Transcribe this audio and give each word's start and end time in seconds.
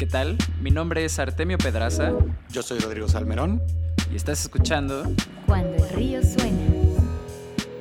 ¿Qué 0.00 0.06
tal? 0.06 0.38
Mi 0.62 0.70
nombre 0.70 1.04
es 1.04 1.18
Artemio 1.18 1.58
Pedraza. 1.58 2.14
Yo 2.48 2.62
soy 2.62 2.78
Rodrigo 2.78 3.06
Salmerón. 3.06 3.62
Y 4.10 4.16
estás 4.16 4.40
escuchando 4.40 5.02
Cuando 5.44 5.84
el 5.84 5.90
río 5.90 6.22
suena. 6.22 6.58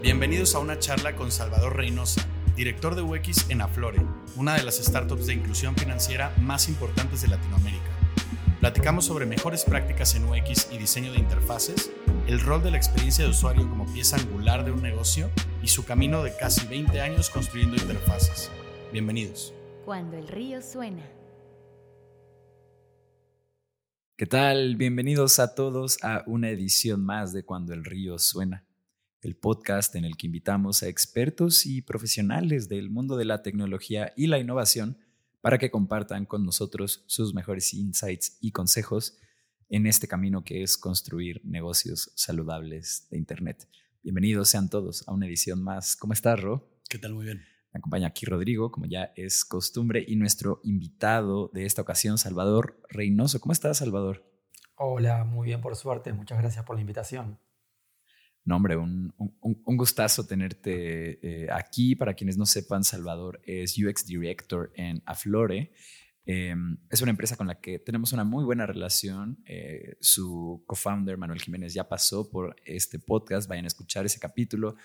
Bienvenidos 0.02 0.54
a 0.54 0.60
una 0.60 0.78
charla 0.78 1.16
con 1.16 1.32
Salvador 1.32 1.78
Reynosa, 1.78 2.26
director 2.58 2.96
de 2.96 3.04
UX 3.04 3.50
en 3.50 3.62
Aflore, 3.62 4.01
una 4.36 4.55
de 4.55 4.63
las 4.63 4.79
startups 4.83 5.28
de 5.28 5.33
inclusión 5.36 5.78
financiera 5.78 6.33
más 6.42 6.68
importantes 6.68 7.22
de 7.22 7.29
Latinoamérica. 7.29 7.90
Platicamos 8.60 9.06
sobre 9.06 9.26
mejores 9.26 9.63
prácticas 9.63 10.13
en 10.15 10.26
UX 10.26 10.67
y 10.74 10.78
diseño 10.78 11.13
de 11.13 11.20
interfaces, 11.20 11.90
el 12.28 12.42
rol 12.42 12.62
de 12.62 12.72
la 12.72 12.78
experiencia 12.78 13.24
de 13.24 13.29
usuario 13.29 13.70
como 13.70 13.86
pieza 13.94 14.17
angular 14.17 14.65
de 14.65 14.72
un 14.72 14.81
negocio 14.81 15.29
y 15.63 15.70
su 15.70 15.86
camino 15.86 16.22
de 16.22 16.36
casi 16.36 16.67
20 16.67 16.99
años 16.99 17.30
construyendo 17.30 17.77
interfaces. 17.77 18.52
Bienvenidos. 18.91 19.54
Cuando 19.86 20.17
el 20.17 20.28
río 20.28 20.62
suena. 20.62 21.19
¿Qué 24.20 24.26
tal? 24.26 24.76
Bienvenidos 24.76 25.40
a 25.40 25.55
todos 25.55 25.98
a 26.04 26.26
una 26.28 26.50
edición 26.50 27.05
más 27.05 27.32
de 27.32 27.46
Cuando 27.46 27.73
el 27.73 27.86
río 27.86 28.20
suena, 28.20 28.66
el 29.22 29.38
podcast 29.38 29.95
en 29.95 30.04
el 30.04 30.18
que 30.18 30.28
invitamos 30.28 30.84
a 30.84 30.90
expertos 30.90 31.66
y 31.66 31.82
profesionales 31.82 32.68
del 32.68 32.90
mundo 32.90 33.16
de 33.16 33.23
la 33.23 33.44
tecnología 33.44 34.12
y 34.18 34.28
la 34.28 34.38
innovación 34.38 34.98
para 35.40 35.58
que 35.58 35.72
compartan 35.72 36.26
con 36.26 36.44
nosotros 36.45 37.05
sus 37.08 37.34
mejores 37.34 37.73
insights 37.73 38.38
y 38.42 38.52
consejos 38.52 39.18
en 39.70 39.88
este 39.88 40.09
camino 40.09 40.44
que 40.44 40.64
es 40.64 40.78
construir 40.78 41.40
negocios 41.45 42.12
saludables 42.16 43.08
de 43.12 43.20
Internet. 43.20 43.70
Bienvenidos 44.04 44.50
sean 44.50 44.70
todos 44.70 45.08
a 45.08 45.14
una 45.14 45.28
edición 45.28 45.64
más. 45.64 45.95
¿Cómo 45.95 46.12
estás, 46.12 46.42
Ro? 46.42 46.70
¿Qué 46.90 46.98
tal? 46.98 47.14
Muy 47.14 47.23
bien. 47.23 47.45
Me 47.73 47.78
acompaña 47.78 48.08
aquí 48.08 48.26
Rodrigo, 48.26 48.72
como 48.72 48.88
ya 48.88 49.12
es 49.16 49.46
costumbre, 49.46 50.04
y 50.08 50.16
nuestro 50.16 50.59
invitado 50.64 51.52
de 51.53 51.66
esta 51.66 51.81
ocasión, 51.81 52.17
Salvador 52.17 52.81
Reynoso. 52.89 53.39
¿Cómo 53.39 53.53
estás, 53.53 53.78
Salvador? 53.78 54.25
Hola, 54.75 55.23
muy 55.23 55.48
bien, 55.48 55.62
por 55.62 55.75
suerte. 55.75 56.14
Muchas 56.14 56.40
gracias 56.40 56.66
por 56.66 56.75
la 56.75 56.81
invitación. 56.81 57.40
No, 58.45 58.56
hombre, 58.56 58.78
un, 58.78 59.14
un, 59.17 59.78
gustazo 59.78 60.25
tenerte 60.25 61.20
eh, 61.22 61.47
aquí. 61.52 61.95
Para 61.95 62.16
quienes 62.16 62.38
no 62.38 62.45
sepan, 62.47 62.84
Salvador 62.84 63.40
es 63.44 63.78
UX 63.78 64.06
Director 64.08 64.72
en 64.75 65.03
Aflore. 65.06 65.72
Em, 66.25 66.78
es 66.90 67.02
una 67.02 67.12
empresa 67.12 67.36
con 67.36 67.47
la 67.47 67.59
que 67.59 67.80
tenemos 67.80 68.14
una 68.14 68.23
muy 68.23 68.44
buena 68.44 68.66
relación. 68.66 69.44
Eh, 69.45 69.97
su 70.00 70.64
co-founder, 70.66 71.17
Manuel 71.17 71.42
Jiménez, 71.42 71.73
ya 71.73 71.88
pasó 71.88 72.30
por 72.30 72.56
este 72.66 72.97
podcast. 73.00 73.47
Vayan 73.50 73.66
a 73.66 73.67
escuchar 73.67 74.06
ese 74.06 74.20
capítulo. 74.20 74.75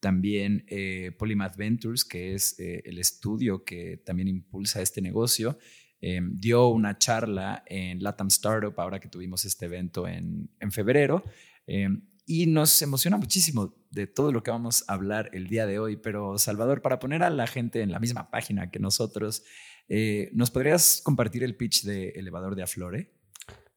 También 0.00 0.64
eh, 0.66 1.12
Polymath 1.18 1.56
Ventures, 1.56 2.04
que 2.04 2.34
es 2.34 2.58
eh, 2.58 2.82
el 2.84 2.98
estudio 2.98 3.64
que 3.64 3.98
también 3.98 4.28
impulsa 4.28 4.80
este 4.80 5.02
negocio, 5.02 5.58
em, 6.00 6.38
dio 6.38 6.68
una 6.68 6.96
charla 6.98 7.62
en 7.66 8.02
Latam 8.02 8.28
Startup, 8.28 8.74
ahora 8.78 8.98
que 8.98 9.08
tuvimos 9.08 9.44
este 9.44 9.66
evento 9.66 10.08
en, 10.08 10.50
en 10.58 10.72
febrero. 10.72 11.22
Em, 11.66 12.02
y 12.26 12.46
nos 12.46 12.80
emociona 12.80 13.16
muchísimo 13.16 13.74
de 13.90 14.06
todo 14.06 14.30
lo 14.30 14.42
que 14.42 14.50
vamos 14.50 14.84
a 14.86 14.94
hablar 14.94 15.30
el 15.32 15.48
día 15.48 15.66
de 15.66 15.78
hoy. 15.78 15.96
Pero, 15.96 16.38
Salvador, 16.38 16.80
para 16.80 16.98
poner 16.98 17.22
a 17.22 17.30
la 17.30 17.46
gente 17.46 17.82
en 17.82 17.90
la 17.90 17.98
misma 17.98 18.30
página 18.30 18.70
que 18.70 18.78
nosotros, 18.78 19.42
eh, 19.88 20.30
¿nos 20.32 20.50
podrías 20.50 21.00
compartir 21.02 21.42
el 21.42 21.56
pitch 21.56 21.82
de 21.82 22.10
Elevador 22.10 22.54
de 22.54 22.62
Aflore? 22.62 23.10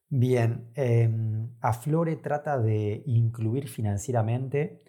Bien, 0.08 0.70
em, 0.74 1.48
Aflore 1.60 2.14
trata 2.16 2.60
de 2.60 3.02
incluir 3.06 3.68
financieramente 3.68 4.83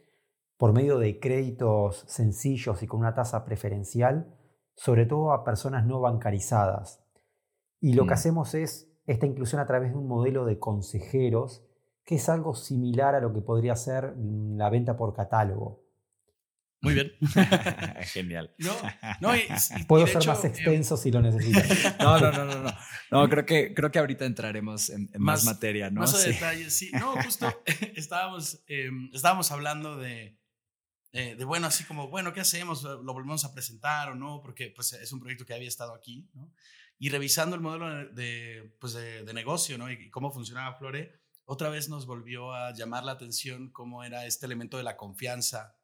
por 0.58 0.74
medio 0.74 0.98
de 1.00 1.20
créditos 1.20 2.06
sencillos 2.08 2.82
y 2.82 2.88
con 2.88 3.02
una 3.02 3.14
tasa 3.14 3.46
preferencial, 3.46 4.34
sobre 4.76 5.06
todo 5.06 5.34
a 5.34 5.44
personas 5.44 5.86
no 5.86 6.00
bancarizadas. 6.00 7.04
Y 7.80 7.94
lo 7.94 8.04
que 8.04 8.12
mm. 8.12 8.14
hacemos 8.14 8.54
es 8.56 8.92
esta 9.06 9.26
inclusión 9.26 9.62
a 9.62 9.68
través 9.68 9.92
de 9.92 9.98
un 9.98 10.08
modelo 10.08 10.46
de 10.46 10.60
consejeros, 10.60 11.66
que 12.06 12.16
es 12.16 12.30
algo 12.30 12.56
similar 12.56 13.16
a 13.16 13.20
lo 13.20 13.34
que 13.34 13.42
podría 13.42 13.76
ser 13.76 14.16
la 14.18 14.70
venta 14.70 14.96
por 14.96 15.14
catálogo. 15.14 15.86
Muy 16.82 16.94
bien. 16.94 17.12
Genial. 18.14 18.54
Puedo 19.88 20.06
ser 20.06 20.26
más 20.28 20.46
extenso 20.46 20.98
si 20.98 21.12
lo 21.12 21.22
necesitas. 21.22 21.96
No, 22.00 22.20
no, 22.20 22.32
no, 22.32 22.46
no, 22.46 22.72
no. 23.12 23.30
creo 23.30 23.46
que, 23.46 23.74
creo 23.74 23.90
que 23.90 24.00
ahorita 24.00 24.26
entraremos 24.26 24.90
en, 24.90 25.10
más, 25.18 25.46
materia, 25.46 25.90
¿no? 25.90 26.02
Más 26.02 26.24
detalles, 26.24 26.78
sí. 26.78 26.92
No, 26.94 27.14
justo 27.24 27.48
estábamos, 27.96 28.64
em, 28.68 29.10
estábamos 29.14 29.52
hablando 29.52 29.98
de, 29.98 30.38
eh, 31.18 31.34
de 31.34 31.46
bueno, 31.46 31.68
así 31.68 31.86
como, 31.86 32.10
bueno, 32.10 32.34
¿qué 32.34 32.42
hacemos? 32.42 32.84
¿Lo 32.84 33.14
volvemos 33.14 33.46
a 33.46 33.54
presentar 33.54 34.10
o 34.10 34.16
no? 34.16 34.42
Porque 34.42 34.70
pues, 34.76 34.92
es 34.92 35.14
un 35.14 35.22
proyecto 35.22 35.46
que 35.46 35.54
había 35.54 35.70
estado 35.70 35.94
aquí, 35.94 36.30
¿no? 36.34 36.52
Y 37.00 37.08
revisando 37.08 37.56
el 37.56 37.62
modelo 37.62 38.10
de, 38.14 38.76
pues, 38.82 38.92
de, 38.92 39.34
negocio, 39.34 39.78
¿no? 39.78 39.90
Y, 39.90 40.10
cómo 40.10 40.30
funcionaba 40.30 40.76
Flore, 40.76 41.22
otra 41.46 41.70
vez 41.70 41.88
nos 41.88 42.06
volvió 42.06 42.54
a 42.54 42.74
llamar 42.74 43.06
la 43.06 43.14
atención 43.14 43.72
cómo 43.72 44.04
era 44.04 44.26
este 44.26 44.46
elemento 44.46 44.76
de 44.76 44.84
la 44.84 44.98
confianza, 44.98 45.78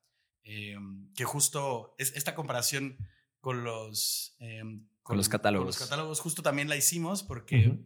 eh, 0.43 0.75
que 1.15 1.23
justo 1.23 1.95
es 1.97 2.13
esta 2.17 2.35
comparación 2.35 2.97
con 3.39 3.63
los, 3.63 4.35
eh, 4.39 4.63
con, 5.01 5.15
los 5.15 5.29
catálogos. 5.29 5.67
los 5.67 5.77
catálogos, 5.77 6.19
justo 6.19 6.41
también 6.41 6.67
la 6.67 6.75
hicimos 6.75 7.23
porque 7.23 7.79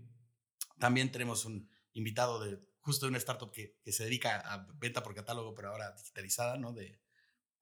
también 0.80 1.12
tenemos 1.12 1.46
un 1.46 1.70
invitado 1.94 2.44
de 2.44 2.60
justo 2.80 3.06
de 3.06 3.10
una 3.12 3.20
startup 3.20 3.52
que, 3.52 3.78
que, 3.84 3.92
se 3.92 4.06
dedica 4.06 4.40
a 4.40 4.68
venta 4.78 5.04
por 5.04 5.14
catálogo, 5.14 5.54
pero 5.54 5.70
ahora 5.70 5.92
digitalizada, 5.92 6.58
¿no? 6.58 6.74
De, 6.74 7.05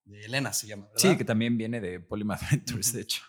de 0.06 0.26
Elena 0.26 0.54
se 0.54 0.68
llama. 0.68 0.90
Sí, 0.96 1.16
que 1.18 1.26
también 1.26 1.58
viene 1.58 1.80
de 1.82 2.00
Polymath 2.00 2.42
Ventures, 2.52 2.94
de 2.94 3.02
hecho. 3.02 3.24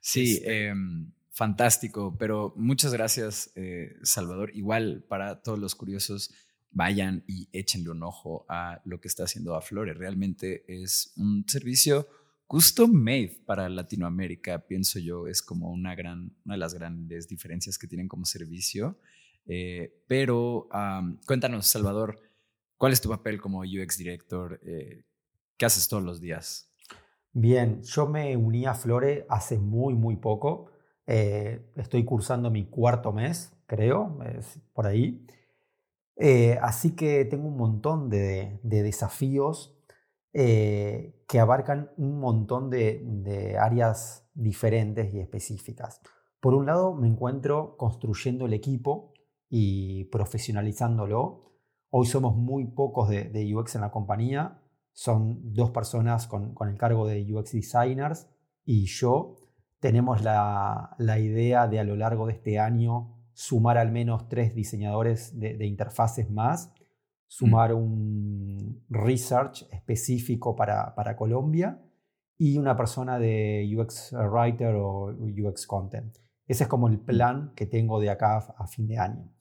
Sí, 0.00 0.34
este 0.34 0.68
em, 0.68 1.12
fantástico, 1.30 2.16
pero 2.18 2.52
muchas 2.56 2.92
gracias, 2.92 3.52
eh, 3.54 3.96
Salvador. 4.02 4.50
Igual 4.54 5.04
para 5.08 5.42
todos 5.42 5.58
los 5.58 5.74
curiosos, 5.74 6.32
vayan 6.70 7.24
y 7.26 7.48
échenle 7.52 7.90
un 7.90 8.02
ojo 8.02 8.46
a 8.48 8.80
lo 8.84 9.00
que 9.00 9.08
está 9.08 9.24
haciendo 9.24 9.54
Aflore. 9.54 9.94
Realmente 9.94 10.64
es 10.68 11.12
un 11.16 11.44
servicio 11.46 12.08
custom 12.46 12.90
made 12.90 13.42
para 13.46 13.68
Latinoamérica, 13.68 14.66
pienso 14.66 14.98
yo, 14.98 15.28
es 15.28 15.40
como 15.40 15.70
una, 15.70 15.94
gran, 15.94 16.32
una 16.44 16.54
de 16.54 16.58
las 16.58 16.74
grandes 16.74 17.28
diferencias 17.28 17.78
que 17.78 17.86
tienen 17.86 18.08
como 18.08 18.24
servicio. 18.24 18.98
Eh, 19.46 20.02
pero 20.06 20.68
cuéntanos, 21.26 21.66
Salvador, 21.66 22.20
¿cuál 22.76 22.92
es 22.92 23.00
tu 23.00 23.08
papel 23.08 23.40
como 23.40 23.60
UX 23.60 23.98
Director? 23.98 24.60
Eh, 24.64 25.04
¿Qué 25.60 25.66
haces 25.66 25.88
todos 25.88 26.02
los 26.02 26.22
días? 26.22 26.72
Bien, 27.34 27.82
yo 27.82 28.06
me 28.06 28.34
uní 28.34 28.64
a 28.64 28.72
Flore 28.72 29.26
hace 29.28 29.58
muy, 29.58 29.92
muy 29.92 30.16
poco. 30.16 30.70
Eh, 31.06 31.70
estoy 31.76 32.02
cursando 32.06 32.50
mi 32.50 32.64
cuarto 32.64 33.12
mes, 33.12 33.52
creo, 33.66 34.16
por 34.72 34.86
ahí. 34.86 35.26
Eh, 36.16 36.58
así 36.62 36.96
que 36.96 37.26
tengo 37.26 37.46
un 37.46 37.58
montón 37.58 38.08
de, 38.08 38.58
desafíos 38.62 39.78
eh, 40.32 41.22
que 41.28 41.38
abarcan 41.38 41.90
un 41.98 42.18
montón 42.20 42.70
de, 42.70 43.58
áreas 43.60 44.30
diferentes 44.32 45.12
y 45.12 45.20
específicas. 45.20 46.00
Por 46.40 46.54
un 46.54 46.64
lado, 46.64 46.94
me 46.94 47.06
encuentro 47.06 47.76
construyendo 47.76 48.46
el 48.46 48.54
equipo 48.54 49.12
y 49.50 50.04
profesionalizándolo. 50.04 51.52
Hoy 51.90 52.06
somos 52.06 52.34
muy 52.34 52.64
pocos 52.64 53.10
de, 53.10 53.24
de 53.24 53.54
UX 53.54 53.74
en 53.74 53.82
la 53.82 53.90
compañía 53.90 54.59
son 54.92 55.54
dos 55.54 55.70
personas 55.70 56.26
con, 56.26 56.54
el 56.68 56.76
cargo 56.76 57.06
de 57.06 57.32
UX 57.32 57.52
designers 57.52 58.28
y 58.64 58.86
yo. 58.86 59.36
Tenemos 59.78 60.22
la, 60.22 60.96
idea 60.98 61.66
de 61.66 61.80
a 61.80 61.84
lo 61.84 61.96
largo 61.96 62.26
de 62.26 62.34
este 62.34 62.58
año 62.58 63.16
sumar 63.32 63.78
al 63.78 63.90
menos 63.90 64.28
tres 64.28 64.54
diseñadores 64.54 65.38
de, 65.38 65.64
interfaces 65.66 66.30
más, 66.30 66.72
sumar 67.26 67.72
mm. 67.72 67.76
un 67.76 68.84
research 68.90 69.66
específico 69.72 70.54
para, 70.54 71.16
Colombia 71.16 71.80
y 72.36 72.58
una 72.58 72.76
persona 72.76 73.18
de 73.18 73.74
UX 73.74 74.12
Writer 74.12 74.74
o 74.74 75.14
UX 75.14 75.66
Content. 75.66 76.18
Ese 76.46 76.64
es 76.64 76.68
como 76.68 76.88
el 76.88 76.98
mm. 76.98 77.04
plan 77.06 77.52
que 77.54 77.64
tengo 77.64 78.00
de 78.00 78.10
acá 78.10 78.36
a 78.36 78.66
fin 78.66 78.86
de 78.86 78.98
año. 78.98 79.32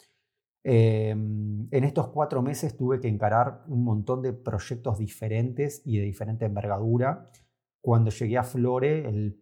Em, 0.71 1.67
en 1.71 1.83
estos 1.83 2.09
cuatro 2.09 2.43
meses 2.43 2.77
tuve 2.77 2.99
que 2.99 3.07
encarar 3.07 3.63
un 3.69 3.83
montón 3.83 4.21
de 4.21 4.33
proyectos 4.33 4.99
diferentes 4.99 5.81
y 5.83 5.97
de 5.97 6.03
diferente 6.03 6.45
envergadura. 6.45 7.31
Cuando 7.81 8.11
llegué 8.11 8.37
a 8.37 8.43
Flore, 8.43 9.35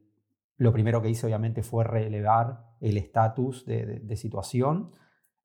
lo 0.55 0.71
primero 0.71 1.01
que 1.01 1.09
hice 1.09 1.25
obviamente 1.25 1.63
fue 1.63 1.83
relevar 1.83 2.77
el 2.79 2.95
estatus 2.95 3.65
de, 3.65 4.15
situación. 4.15 4.91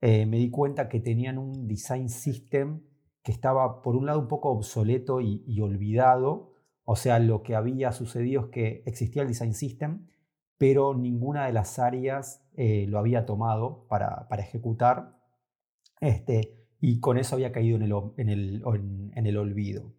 Eh, 0.00 0.24
me 0.24 0.36
di 0.36 0.50
cuenta 0.50 0.88
que 0.88 1.00
tenían 1.00 1.36
un 1.36 1.66
design 1.66 2.08
system 2.08 2.82
que 3.24 3.32
estaba 3.32 3.82
por 3.82 3.96
un 3.96 4.06
lado 4.06 4.20
un 4.20 4.28
poco 4.28 4.50
obsoleto 4.50 5.20
y, 5.20 5.60
olvidado. 5.60 6.52
O 6.84 6.94
sea, 6.94 7.18
lo 7.18 7.42
que 7.42 7.56
había 7.56 7.90
sucedido 7.90 8.42
es 8.42 8.46
que 8.50 8.82
existía 8.86 9.22
el 9.22 9.28
design 9.28 9.54
system, 9.54 10.06
pero 10.58 10.94
ninguna 10.94 11.46
de 11.46 11.52
las 11.52 11.80
áreas 11.80 12.46
eh, 12.54 12.86
lo 12.88 13.00
había 13.00 13.26
tomado 13.26 13.88
para, 13.88 14.28
para 14.28 14.44
ejecutar 14.44 15.21
este, 16.02 16.66
y 16.80 16.98
con 16.98 17.16
eso 17.16 17.36
había 17.36 17.52
caído 17.52 17.76
en 17.76 17.82
el, 17.82 17.92
en 18.16 18.28
el, 18.28 18.62
en 19.14 19.26
el 19.26 19.36
olvido. 19.38 19.94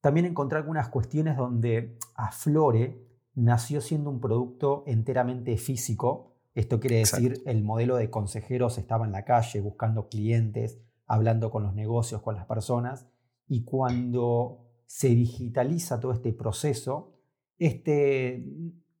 También 0.00 0.26
encontré 0.26 0.58
algunas 0.58 0.88
cuestiones 0.88 1.36
donde 1.36 1.96
Aflore 2.14 3.06
nació 3.34 3.80
siendo 3.80 4.10
un 4.10 4.20
producto 4.20 4.82
enteramente 4.86 5.56
físico, 5.56 6.34
Esto 6.54 6.80
quiere 6.80 6.96
decir, 6.96 7.40
el 7.46 7.62
modelo 7.62 7.94
de 7.94 8.10
consejeros 8.10 8.78
estaba 8.78 9.06
en 9.06 9.12
la 9.12 9.24
calle 9.24 9.60
buscando 9.60 10.08
clientes, 10.08 10.80
hablando 11.06 11.52
con 11.52 11.62
los 11.62 11.74
negocios, 11.74 12.20
con 12.20 12.34
las 12.34 12.46
personas, 12.46 13.06
y 13.46 13.62
cuando 13.62 14.66
se 14.84 15.10
digitaliza 15.10 16.00
todo 16.00 16.10
este 16.10 16.32
proceso, 16.32 17.12
este, 17.56 18.44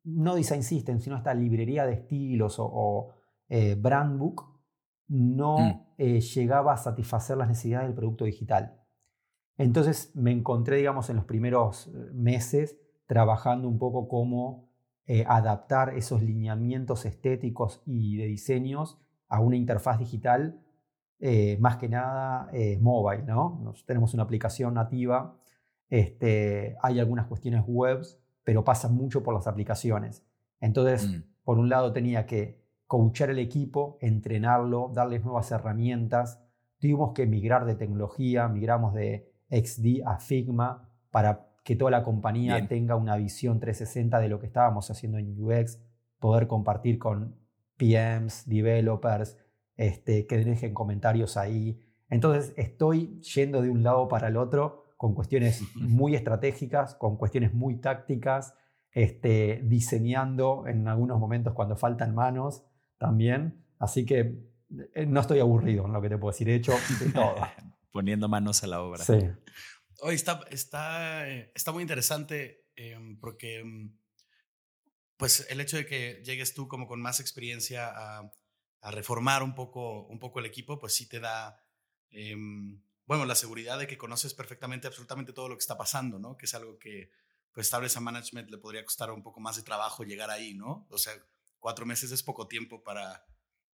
no 0.04 0.36
Design 0.36 0.62
System, 0.62 1.00
sino 1.00 1.16
esta 1.16 1.34
librería 1.34 1.84
de 1.86 1.94
estilos 1.94 2.56
o, 2.60 3.10
eh, 3.48 3.74
brand 3.74 4.16
book, 4.16 4.57
no 5.08 5.58
Mm. 5.58 5.80
eh, 5.98 6.20
llegaba 6.20 6.72
a 6.74 6.76
satisfacer 6.76 7.36
las 7.36 7.48
necesidades 7.48 7.86
del 7.88 7.94
producto 7.96 8.24
digital. 8.24 8.74
Entonces 9.56 10.12
me 10.14 10.30
encontré, 10.30 10.76
digamos, 10.76 11.10
en 11.10 11.16
los 11.16 11.24
primeros 11.24 11.88
eh, 11.88 11.90
meses 12.12 12.78
trabajando 13.06 13.68
un 13.68 13.78
poco 13.78 14.06
cómo 14.08 14.68
eh, 15.06 15.24
adaptar 15.26 15.94
esos 15.96 16.22
lineamientos 16.22 17.06
estéticos 17.06 17.82
y 17.86 18.16
de 18.18 18.26
diseños 18.26 18.98
a 19.28 19.40
una 19.40 19.56
interfaz 19.56 19.98
digital, 19.98 20.60
eh, 21.18 21.56
más 21.60 21.78
que 21.78 21.88
nada 21.88 22.50
mobile, 22.80 23.22
¿no? 23.24 23.58
Nos- 23.64 23.84
tenemos 23.86 24.12
una 24.14 24.22
aplicación 24.24 24.74
nativa, 24.74 25.34
este, 25.88 26.76
hay 26.82 27.00
algunas 27.00 27.26
cuestiones 27.26 27.64
webs, 27.66 28.20
pero 28.44 28.64
pasan 28.64 28.94
mucho 28.94 29.22
por 29.22 29.34
las 29.34 29.46
aplicaciones. 29.46 30.22
Entonces, 30.60 31.08
Mm. 31.08 31.22
por 31.44 31.58
un 31.58 31.68
lado 31.70 31.92
tenía 31.92 32.26
que 32.26 32.62
coachar 32.88 33.28
el 33.28 33.38
equipo, 33.38 33.98
entrenarlo, 34.00 34.90
darles 34.92 35.22
nuevas 35.22 35.52
herramientas. 35.52 36.42
Tuvimos 36.78 37.12
que 37.12 37.26
migrar 37.26 37.66
de 37.66 37.76
tecnología, 37.76 38.48
migramos 38.48 38.94
de 38.94 39.30
XD 39.50 40.06
a 40.06 40.18
Figma 40.18 40.90
para 41.10 41.50
que 41.62 41.76
toda 41.76 41.90
la 41.90 42.02
compañía 42.02 42.54
Bien. 42.54 42.68
tenga 42.68 42.96
una 42.96 43.16
visión 43.16 43.60
360 43.60 44.18
de 44.20 44.28
lo 44.30 44.40
que 44.40 44.46
estábamos 44.46 44.90
haciendo 44.90 45.18
en 45.18 45.38
UX, 45.38 45.78
poder 46.18 46.46
compartir 46.46 46.98
con 46.98 47.36
PMs, 47.76 48.48
developers, 48.48 49.36
este, 49.76 50.26
que 50.26 50.38
dejen 50.38 50.72
comentarios 50.72 51.36
ahí. 51.36 51.78
Entonces 52.08 52.54
estoy 52.56 53.20
yendo 53.20 53.60
de 53.60 53.68
un 53.68 53.82
lado 53.82 54.08
para 54.08 54.28
el 54.28 54.38
otro 54.38 54.86
con 54.96 55.14
cuestiones 55.14 55.62
muy 55.76 56.14
estratégicas, 56.14 56.94
con 56.94 57.18
cuestiones 57.18 57.52
muy 57.52 57.76
tácticas, 57.82 58.54
este, 58.92 59.60
diseñando 59.62 60.66
en 60.66 60.88
algunos 60.88 61.20
momentos 61.20 61.52
cuando 61.52 61.76
faltan 61.76 62.14
manos 62.14 62.64
también. 62.98 63.64
Así 63.78 64.04
que 64.04 64.48
eh, 64.94 65.06
no 65.06 65.20
estoy 65.20 65.40
aburrido 65.40 65.86
en 65.86 65.92
lo 65.92 66.02
que 66.02 66.08
te 66.08 66.18
puedo 66.18 66.32
decir. 66.32 66.48
He 66.48 66.56
hecho 66.56 66.74
de 67.00 67.10
todo. 67.14 67.36
Poniendo 67.90 68.28
manos 68.28 68.62
a 68.62 68.66
la 68.66 68.82
obra. 68.82 69.04
Sí. 69.04 69.18
Hoy 70.00 70.14
está, 70.14 70.44
está, 70.50 71.28
eh, 71.28 71.50
está 71.54 71.72
muy 71.72 71.82
interesante 71.82 72.66
em, 72.76 73.18
porque, 73.18 73.60
em, 73.60 73.96
pues, 75.16 75.46
el 75.50 75.60
hecho 75.60 75.76
de 75.76 75.86
que 75.86 76.22
llegues 76.24 76.54
tú 76.54 76.68
como 76.68 76.86
con 76.86 77.00
más 77.00 77.18
experiencia 77.18 77.88
a, 77.88 78.30
a 78.82 78.90
reformar 78.90 79.42
un 79.42 79.54
poco, 79.54 80.06
un 80.06 80.18
poco 80.18 80.38
el 80.38 80.46
equipo, 80.46 80.78
pues 80.78 80.94
sí 80.94 81.08
te 81.08 81.18
da, 81.18 81.60
em, 82.10 82.80
bueno, 83.06 83.24
la 83.24 83.34
seguridad 83.34 83.78
de 83.78 83.86
que 83.86 83.98
conoces 83.98 84.34
perfectamente 84.34 84.86
absolutamente 84.86 85.32
todo 85.32 85.48
lo 85.48 85.56
que 85.56 85.62
está 85.62 85.76
pasando, 85.76 86.18
¿no? 86.18 86.36
Que 86.36 86.46
es 86.46 86.54
algo 86.54 86.78
que, 86.78 87.10
pues, 87.52 87.68
tal 87.70 87.82
vez 87.82 87.96
a 87.96 88.00
management 88.00 88.50
le 88.50 88.58
podría 88.58 88.84
costar 88.84 89.10
un 89.10 89.22
poco 89.22 89.40
más 89.40 89.56
de 89.56 89.62
trabajo 89.62 90.04
llegar 90.04 90.30
ahí, 90.30 90.54
¿no? 90.54 90.86
O 90.90 90.98
sea, 90.98 91.14
cuatro 91.60 91.86
meses 91.86 92.10
es 92.12 92.22
poco 92.22 92.46
tiempo 92.48 92.82
para, 92.82 93.24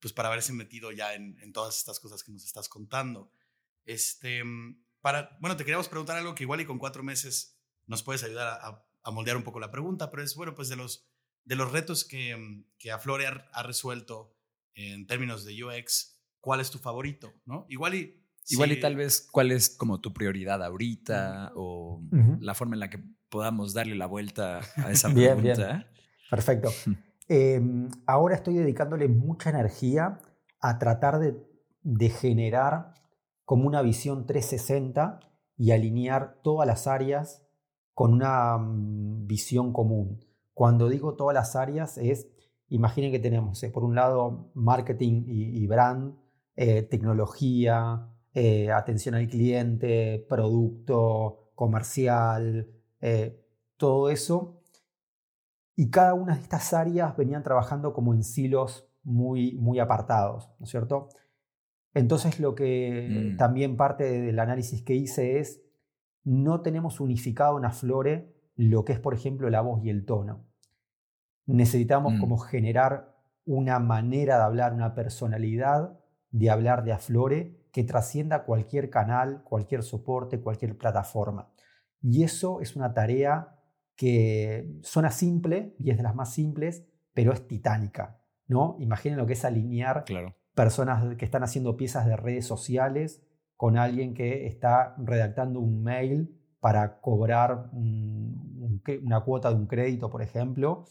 pues, 0.01 0.13
para 0.13 0.29
haberse 0.29 0.53
metido 0.53 0.93
ya 0.93 1.15
en, 1.15 1.39
en 1.41 1.53
todas 1.53 1.79
estas 1.79 2.01
cosas 2.01 2.23
que 2.23 2.33
nos 2.33 2.45
estás 2.45 2.69
contando. 2.69 3.31
Este, 3.85 4.43
mm, 4.45 4.83
para, 5.01 5.37
bueno, 5.41 5.57
te 5.57 5.65
queríamos 5.65 5.89
preguntar 5.89 6.17
algo 6.17 6.35
que 6.35 6.45
igual 6.45 6.61
y 6.61 6.65
con 6.67 6.79
cuatro 6.79 7.03
meses 7.03 7.59
nos 7.87 8.03
puedes 8.03 8.23
ayudar 8.25 8.47
a, 8.49 8.67
a- 8.69 8.87
a 9.07 9.11
moldear 9.11 9.37
un 9.37 9.43
poco 9.43 9.61
la 9.61 9.71
pregunta, 9.71 10.11
pero 10.11 10.23
es, 10.23 10.35
bueno, 10.35 10.55
pues 10.55 10.71
de 10.71 10.77
los, 10.77 11.07
de 11.45 11.57
los 11.57 11.71
retos 11.73 12.05
que, 12.07 12.35
mm, 12.37 12.65
que 12.79 12.91
Aflore 12.91 13.27
ha, 13.27 13.49
ha 13.53 13.63
resuelto 13.63 14.35
en 14.75 15.07
términos 15.07 15.45
de 15.45 15.63
UX, 15.63 16.19
¿cuál 16.41 16.61
es 16.61 16.71
tu 16.71 16.79
favorito? 16.79 17.33
¿no? 17.45 17.67
Igual 17.69 17.95
y... 17.95 18.21
Igual 18.49 18.71
si- 18.71 18.77
y 18.77 18.81
tal 18.81 18.97
vez 18.97 19.27
cuál 19.31 19.53
es 19.53 19.71
como 19.71 20.01
tu 20.03 20.13
prioridad 20.13 20.63
ahorita 20.63 21.53
o 21.55 22.03
Ujú. 22.13 22.37
la 22.41 22.55
forma 22.55 22.77
en 22.77 22.81
la 22.81 22.91
que 22.91 23.03
podamos 23.31 23.73
darle 23.73 23.95
la 23.95 24.05
vuelta 24.07 24.61
a 24.77 24.91
esa 24.93 25.09
Bien, 25.15 25.41
bien. 25.43 25.55
pregunta. 25.57 25.91
Perfecto. 26.31 26.71
Eh, 27.29 27.61
ahora 28.07 28.35
estoy 28.35 28.55
dedicándole 28.55 29.09
mucha 29.09 29.51
energía 29.51 30.19
a 30.61 30.79
tratar 30.79 31.19
de, 31.19 32.09
generar 32.09 32.95
como 33.45 33.67
una 33.67 33.83
visión 33.83 34.27
360 34.27 35.21
y 35.57 35.73
alinear 35.73 36.41
todas 36.43 36.67
las 36.67 36.87
áreas 36.87 37.47
con 37.93 38.13
una 38.15 38.57
mm, 38.59 39.27
visión 39.27 39.73
común. 39.73 40.25
Cuando 40.55 40.89
digo 40.89 41.15
todas 41.15 41.35
las 41.35 41.57
áreas 41.57 41.99
es, 41.99 42.29
imaginen 42.69 43.13
que 43.13 43.19
tenemos 43.19 43.63
eh, 43.63 43.71
por 43.71 43.85
un 43.85 43.95
lado 43.95 44.51
marketing 44.55 45.25
y, 45.27 45.67
brand, 45.67 46.17
eh, 46.57 46.83
tecnología, 46.83 48.09
eh, 48.33 48.71
atención 48.71 49.15
al 49.15 49.29
cliente, 49.29 50.25
producto, 50.29 51.53
comercial, 51.55 52.69
todo 53.77 54.09
eso 54.09 54.64
y 55.77 55.91
cada 55.91 56.15
una 56.15 56.35
de 56.35 56.41
estas 56.43 56.73
áreas 56.73 57.17
venían 57.17 57.43
trabajando 57.43 57.93
como 57.93 58.15
en 58.15 58.23
silos 58.23 58.89
muy, 59.03 59.55
muy 59.57 59.79
apartados, 59.81 60.51
¿no 60.59 60.65
es 60.65 60.71
cierto? 60.71 61.09
Entonces 61.95 62.41
lo 62.41 62.55
que 62.55 63.33
Mm. 63.35 63.37
también 63.37 63.77
parte 63.77 64.05
del 64.05 64.39
análisis 64.39 64.83
que 64.83 64.95
hice 64.95 65.39
es, 65.39 65.63
no 66.25 66.61
tenemos 66.63 67.01
unificado 67.01 67.59
en 67.59 67.65
Aflore 67.67 68.35
lo 68.57 68.85
que 68.85 68.93
es, 68.95 69.01
por 69.01 69.15
ejemplo, 69.15 69.51
la 69.51 69.61
voz 69.61 69.85
y 69.85 69.91
el 69.91 70.05
tono. 70.05 70.45
Necesitamos 71.47 72.15
Mm. 72.15 72.21
como 72.21 72.39
generar 72.39 73.15
una 73.45 73.79
manera 73.79 74.39
de 74.39 74.43
hablar, 74.45 74.73
una 74.73 74.95
personalidad 74.95 75.99
de 76.31 76.51
hablar 76.51 76.83
de 76.85 76.93
Aflore 76.93 77.61
que 77.73 77.85
trascienda 77.85 78.45
cualquier 78.45 78.89
canal, 78.89 79.43
cualquier 79.45 79.83
soporte, 79.83 80.41
cualquier 80.41 80.79
plataforma. 80.79 81.51
Y 82.01 82.23
eso 82.23 82.61
es 82.61 82.75
una 82.77 82.95
tarea 82.95 83.57
que 83.97 84.79
suena 84.83 85.11
simple 85.11 85.75
y 85.79 85.91
es 85.91 85.97
de 85.97 86.03
las 86.03 86.15
más 86.15 86.33
simples, 86.33 86.87
pero 87.13 87.33
es 87.33 87.47
titánica. 87.47 88.21
¿no? 88.47 88.77
Imaginen 88.79 89.17
lo 89.19 89.27
que 89.27 89.33
es 89.33 89.45
alinear 89.45 90.05
Claro. 90.05 90.35
personas 90.55 91.17
que 91.17 91.25
están 91.25 91.43
haciendo 91.43 91.77
piezas 91.77 92.05
de 92.07 92.17
redes 92.17 92.47
sociales 92.47 93.23
con 93.57 93.79
alguien 93.79 94.13
que 94.15 94.47
está 94.47 94.95
redactando 94.99 95.61
un 95.61 95.83
mail 95.83 96.39
para 96.61 97.01
cobrar 97.01 97.71
un- 97.73 98.59
un 98.61 98.83
cre- 98.83 99.03
una 99.03 99.21
cuota 99.21 99.49
de 99.51 99.57
un 99.57 99.67
crédito, 99.67 100.11
por 100.11 100.21
ejemplo, 100.23 100.85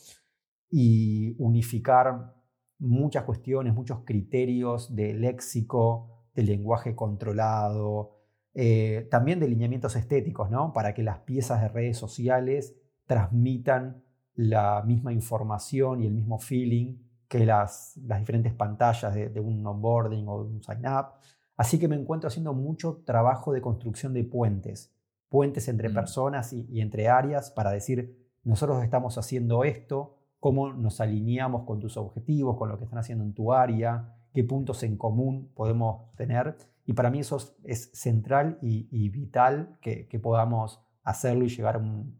y 0.69 1.35
unificar 1.37 2.35
muchas 2.79 3.23
cuestiones, 3.23 3.73
muchos 3.73 3.99
criterios 4.05 4.95
de 4.95 5.13
léxico, 5.13 6.09
de 6.33 6.43
lenguaje 6.43 6.95
controlado, 6.95 8.17
eh, 8.55 9.07
también 9.11 9.39
de 9.39 9.47
lineamientos 9.47 9.95
estéticos, 9.95 10.49
¿no? 10.49 10.73
Para 10.73 10.93
que 10.93 11.03
las 11.03 11.19
piezas 11.19 11.61
de 11.61 11.67
redes 11.69 11.97
sociales 11.97 12.75
transmitan 13.05 14.03
la 14.35 14.81
misma 14.85 15.13
información 15.13 16.01
y 16.01 16.07
el 16.07 16.13
mismo 16.13 16.39
feeling 16.39 16.97
que 17.27 17.45
las, 17.45 17.97
las 18.05 18.19
diferentes 18.19 18.53
pantallas 18.53 19.13
de, 19.13 19.29
de 19.29 19.39
un 19.39 19.65
onboarding 19.65 20.27
o 20.27 20.43
de 20.43 20.49
un 20.51 20.63
sign-up. 20.63 21.07
Así 21.55 21.79
que 21.79 21.87
me 21.87 21.95
encuentro 21.95 22.27
haciendo 22.27 22.53
mucho 22.53 23.03
trabajo 23.05 23.53
de 23.53 23.61
construcción 23.61 24.13
de 24.13 24.23
puentes, 24.23 24.93
puentes 25.29 25.67
entre 25.67 25.89
Mm. 25.89 25.93
personas 25.93 26.53
y, 26.53 26.67
y 26.69 26.81
entre 26.81 27.09
áreas 27.09 27.51
para 27.51 27.71
decir, 27.71 28.27
nosotros 28.43 28.83
estamos 28.83 29.17
haciendo 29.17 29.63
esto, 29.63 30.17
cómo 30.39 30.73
nos 30.73 30.99
alineamos 30.99 31.63
con 31.63 31.79
tus 31.79 31.95
objetivos, 31.97 32.57
con 32.57 32.69
lo 32.69 32.77
que 32.77 32.83
están 32.83 32.99
haciendo 32.99 33.23
en 33.23 33.33
tu 33.33 33.53
área, 33.53 34.15
qué 34.33 34.43
puntos 34.43 34.83
en 34.83 34.97
común 34.97 35.51
podemos 35.55 36.13
tener. 36.15 36.57
Y 36.85 36.93
para 36.93 37.09
mí 37.09 37.19
eso 37.19 37.37
es, 37.63 37.91
central 37.93 38.57
y, 38.61 38.87
y 38.91 39.09
vital 39.09 39.77
que, 39.81 40.07
que 40.07 40.19
podamos 40.19 40.81
hacerlo 41.03 41.45
y 41.45 41.49
llegar 41.49 41.75
a 41.75 41.79
un, 41.79 42.17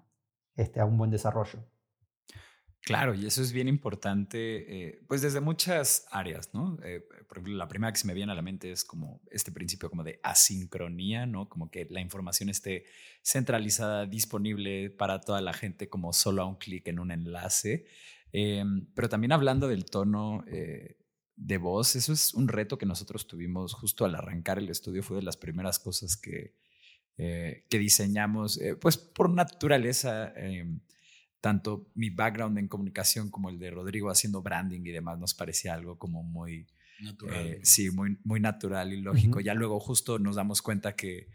este, 0.56 0.80
a 0.80 0.86
un 0.86 0.98
buen 0.98 1.12
desarrollo. 1.12 1.60
Claro, 2.82 3.14
y 3.14 3.26
eso 3.26 3.42
es 3.42 3.54
bien 3.54 3.70
importante, 3.70 4.88
eh, 4.90 5.06
pues 5.08 5.22
desde 5.22 5.40
muchas 5.40 6.06
áreas, 6.12 6.54
¿no? 6.54 6.78
Eh, 6.84 7.00
por 7.30 7.38
ejemplo, 7.38 7.56
la 7.56 7.70
primera 7.70 7.94
que 7.94 8.00
se 8.00 8.08
me 8.08 8.14
viene 8.14 8.34
a 8.34 8.36
la 8.36 8.42
mente 8.42 8.72
es 8.72 8.84
como 8.84 9.22
este 9.32 9.54
principio 9.54 9.90
como 9.90 10.04
de 10.04 10.20
asincronía, 10.22 11.26
¿no? 11.26 11.48
Como 11.48 11.72
que 11.72 11.88
la 11.90 12.02
información 12.02 12.50
esté 12.50 12.84
centralizada, 13.24 14.06
disponible 14.06 14.90
para 14.90 15.22
toda 15.22 15.40
la 15.40 15.54
gente 15.54 15.88
como 15.88 16.12
solo 16.12 16.42
a 16.42 16.46
un 16.46 16.58
clic 16.58 16.86
en 16.90 17.00
un 17.00 17.12
enlace. 17.12 17.86
Eh, 18.34 18.66
pero 18.94 19.08
también 19.08 19.32
hablando 19.32 19.68
del 19.70 19.86
tono 19.86 20.44
eh, 20.48 20.98
de 21.36 21.58
voz, 21.58 21.96
eso 21.96 22.12
es 22.12 22.34
un 22.34 22.48
reto 22.48 22.78
que 22.78 22.86
nosotros 22.86 23.28
tuvimos 23.28 23.74
justo 23.74 24.04
al 24.04 24.16
arrancar 24.16 24.58
el 24.58 24.70
estudio, 24.70 25.04
fue 25.04 25.18
de 25.18 25.24
las 25.24 25.38
primeras 25.38 25.80
cosas 25.80 26.18
que, 26.18 26.54
eh, 27.18 27.66
que 27.70 27.80
diseñamos, 27.80 28.60
eh, 28.60 28.76
pues 28.76 28.98
por 28.98 29.30
naturaleza. 29.30 30.34
eh, 30.36 30.66
tanto 31.42 31.92
mi 31.96 32.10
background 32.10 32.58
en 32.58 32.70
comunicación 32.70 33.30
como 33.30 33.50
el 33.50 33.60
de 33.60 33.70
Rodrigo 33.70 34.10
haciendo 34.10 34.42
branding 34.42 34.80
y 34.86 34.92
demás 34.92 35.20
nos 35.20 35.34
parecía 35.34 35.74
algo 35.74 35.98
como 35.98 36.24
muy, 36.24 36.68
Natural. 37.02 37.36
eh, 37.36 37.56
¿no? 37.60 37.66
sí, 37.66 37.92
muy, 37.92 38.18
muy 38.24 38.40
natural 38.40 38.94
y 38.94 39.02
lógico. 39.02 39.42
Ya 39.42 39.54
luego 39.54 39.78
justo 39.82 40.20
nos 40.20 40.38
damos 40.38 40.62
cuenta 40.62 40.96
que 40.96 41.28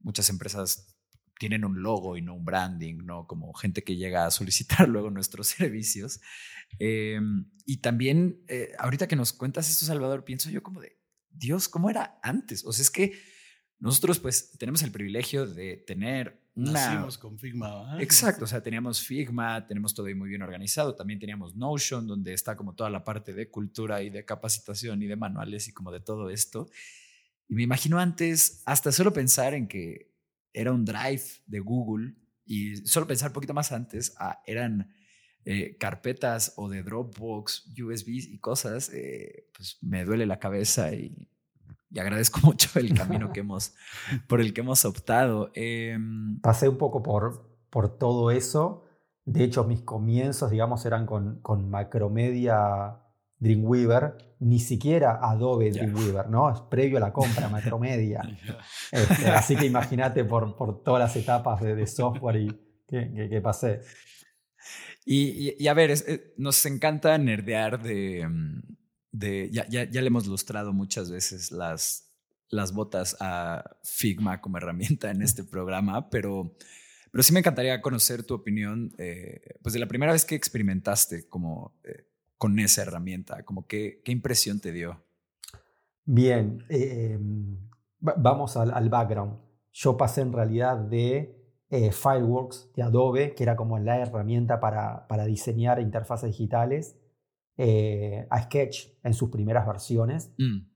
muchas 0.00 0.28
empresas 0.28 0.94
tienen 1.38 1.64
un 1.64 1.82
logo 1.82 2.18
y 2.18 2.20
no 2.20 2.34
un 2.34 2.44
branding, 2.44 3.06
¿no? 3.06 3.26
Como 3.26 3.54
gente 3.54 3.82
que 3.82 3.96
llega 3.96 4.26
a 4.26 4.30
solicitar 4.30 4.86
luego 4.88 5.10
nuestros 5.10 5.46
servicios. 5.48 6.20
Y 7.66 7.78
también, 7.78 8.44
eh, 8.48 8.72
ahorita 8.78 9.08
que 9.08 9.16
nos 9.16 9.32
cuentas 9.32 9.70
esto, 9.70 9.86
Salvador, 9.86 10.24
pienso 10.24 10.50
yo 10.50 10.62
como 10.62 10.82
de, 10.82 10.98
Dios, 11.30 11.68
¿cómo 11.70 11.88
era 11.88 12.18
antes? 12.22 12.64
O 12.66 12.72
sea, 12.72 12.82
es 12.82 12.90
que 12.90 13.12
nosotros 13.78 14.18
pues 14.18 14.52
tenemos 14.58 14.82
el 14.82 14.92
privilegio 14.92 15.46
de 15.46 15.76
tener 15.76 16.40
una... 16.54 16.72
Nacimos 16.72 17.18
con 17.18 17.38
Figma. 17.38 17.96
Exacto, 18.00 18.44
o 18.44 18.46
sea, 18.46 18.62
teníamos 18.62 19.00
Figma, 19.00 19.66
tenemos 19.66 19.94
todo 19.94 20.06
ahí 20.06 20.14
muy 20.14 20.28
bien 20.28 20.42
organizado, 20.42 20.94
también 20.94 21.18
teníamos 21.18 21.56
Notion, 21.56 22.06
donde 22.06 22.32
está 22.32 22.56
como 22.56 22.74
toda 22.74 22.90
la 22.90 23.04
parte 23.04 23.34
de 23.34 23.50
cultura 23.50 24.02
y 24.02 24.10
de 24.10 24.24
capacitación 24.24 25.02
y 25.02 25.06
de 25.06 25.16
manuales 25.16 25.68
y 25.68 25.72
como 25.72 25.90
de 25.90 26.00
todo 26.00 26.30
esto. 26.30 26.68
Y 27.48 27.54
me 27.54 27.62
imagino 27.62 27.98
antes, 27.98 28.62
hasta 28.64 28.92
solo 28.92 29.12
pensar 29.12 29.54
en 29.54 29.68
que 29.68 30.14
era 30.52 30.72
un 30.72 30.84
drive 30.84 31.24
de 31.46 31.60
Google 31.60 32.14
y 32.46 32.76
solo 32.86 33.06
pensar 33.06 33.30
un 33.30 33.34
poquito 33.34 33.54
más 33.54 33.72
antes, 33.72 34.14
ah, 34.18 34.40
eran 34.46 34.94
eh, 35.44 35.76
carpetas 35.78 36.54
o 36.56 36.70
de 36.70 36.82
Dropbox, 36.82 37.72
USBs 37.78 38.28
y 38.28 38.38
cosas, 38.38 38.90
eh, 38.94 39.50
pues 39.54 39.78
me 39.82 40.04
duele 40.04 40.24
la 40.26 40.38
cabeza 40.38 40.94
y, 40.94 41.28
agradezco 42.00 42.40
mucho 42.44 42.78
el 42.78 42.94
camino 42.94 43.32
que 43.32 43.40
hemos, 43.40 43.74
por 44.26 44.40
el 44.40 44.52
que 44.52 44.60
hemos 44.60 44.84
optado. 44.84 45.50
Em, 45.54 46.40
Pasé 46.40 46.68
un 46.68 46.78
poco 46.78 47.02
por, 47.02 47.58
por 47.70 47.98
todo 47.98 48.30
eso. 48.30 48.84
De 49.24 49.44
hecho, 49.44 49.64
mis 49.64 49.80
comienzos, 49.80 50.50
digamos, 50.50 50.84
eran 50.84 51.06
con, 51.06 51.40
con 51.40 51.70
Macromedia 51.70 53.00
Dreamweaver, 53.38 54.36
ni 54.40 54.58
siquiera 54.58 55.18
Adobe 55.22 55.70
Dreamweaver, 55.70 56.28
¿no? 56.28 56.52
Es 56.52 56.60
previo 56.60 56.98
a 56.98 57.00
la 57.00 57.12
compra, 57.12 57.48
Macromedia. 57.48 58.22
Este, 58.92 59.28
así 59.28 59.56
que 59.56 59.66
imagínate 59.66 60.24
por, 60.24 60.56
por 60.56 60.84
todas 60.84 61.00
las 61.00 61.16
etapas 61.16 61.60
de, 61.60 61.86
software 61.86 62.36
y 62.36 62.48
que, 62.86 63.28
que 63.28 63.40
pasé. 63.40 63.80
Y, 65.06 65.66
a 65.68 65.74
ver, 65.74 65.90
eh, 65.90 66.34
nos 66.36 66.64
encanta 66.66 67.16
nerdear 67.18 67.82
de... 67.82 68.28
De 69.16 69.48
ya, 69.52 69.64
ya, 69.68 69.84
ya, 69.84 70.00
le 70.00 70.08
hemos 70.08 70.26
lustrado 70.26 70.72
muchas 70.72 71.08
veces 71.08 71.52
las, 71.52 72.10
las 72.48 72.72
botas 72.72 73.16
a 73.20 73.76
Figma 73.84 74.40
como 74.40 74.56
herramienta 74.58 75.10
en 75.12 75.22
este 75.22 75.44
programa, 75.44 76.10
pero, 76.10 76.56
pero 77.12 77.22
sí 77.22 77.32
me 77.32 77.38
encantaría 77.38 77.80
conocer 77.80 78.24
tu 78.24 78.34
opinión, 78.34 78.92
eh, 78.98 79.40
pues 79.62 79.72
de 79.72 79.78
la 79.78 79.86
primera 79.86 80.10
vez 80.10 80.24
que 80.24 80.34
experimentaste 80.34 81.28
como 81.28 81.78
eh, 81.84 82.08
con 82.38 82.58
esa 82.58 82.82
herramienta, 82.82 83.44
como 83.44 83.68
qué, 83.68 84.02
qué 84.04 84.10
impresión 84.10 84.58
te 84.58 84.72
dio. 84.72 85.00
Bien, 86.04 86.64
em, 86.68 87.56
vamos 88.00 88.56
al, 88.56 88.72
al 88.74 88.88
background. 88.88 89.38
Yo 89.72 89.96
pasé 89.96 90.22
en 90.22 90.32
realidad 90.32 90.76
de 90.76 91.44
eh, 91.70 91.92
Fireworks 91.92 92.70
de 92.74 92.82
Adobe, 92.82 93.34
que 93.34 93.42
era 93.42 93.56
como 93.56 93.78
la 93.78 93.98
herramienta 93.98 94.60
para, 94.60 95.08
para 95.08 95.24
diseñar 95.24 95.80
interfaces 95.80 96.30
digitales, 96.30 96.96
eh, 97.56 98.26
a 98.30 98.42
Sketch 98.42 98.98
en 99.02 99.14
sus 99.14 99.30
primeras 99.30 99.66
versiones. 99.66 100.32
Mm. 100.38 100.66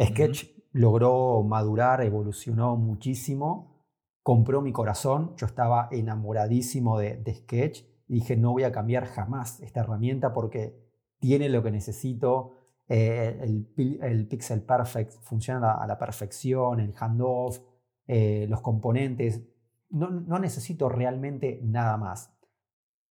Sketch 0.00 0.46
logró 0.72 1.42
madurar, 1.42 2.02
evolucionó 2.02 2.76
muchísimo, 2.76 3.84
compró 4.22 4.60
mi 4.62 4.72
corazón, 4.72 5.34
yo 5.36 5.46
estaba 5.46 5.88
enamoradísimo 5.90 6.98
de, 6.98 7.34
Sketch 7.34 7.82
y 8.06 8.14
dije 8.14 8.36
no 8.36 8.52
voy 8.52 8.62
a 8.62 8.72
cambiar 8.72 9.06
jamás 9.06 9.60
esta 9.60 9.80
herramienta 9.80 10.32
porque 10.32 10.78
tiene 11.18 11.48
lo 11.48 11.62
que 11.62 11.72
necesito, 11.72 12.54
eh, 12.88 13.40
el, 13.42 14.26
Pixel 14.28 14.62
Perfect 14.62 15.14
funciona 15.22 15.72
a 15.72 15.86
la 15.86 15.98
perfección, 15.98 16.80
el 16.80 16.94
handoff, 16.96 17.60
los 18.06 18.60
componentes, 18.62 19.42
no, 19.90 20.38
necesito 20.38 20.88
realmente 20.88 21.60
nada 21.62 21.96
más. 21.96 22.32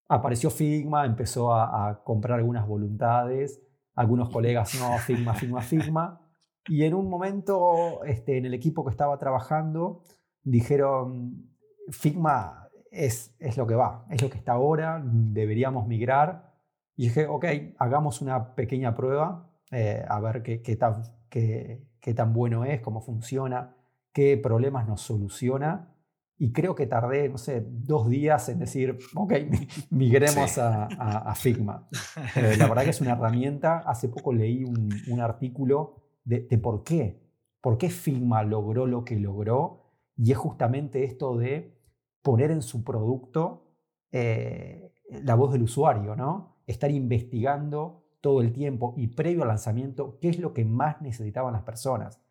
Apareció 0.10 0.50
Figma, 0.50 1.06
empezó 1.06 1.54
a, 1.54 2.02
comprar 2.04 2.40
algunas 2.40 2.66
voluntades, 2.66 3.62
algunos 3.94 4.30
colegas, 4.30 4.80
no, 4.80 4.98
Figma, 5.00 5.34
Figma, 5.34 5.62
Figma. 5.62 6.22
Y 6.68 6.84
en 6.84 6.94
un 6.94 7.10
momento, 7.10 8.04
este, 8.06 8.38
en 8.38 8.46
el 8.46 8.54
equipo 8.54 8.86
que 8.86 8.92
estaba 8.92 9.18
trabajando, 9.18 10.04
dijeron, 10.44 11.52
Figma 11.90 12.70
es, 12.92 13.36
es 13.40 13.58
lo 13.58 13.68
que 13.68 13.76
va, 13.76 14.06
es 14.10 14.22
lo 14.22 14.30
que 14.30 14.38
está 14.38 14.54
ahora, 14.54 15.02
deberíamos 15.04 15.88
migrar. 15.88 16.54
Y 16.96 17.04
dije, 17.04 17.28
ok, 17.28 17.46
hagamos 17.78 18.22
una 18.22 18.56
pequeña 18.56 18.96
prueba, 18.96 19.50
eh, 19.72 20.06
a 20.08 20.20
ver 20.22 20.42
qué, 20.42 20.62
qué, 20.62 20.78
tan, 20.78 21.04
qué, 21.30 21.86
qué 22.00 22.14
tan 22.14 22.34
bueno 22.34 22.64
es, 22.64 22.80
cómo 22.82 23.02
funciona, 23.02 23.76
qué 24.14 24.38
problemas 24.38 24.88
nos 24.88 25.02
soluciona 25.02 25.97
y 26.39 26.51
creo 26.51 26.75
que 26.75 26.86
tardé, 26.86 27.29
no 27.29 27.38
sé, 27.38 27.65
dos 27.67 28.08
días 28.10 28.48
en 28.50 28.60
decir, 28.60 28.98
ok, 29.15 29.34
migremos 29.89 30.58
a, 30.60 31.34
Figma. 31.36 31.88
Eh, 32.36 32.56
la 32.58 32.67
verdad 32.67 32.84
que 32.84 32.91
es 32.91 33.01
una 33.01 33.13
herramienta. 33.13 33.79
Hace 33.79 34.10
poco 34.10 34.34
leí 34.34 34.63
un, 34.63 35.20
artículo 35.20 36.03
de, 36.24 36.41
por 36.58 36.84
qué. 36.84 37.20
¿Por 37.60 37.77
qué 37.77 37.89
Figma 37.89 38.44
logró 38.44 38.86
lo 38.86 39.03
que 39.03 39.15
logró? 39.15 39.86
Y 40.15 40.32
es 40.32 40.38
justamente 40.38 41.03
esto 41.03 41.38
de 41.38 41.75
poner 42.22 42.51
en 42.51 42.62
su 42.62 42.84
producto 42.84 43.72
eh, 44.12 44.94
la 45.10 45.36
voz 45.36 45.51
del 45.53 45.63
usuario, 45.63 46.15
¿no? 46.15 46.58
Estar 46.67 46.91
investigando 46.91 48.03
todo 48.22 48.41
el 48.41 48.51
tiempo 48.51 48.94
y 48.96 49.08
previo 49.08 49.41
al 49.41 49.50
lanzamiento 49.50 50.20
qué 50.20 50.29
es 50.29 50.39
lo 50.39 50.53
que 50.53 50.65
más 50.65 51.01
necesitaban 51.01 51.53
las 51.53 51.63
personas. 51.63 52.22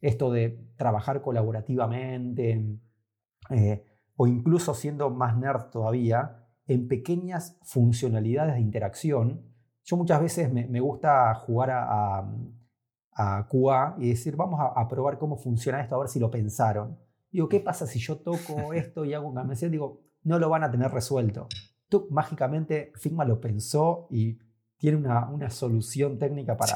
Esto 0.00 0.30
de 0.30 0.72
trabajar 0.76 1.22
colaborativamente, 1.22 2.78
eh, 3.50 3.84
o 4.16 4.26
incluso 4.26 4.74
siendo 4.74 5.10
más 5.10 5.36
nerd 5.36 5.70
todavía, 5.70 6.44
en 6.66 6.86
pequeñas 6.86 7.58
funcionalidades 7.62 8.54
de 8.54 8.60
interacción. 8.60 9.42
Yo 9.84 9.96
muchas 9.96 10.20
veces 10.20 10.52
me, 10.52 10.80
gusta 10.80 11.34
jugar 11.34 11.70
a, 11.70 12.30
a, 13.12 13.48
QA 13.48 13.96
y 13.98 14.10
decir, 14.10 14.36
vamos 14.36 14.60
a, 14.60 14.86
probar 14.88 15.18
cómo 15.18 15.36
funciona 15.36 15.80
esto, 15.80 15.94
a 15.94 16.00
ver 16.00 16.08
si 16.08 16.20
lo 16.20 16.30
pensaron. 16.30 16.98
Digo, 17.30 17.48
¿qué 17.48 17.60
pasa 17.60 17.86
si 17.86 17.98
yo 17.98 18.18
toco 18.18 18.72
esto 18.74 19.04
y 19.04 19.14
hago 19.14 19.28
un 19.28 19.34
cambio? 19.34 19.70
Digo, 19.70 20.02
no 20.24 20.38
lo 20.38 20.50
van 20.50 20.64
a 20.64 20.70
tener 20.70 20.90
resuelto. 20.90 21.48
Tú, 21.88 22.06
mágicamente, 22.10 22.92
Figma 22.96 23.24
lo 23.24 23.40
pensó 23.40 24.08
y 24.10 24.38
tiene 24.76 24.98
una, 24.98 25.28
una 25.28 25.48
solución 25.48 26.18
técnica 26.18 26.56
para, 26.56 26.74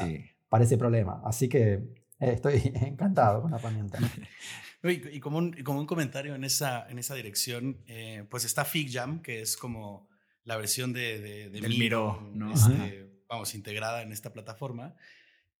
para 0.49 0.63
ese 0.63 0.77
problema. 0.77 1.21
Así 1.23 1.47
que 1.47 1.73
eh, 1.73 2.31
estoy 2.33 2.61
encantado 2.75 3.41
con 3.41 3.51
la 3.51 3.57
herramienta. 3.57 3.99
Y, 4.83 5.21
como, 5.21 5.37
un, 5.37 5.53
como 5.63 5.79
un 5.79 5.85
comentario 5.85 6.35
en 6.35 6.43
esa, 6.43 6.89
en 6.89 6.99
esa 6.99 7.15
dirección, 7.15 7.81
eh, 7.87 8.25
pues 8.29 8.43
está 8.43 8.65
FigJam, 8.65 9.21
que 9.21 9.41
es 9.41 9.55
como 9.55 10.09
la 10.43 10.57
versión 10.57 10.91
de, 10.91 11.19
de, 11.19 11.49
de 11.49 11.69
Miro, 11.69 12.29
¿no? 12.33 12.53
Este, 12.53 13.09
vamos, 13.29 13.55
integrada 13.55 14.01
en 14.01 14.11
esta 14.11 14.33
plataforma, 14.33 14.95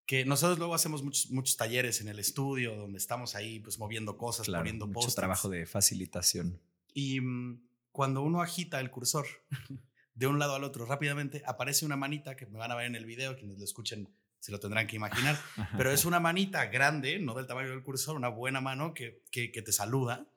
que 0.05 0.25
nosotros 0.25 0.57
luego 0.59 0.75
hacemos 0.75 1.03
muchos, 1.03 1.31
muchos 1.31 1.55
talleres 1.55 2.01
en 2.01 2.09
el 2.09 2.19
estudio, 2.19 2.75
donde 2.75 2.97
estamos 2.97 3.35
ahí 3.35 3.61
pues 3.61 3.79
moviendo 3.79 4.17
cosas, 4.17 4.47
poniendo 4.47 4.87
mucho 4.87 5.09
trabajo 5.11 5.49
de 5.49 5.65
facilitación. 5.65 6.59
Y 6.93 7.21
mm, 7.21 7.65
cuando 7.91 8.21
uno 8.21 8.41
agita 8.41 8.81
el 8.81 8.91
cursor 8.91 9.25
de 10.15 10.27
un 10.27 10.37
lado 10.37 10.55
al 10.55 10.65
otro 10.65 10.85
rápidamente, 10.85 11.43
aparece 11.45 11.85
una 11.85 11.95
manita 11.95 12.35
que 12.35 12.45
me 12.45 12.59
van 12.59 12.71
a 12.71 12.75
ver 12.75 12.87
en 12.87 12.95
el 12.95 13.05
video, 13.05 13.37
quienes 13.37 13.57
lo 13.57 13.63
escuchen 13.63 14.09
se 14.43 14.51
lo 14.51 14.59
tendrán 14.59 14.87
que 14.87 14.97
imaginar, 14.97 15.37
pero 15.77 15.89
es 15.89 16.03
una 16.03 16.19
manita 16.19 16.65
grande, 16.65 17.17
no 17.17 17.33
del 17.33 17.47
tamaño 17.47 17.69
del 17.69 17.81
cursor, 17.81 18.17
una 18.17 18.27
buena 18.27 18.59
mano 18.59 18.93
que, 18.93 19.23
que, 19.31 19.47
te 19.47 19.71
saluda. 19.71 20.27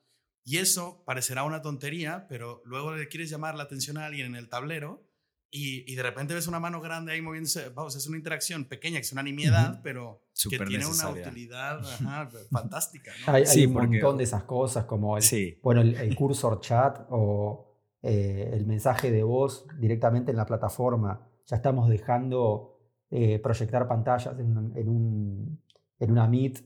Y 0.45 0.59
eso 0.59 1.03
parecerá 1.05 1.43
una 1.43 1.61
tontería, 1.61 2.27
pero 2.29 2.63
luego 2.65 2.95
le 2.95 3.09
quieres 3.09 3.31
llamar 3.31 3.57
la 3.57 3.65
atención 3.65 3.99
a 3.99 4.07
alguien 4.07 4.29
en 4.29 4.37
el 4.37 4.49
tablero 4.49 5.05
y, 5.51 5.93
y 5.93 5.97
de 5.97 6.05
repente 6.05 6.35
ves 6.35 6.47
una 6.47 6.61
mano 6.61 6.81
grande 6.81 7.11
ahí 7.11 7.21
moviéndose. 7.21 7.71
Vamos, 7.71 7.97
es 7.97 8.07
una 8.07 8.17
interacción 8.17 8.67
pequeña, 8.67 8.99
que 8.99 9.07
es 9.07 9.13
una 9.13 9.25
nimiedad, 9.25 9.81
pero 9.83 10.23
que 10.49 10.57
tiene 10.61 10.87
una 10.87 11.09
utilidad 11.09 11.83
fantástica. 12.53 13.11
Hay, 13.27 13.67
un 13.67 13.73
montón 13.73 14.19
de 14.19 14.23
esas 14.23 14.45
cosas 14.45 14.85
como 14.85 15.19
el, 15.19 15.59
bueno, 15.65 15.81
el, 15.81 16.15
cursor 16.15 16.61
chat 16.61 17.01
o 17.11 17.75
eh, 18.03 18.51
el 18.53 18.67
mensaje 18.67 19.11
de 19.11 19.25
voz 19.25 19.67
directamente 19.81 20.31
en 20.31 20.37
la 20.37 20.47
plataforma. 20.47 21.29
Ya 21.47 21.57
estamos 21.57 21.89
dejando 21.89 22.76
eh, 23.11 23.39
proyectar 23.39 23.87
pantallas 23.87 24.37
en, 24.39 24.89
un, 24.89 25.63
en 25.99 26.11
una 26.11 26.27
Meet, 26.27 26.59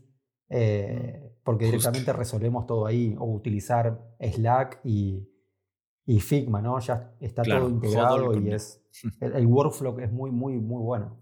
eh, 0.49 1.37
porque 1.45 1.67
directamente 1.67 2.13
resolvemos 2.13 2.67
todo 2.67 2.87
ahí, 2.87 3.15
o 3.19 3.27
utilizar 3.27 4.17
Slack 4.19 4.81
y, 4.85 5.29
y 6.07 6.21
Figma, 6.21 6.63
¿no? 6.63 6.79
Ya 6.81 7.15
está 7.21 7.43
todo 7.43 7.69
integrado 7.69 8.39
y 8.41 8.53
es 8.53 8.83
el, 9.21 9.47
workflow 9.47 9.99
es 10.01 10.11
muy, 10.11 10.31
muy, 10.31 10.59
muy 10.59 10.83
bueno. 10.83 11.21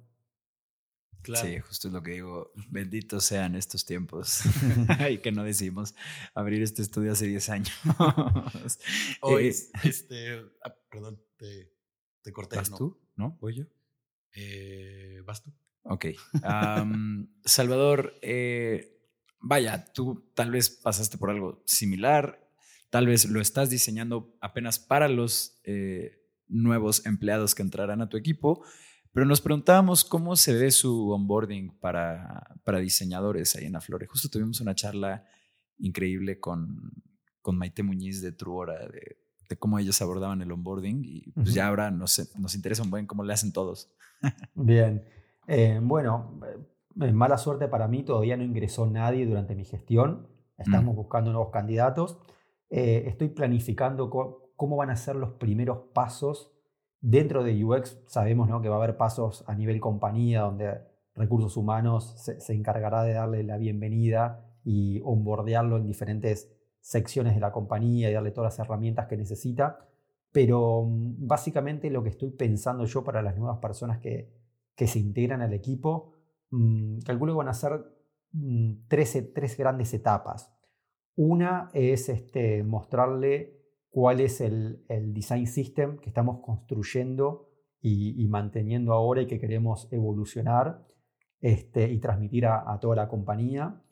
Sí, 1.35 1.59
justo 1.59 1.89
es 1.89 1.95
lo 1.95 2.03
que 2.03 2.13
digo. 2.13 2.53
Benditos 2.71 3.25
sean 3.25 3.55
estos 3.55 3.85
tiempos. 3.85 4.41
y 5.11 5.19
que 5.19 5.33
no 5.33 5.45
decimos 5.45 5.95
abrir 6.33 6.63
este 6.63 6.81
estudio 6.83 7.13
hace 7.13 7.27
10 7.27 7.49
años. 7.51 7.81
Hoy, 9.21 9.49
eh, 9.49 9.55
este, 9.85 10.41
ah, 10.65 10.75
perdón, 10.91 11.21
te, 11.37 11.75
te 12.23 12.33
corté. 12.33 12.57
¿Vas 12.57 12.71
tú? 12.71 12.99
¿No? 13.17 13.37
¿Voy 13.41 13.57
yo? 13.57 13.65
Eh, 14.38 15.21
¿Vas 15.25 15.42
tú? 15.42 15.52
Ok. 15.83 16.07
Salvador, 17.45 18.14
eh, 18.23 19.00
vaya, 19.40 19.85
tú 19.92 20.30
tal 20.35 20.50
vez 20.50 20.71
pasaste 20.71 21.18
por 21.18 21.30
algo 21.30 21.62
similar. 21.66 22.45
tal 22.90 23.07
vez 23.07 23.28
lo 23.28 23.40
estás 23.40 23.68
diseñando 23.68 24.37
apenas 24.40 24.78
para 24.78 25.09
los 25.09 25.61
eh, 25.64 26.23
nuevos 26.47 27.04
empleados 27.04 27.54
que 27.54 27.62
entrarán 27.62 28.00
a 28.00 28.09
tu 28.09 28.16
equipo, 28.16 28.64
pero 29.12 29.26
nos 29.26 29.40
preguntábamos 29.40 30.04
cómo 30.04 30.37
se 30.37 30.54
ve 30.54 30.71
su 30.71 31.11
onboarding 31.11 31.78
para, 31.80 32.54
para 32.64 32.78
diseñadores 32.78 33.57
ahí 33.57 33.66
en 33.66 33.76
Aflore. 33.76 34.07
Justo 34.07 34.28
tuvimos 34.28 34.61
una 34.61 34.75
charla 34.75 35.26
increíble 35.78 36.38
con, 36.40 36.92
con 37.42 37.59
Maite 37.59 37.83
Muñiz 37.83 38.23
de 38.23 38.33
Truora, 38.33 38.87
de, 38.88 39.18
de 39.49 39.57
cómo 39.57 39.78
ellos 39.78 40.00
abordaban 40.02 40.43
el 40.43 40.52
onboarding 40.52 41.02
y 41.05 41.31
pues 41.33 41.55
ya 41.55 41.69
ahora 41.69 41.90
nos, 41.90 42.31
nos 42.38 42.55
interesa 42.55 42.83
un 42.83 42.90
buen 42.90 43.07
cómo 43.07 43.25
le 43.25 43.33
hacen 43.33 43.52
todos. 43.52 43.90
Bien, 44.55 45.05
eh, 45.47 45.81
bueno, 45.83 46.40
eh, 47.00 47.12
mala 47.12 47.38
suerte 47.38 47.69
para 47.69 47.88
mí, 47.88 48.02
todavía 48.02 48.37
no 48.37 48.43
ingresó 48.43 48.87
nadie 48.87 49.25
durante 49.26 49.55
mi 49.55 49.64
gestión, 49.64 50.26
estamos 50.59 50.95
buscando 50.95 51.31
nuevos 51.31 51.50
candidatos, 51.50 52.19
eh, 52.69 53.05
estoy 53.07 53.28
planificando 53.28 54.11
cómo 54.57 54.76
van 54.76 54.90
a 54.90 54.97
ser 54.97 55.17
los 55.17 55.33
primeros 55.33 55.78
pasos 55.95 56.52
dentro 57.00 57.45
de 57.45 57.64
UX, 57.64 57.99
sabemos 58.07 58.49
¿no? 58.49 58.61
que 58.61 58.69
va 58.69 58.75
a 58.75 58.78
haber 58.78 58.97
pasos 58.97 59.45
a 59.47 59.55
nivel 59.55 59.81
compañía 59.81 60.43
donde 60.43 60.81
recursos 61.14 61.57
humanos 61.57 62.14
se, 62.19 62.40
se 62.40 62.52
encargará 62.55 63.05
de 63.05 63.14
darle 63.14 63.45
la 63.45 63.57
bienvenida 63.57 64.45
y 64.64 65.00
onboardearlo 65.05 65.78
en 65.78 65.87
diferentes 65.87 66.58
secciones 66.88 67.35
de 67.35 67.40
la 67.40 67.52
compañía 67.52 68.09
y 68.09 68.14
darle 68.14 68.30
todas 68.30 68.54
las 68.54 68.66
herramientas 68.66 69.09
que 69.09 69.18
necesita. 69.18 69.87
Pero 70.33 70.87
mm, 70.87 71.26
básicamente 71.26 71.90
lo 71.90 72.02
que 72.02 72.09
estoy 72.09 72.30
pensando 72.30 72.87
yo 72.87 73.04
para 73.04 73.21
las 73.21 73.37
nuevas 73.37 73.59
personas 73.59 73.99
que, 73.99 74.33
que 74.75 74.87
se 74.87 74.99
integran 74.99 75.42
al 75.42 75.52
equipo, 75.52 76.14
mm, 76.50 77.00
calculo 77.00 77.35
que 77.35 77.38
van 77.38 77.49
a 77.49 77.52
ser 77.52 77.85
mm, 78.33 78.87
tres, 78.88 79.23
tres, 79.35 79.59
grandes 79.59 79.92
etapas. 79.92 80.50
Una 81.14 81.68
es 81.75 82.09
este, 82.09 82.62
mostrarle 82.62 83.61
cuál 83.90 84.21
es 84.21 84.40
el, 84.40 84.83
el, 84.88 85.12
design 85.12 85.47
system 85.47 85.99
que 85.99 86.09
estamos 86.09 86.40
construyendo 86.40 87.50
y, 87.83 88.26
manteniendo 88.28 88.95
ahora 88.95 89.21
y 89.21 89.26
que 89.26 89.38
queremos 89.38 89.92
evolucionar 89.92 90.87
este, 91.40 91.90
y 91.92 91.99
transmitir 91.99 92.47
a, 92.47 92.73
a 92.73 92.80
toda 92.80 92.97
la 92.97 93.09
compañía. 93.09 93.83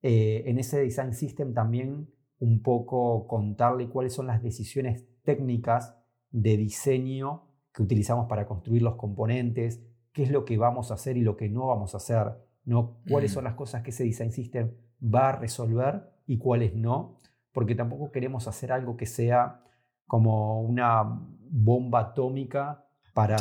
Eh, 0.00 0.44
en 0.46 0.58
ese 0.58 0.80
design 0.80 1.12
system 1.12 1.52
también 1.52 2.08
un 2.40 2.62
poco 2.62 3.26
contarle 3.26 3.88
cuáles 3.88 4.14
son 4.14 4.26
las 4.26 4.42
decisiones 4.42 5.06
técnicas 5.22 5.94
de 6.30 6.56
diseño 6.56 7.44
que 7.72 7.82
utilizamos 7.82 8.26
para 8.26 8.46
construir 8.46 8.82
los 8.82 8.96
componentes, 8.96 9.82
qué 10.12 10.24
es 10.24 10.30
lo 10.30 10.44
que 10.44 10.58
vamos 10.58 10.90
a 10.90 10.94
hacer 10.94 11.16
y 11.16 11.22
lo 11.22 11.36
que 11.36 11.48
no 11.48 11.68
vamos 11.68 11.94
a 11.94 11.98
hacer, 11.98 12.32
¿no? 12.64 12.98
cuáles 13.08 13.32
son 13.32 13.44
mm. 13.44 13.46
las 13.46 13.54
cosas 13.54 13.82
que 13.82 13.90
ese 13.90 14.04
design 14.04 14.32
system 14.32 14.72
va 15.02 15.28
a 15.28 15.32
resolver 15.32 16.10
y 16.26 16.38
cuáles 16.38 16.74
no, 16.74 17.20
porque 17.52 17.74
tampoco 17.74 18.10
queremos 18.10 18.48
hacer 18.48 18.72
algo 18.72 18.96
que 18.96 19.06
sea 19.06 19.62
como 20.06 20.62
una 20.62 21.02
bomba 21.50 22.00
atómica 22.00 22.84
para 23.14 23.36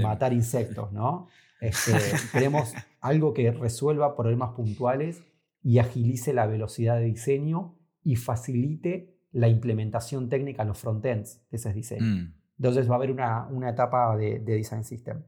matar 0.00 0.32
insectos, 0.32 0.92
¿no? 0.92 1.28
Este, 1.60 1.92
queremos 2.32 2.72
algo 3.00 3.34
que 3.34 3.50
resuelva 3.50 4.16
problemas 4.16 4.50
puntuales 4.54 5.22
y 5.62 5.78
agilice 5.78 6.32
la 6.32 6.46
velocidad 6.46 6.96
de 6.96 7.04
diseño 7.04 7.77
y 8.02 8.16
facilite 8.16 9.18
la 9.32 9.48
implementación 9.48 10.28
técnica 10.28 10.62
en 10.62 10.68
los 10.68 10.78
frontends 10.78 11.42
de 11.50 11.56
ese 11.56 11.72
diseño. 11.72 12.04
Mm. 12.04 12.34
Entonces 12.58 12.90
va 12.90 12.94
a 12.94 12.96
haber 12.96 13.10
una, 13.10 13.46
una 13.48 13.70
etapa 13.70 14.16
de, 14.16 14.40
design 14.40 14.84
system. 14.84 15.22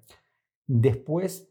Después 0.66 1.48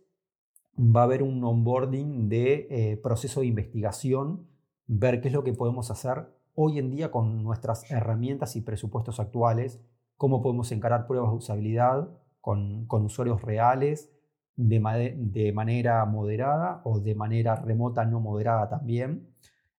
va 0.78 1.02
a 1.02 1.04
haber 1.04 1.24
un 1.24 1.44
onboarding 1.44 2.30
de 2.30 2.68
eh, 2.70 2.98
proceso 2.98 3.42
de 3.42 3.48
investigación, 3.48 4.48
ver 4.88 5.22
qué 5.22 5.30
es 5.30 5.34
lo 5.34 5.44
que 5.44 5.54
podemos 5.54 5.92
hacer 5.92 6.28
hoy 6.56 6.80
en 6.80 6.92
día 6.92 7.12
con 7.12 7.44
nuestras 7.44 7.90
herramientas 7.90 8.56
y 8.56 8.62
presupuestos 8.62 9.20
actuales, 9.20 9.82
cómo 10.18 10.42
podemos 10.42 10.72
encarar 10.74 11.08
pruebas 11.08 11.32
de 11.32 11.38
usabilidad 11.38 12.10
con, 12.42 12.86
con 12.86 13.06
usuarios 13.06 13.42
reales 13.42 14.12
de, 14.58 15.16
de, 15.18 15.54
manera 15.54 16.04
moderada 16.04 16.82
o 16.84 17.00
de 17.00 17.16
manera 17.16 17.56
remota 17.56 18.04
no 18.04 18.20
moderada 18.20 18.68
también. 18.68 19.30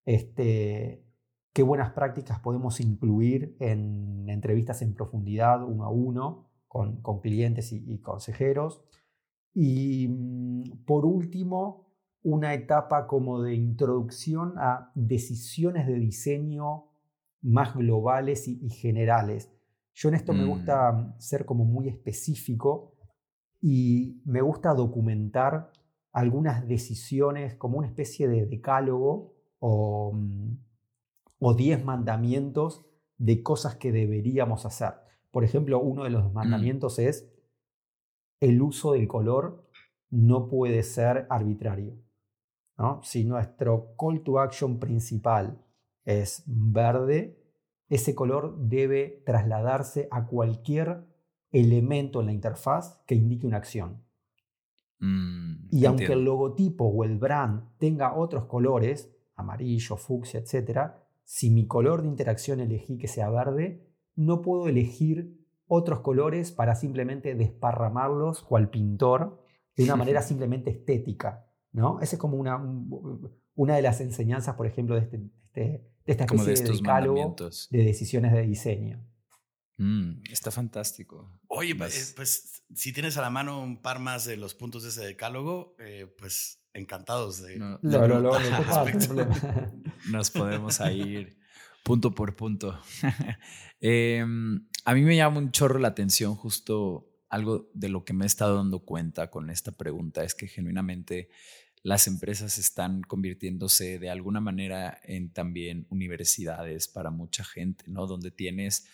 Este, 0.06 1.04
qué 1.52 1.62
buenas 1.62 1.92
prácticas 1.92 2.38
podemos 2.40 2.80
incluir 2.80 3.56
en 3.60 4.28
entrevistas 4.28 4.82
en 4.82 4.94
profundidad 4.94 5.64
uno 5.64 5.84
a 5.84 5.90
uno 5.90 6.50
con, 6.68 7.00
clientes 7.20 7.72
y, 7.72 7.98
consejeros. 7.98 8.84
Y 9.52 10.06
mm, 10.08 10.84
por 10.86 11.04
último, 11.04 11.88
una 12.22 12.54
etapa 12.54 13.08
como 13.08 13.42
de 13.42 13.54
introducción 13.54 14.54
a 14.58 14.92
decisiones 14.94 15.86
de 15.86 15.94
diseño 15.94 16.84
más 17.42 17.74
globales 17.74 18.46
y, 18.46 18.70
generales. 18.70 19.50
Yo 19.94 20.08
en 20.10 20.14
esto 20.14 20.32
me 20.32 20.44
gusta 20.44 20.92
mm. 20.92 21.14
ser 21.18 21.44
como 21.44 21.64
muy 21.64 21.88
específico 21.88 22.94
y 23.60 24.22
me 24.24 24.40
gusta 24.40 24.72
documentar 24.72 25.72
algunas 26.12 26.66
decisiones 26.68 27.56
como 27.56 27.78
una 27.78 27.88
especie 27.88 28.28
de 28.28 28.46
decálogo 28.46 29.34
o 29.58 30.12
mm, 30.14 30.56
o 31.40 31.54
10 31.54 31.84
mandamientos 31.84 32.86
de 33.18 33.42
cosas 33.42 33.74
que 33.74 33.90
deberíamos 33.90 34.64
hacer. 34.66 34.94
Por 35.32 35.42
ejemplo, 35.42 35.80
uno 35.80 36.04
de 36.04 36.10
los 36.10 36.30
mm. 36.30 36.32
mandamientos 36.32 36.98
es 36.98 37.28
el 38.38 38.62
uso 38.62 38.92
del 38.92 39.08
color 39.08 39.68
no 40.10 40.48
puede 40.48 40.82
ser 40.82 41.26
arbitrario. 41.30 41.96
¿no? 42.78 43.00
Si 43.02 43.24
nuestro 43.24 43.94
call 43.98 44.22
to 44.22 44.40
action 44.40 44.78
principal 44.78 45.62
es 46.04 46.42
verde, 46.46 47.38
ese 47.88 48.14
color 48.14 48.56
debe 48.58 49.22
trasladarse 49.26 50.08
a 50.10 50.26
cualquier 50.26 51.04
elemento 51.52 52.20
en 52.20 52.26
la 52.26 52.32
interfaz 52.32 53.02
que 53.06 53.14
indique 53.14 53.46
una 53.46 53.58
acción. 53.58 54.02
Mm, 55.00 55.68
y 55.70 55.84
aunque 55.86 56.12
el 56.12 56.24
logotipo 56.24 56.84
o 56.84 57.04
el 57.04 57.18
brand 57.18 57.76
tenga 57.78 58.14
otros 58.14 58.44
colores, 58.44 59.10
amarillo, 59.34 59.96
fucsia, 59.96 60.40
etc., 60.40 60.92
si 61.30 61.48
mi 61.48 61.68
color 61.68 62.02
de 62.02 62.08
interacción 62.08 62.58
elegí 62.58 62.98
que 62.98 63.06
sea 63.06 63.30
verde, 63.30 63.86
no 64.16 64.42
puedo 64.42 64.66
elegir 64.66 65.38
otros 65.68 66.00
colores 66.00 66.50
para 66.50 66.74
simplemente 66.74 67.36
desparramarlos 67.36 68.42
cual 68.42 68.68
pintor 68.68 69.40
de 69.76 69.84
una 69.84 69.94
manera 70.02 70.22
simplemente 70.22 70.70
estética. 70.70 71.46
¿no? 71.70 72.00
Esa 72.00 72.16
es 72.16 72.20
como 72.20 72.36
una, 72.36 72.60
una 73.54 73.76
de 73.76 73.80
las 73.80 74.00
enseñanzas, 74.00 74.56
por 74.56 74.66
ejemplo, 74.66 74.96
de, 74.96 75.02
este, 75.02 75.20
este 75.54 75.60
de 76.04 76.12
esta 76.12 76.24
especie 76.24 76.52
de, 76.52 76.62
de 76.64 76.76
decálogo 76.76 77.36
de 77.70 77.84
decisiones 77.84 78.32
de 78.32 78.42
diseño. 78.42 79.06
Mm, 79.78 80.22
está 80.32 80.50
fantástico. 80.50 81.38
Oye, 81.46 81.76
pues, 81.76 82.12
pues, 82.16 82.64
si 82.74 82.92
tienes 82.92 83.16
a 83.18 83.20
la 83.20 83.30
mano 83.30 83.62
un 83.62 83.80
par 83.80 84.00
más 84.00 84.24
de 84.24 84.36
los 84.36 84.56
puntos 84.56 84.82
de 84.82 84.88
ese 84.88 85.04
decálogo, 85.04 85.76
eh, 85.78 86.12
pues 86.18 86.59
encantados 86.74 87.42
de... 87.42 87.58
Nos 90.10 90.30
podemos 90.30 90.80
ir 90.92 91.38
punto 91.82 92.14
por 92.14 92.36
punto. 92.36 92.78
Em, 93.82 94.68
a 94.84 94.92
mí 94.92 95.00
me 95.00 95.16
llama 95.16 95.38
un 95.38 95.52
chorro 95.52 95.78
la 95.78 95.88
atención 95.88 96.34
justo 96.34 97.10
algo 97.30 97.70
de 97.72 97.88
lo 97.88 98.04
que 98.04 98.12
me 98.12 98.24
he 98.24 98.26
estado 98.26 98.56
dando 98.56 98.80
cuenta 98.80 99.30
con 99.30 99.48
esta 99.48 99.72
pregunta 99.72 100.22
es 100.22 100.34
que 100.34 100.48
genuinamente 100.48 101.30
las 101.82 102.06
empresas 102.06 102.58
están 102.58 103.00
convirtiéndose 103.00 103.98
de 103.98 104.10
alguna 104.10 104.40
manera 104.40 105.00
en 105.02 105.32
también 105.32 105.86
universidades 105.88 106.88
para 106.88 107.10
mucha 107.10 107.42
gente, 107.42 107.84
¿no? 107.86 108.06
Donde 108.06 108.30
tienes 108.30 108.86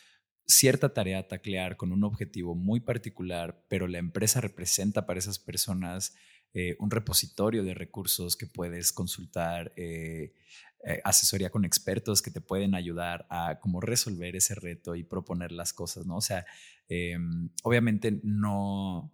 cierta 0.46 0.94
tarea 0.94 1.18
a 1.18 1.26
taclear 1.26 1.76
con 1.76 1.90
un 1.90 2.04
objetivo 2.04 2.54
muy 2.54 2.78
particular, 2.78 3.64
pero 3.68 3.88
la 3.88 3.98
empresa 3.98 4.40
representa 4.40 5.04
para 5.04 5.18
esas 5.18 5.40
personas 5.40 6.14
eh, 6.54 6.76
un 6.78 6.90
repositorio 6.90 7.62
de 7.64 7.74
recursos 7.74 8.36
que 8.36 8.46
puedes 8.46 8.92
consultar, 8.92 9.72
eh, 9.76 10.32
eh, 10.84 11.00
asesoría 11.04 11.50
con 11.50 11.64
expertos 11.64 12.22
que 12.22 12.30
te 12.30 12.40
pueden 12.40 12.74
ayudar 12.74 13.26
a 13.28 13.58
cómo 13.60 13.80
resolver 13.80 14.36
ese 14.36 14.54
reto 14.54 14.94
y 14.94 15.04
proponer 15.04 15.52
las 15.52 15.72
cosas, 15.72 16.06
¿no? 16.06 16.16
O 16.16 16.20
sea, 16.20 16.46
em, 16.88 17.50
obviamente 17.62 18.20
no, 18.22 19.12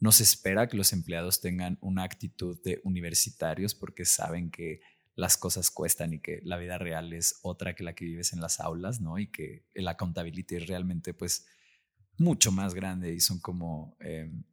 no 0.00 0.12
se 0.12 0.24
espera 0.24 0.68
que 0.68 0.76
los 0.76 0.92
empleados 0.92 1.40
tengan 1.40 1.78
una 1.80 2.02
actitud 2.02 2.60
de 2.62 2.80
universitarios 2.82 3.74
porque 3.74 4.04
saben 4.04 4.50
que 4.50 4.80
las 5.14 5.36
cosas 5.36 5.70
cuestan 5.70 6.14
y 6.14 6.20
que 6.20 6.40
la 6.42 6.56
vida 6.56 6.78
real 6.78 7.12
es 7.12 7.38
otra 7.42 7.74
que 7.74 7.84
la 7.84 7.94
que 7.94 8.04
vives 8.04 8.32
en 8.32 8.40
las 8.40 8.58
aulas, 8.58 9.00
¿no? 9.00 9.18
Y 9.18 9.30
que 9.30 9.64
el 9.74 9.86
accountability 9.88 10.56
es 10.56 10.66
realmente, 10.66 11.14
pues, 11.14 11.46
mucho 12.18 12.52
más 12.52 12.74
grande 12.74 13.12
y 13.14 13.20
son 13.20 13.38
como 13.40 13.96
em, 14.00 14.44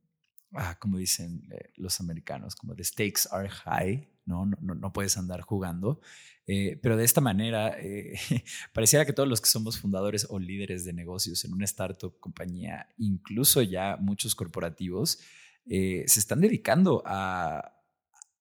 ah, 0.53 0.77
como 0.79 0.97
dicen 0.97 1.47
eh, 1.51 1.71
los 1.75 1.99
americanos, 1.99 2.55
como 2.55 2.75
the 2.75 2.83
stakes 2.83 3.27
are 3.31 3.49
high, 3.49 4.07
no, 4.25 4.45
no, 4.45 4.75
no 4.75 4.93
puedes 4.93 5.17
andar 5.17 5.41
jugando. 5.41 6.01
Eh, 6.47 6.79
pero 6.81 6.97
de 6.97 7.05
esta 7.05 7.21
manera, 7.21 7.75
eh, 7.79 8.15
pareciera 8.73 9.05
que 9.05 9.13
todos 9.13 9.29
los 9.29 9.41
que 9.41 9.49
somos 9.49 9.79
fundadores 9.79 10.27
o 10.29 10.39
líderes 10.39 10.83
de 10.85 10.93
negocios 10.93 11.45
en 11.45 11.53
una 11.53 11.65
startup, 11.65 12.19
compañía, 12.19 12.88
incluso 12.97 13.62
ya 13.62 13.97
muchos 13.99 14.35
corporativos, 14.35 15.19
se 15.67 16.03
están 16.05 16.41
dedicando 16.41 17.03
a, 17.05 17.75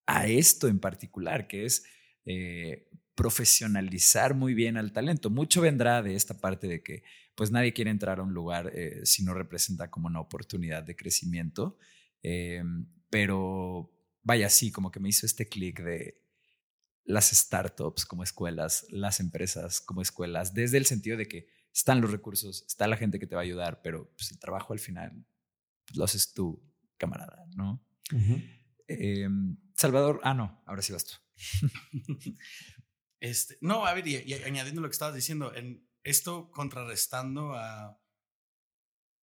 a, 0.07 0.25
esto 0.25 0.67
en 0.67 0.79
particular, 0.79 1.47
que 1.47 1.65
es 1.65 1.83
profesionalizar 3.13 4.33
muy 4.33 4.55
bien 4.55 4.77
al 4.77 4.91
talento. 4.91 5.29
Mucho 5.29 5.61
vendrá 5.61 6.01
de 6.01 6.15
esta 6.15 6.33
parte 6.33 6.67
de 6.67 6.81
que 6.81 7.03
pues 7.35 7.51
nadie 7.51 7.71
quiere 7.71 7.91
entrar 7.91 8.19
a 8.19 8.23
un 8.23 8.33
lugar 8.33 8.73
si 9.03 9.23
no 9.23 9.35
representa 9.35 9.91
como 9.91 10.07
una 10.07 10.21
oportunidad 10.21 10.81
de 10.81 10.95
crecimiento. 10.95 11.77
Eh, 12.23 12.63
pero 13.09 13.91
vaya, 14.23 14.49
sí, 14.49 14.71
como 14.71 14.91
que 14.91 14.99
me 14.99 15.09
hizo 15.09 15.25
este 15.25 15.47
clic 15.47 15.81
de 15.81 16.21
las 17.03 17.31
startups 17.31 18.05
como 18.05 18.23
escuelas, 18.23 18.85
las 18.89 19.19
empresas 19.19 19.81
como 19.81 20.01
escuelas, 20.01 20.53
desde 20.53 20.77
el 20.77 20.85
sentido 20.85 21.17
de 21.17 21.27
que 21.27 21.47
están 21.73 22.01
los 22.01 22.11
recursos, 22.11 22.63
está 22.67 22.87
la 22.87 22.97
gente 22.97 23.19
que 23.19 23.27
te 23.27 23.35
va 23.35 23.41
a 23.41 23.45
ayudar, 23.45 23.81
pero 23.81 24.11
pues, 24.15 24.31
el 24.31 24.39
trabajo 24.39 24.73
al 24.73 24.79
final 24.79 25.25
pues, 25.85 25.97
lo 25.97 26.03
haces 26.03 26.33
tú, 26.33 26.61
camarada, 26.97 27.45
¿no? 27.55 27.83
Em, 28.87 29.57
Salvador, 29.75 30.19
ah, 30.23 30.33
no, 30.33 30.61
ahora 30.65 30.81
sí 30.81 30.93
vas 30.93 31.05
tú. 31.05 31.13
este, 33.19 33.57
no, 33.61 33.85
a 33.85 33.93
ver, 33.93 34.07
y, 34.07 34.33
añadiendo 34.33 34.81
lo 34.81 34.87
que 34.87 34.93
estabas 34.93 35.15
diciendo, 35.15 35.53
en 35.55 35.87
esto 36.03 36.51
contrarrestando 36.51 37.53
a, 37.53 37.99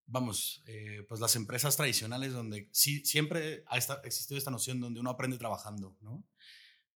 vamos, 0.07 0.63
eh, 0.67 1.05
pues 1.09 1.21
las 1.21 1.37
empresas 1.37 1.77
tradicionales 1.77 2.33
donde 2.33 2.69
sí, 2.73 3.05
siempre 3.05 3.65
ha 3.67 3.77
existido 4.05 4.39
esta 4.39 4.51
noción 4.51 4.81
donde 4.81 5.01
uno 5.01 5.11
aprende 5.11 5.39
trabajando, 5.39 5.97
¿no? 6.01 6.25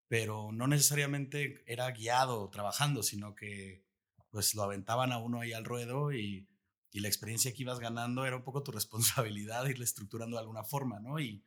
Pero 0.08 0.50
no 0.52 0.66
necesariamente 0.66 1.62
era 1.66 1.90
guiado 1.90 2.48
trabajando, 2.50 3.02
sino 3.02 3.34
que 3.34 3.84
pues 4.30 4.54
lo 4.54 4.62
aventaban 4.62 5.12
a 5.12 5.18
uno 5.18 5.40
ahí 5.40 5.52
al 5.52 5.64
ruedo 5.64 6.12
y, 6.12 6.48
y 6.92 7.00
la 7.00 7.08
experiencia 7.08 7.52
que 7.52 7.62
ibas 7.62 7.80
ganando 7.80 8.24
era 8.26 8.36
un 8.36 8.44
poco 8.44 8.62
tu 8.62 8.72
responsabilidad 8.72 9.66
irle 9.66 9.84
estructurando 9.84 10.36
de 10.36 10.40
alguna 10.40 10.64
forma, 10.64 11.00
¿no? 11.00 11.18
Y 11.18 11.44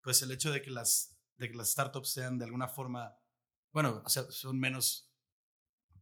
pues 0.00 0.22
el 0.22 0.30
hecho 0.30 0.50
de 0.52 0.62
que 0.62 0.70
las, 0.70 1.18
de 1.36 1.50
que 1.50 1.56
las 1.56 1.70
startups 1.70 2.10
sean 2.10 2.38
de 2.38 2.44
alguna 2.44 2.68
forma, 2.68 3.16
bueno, 3.72 4.02
o 4.04 4.08
sea, 4.08 4.24
son 4.30 4.58
menos, 4.58 5.10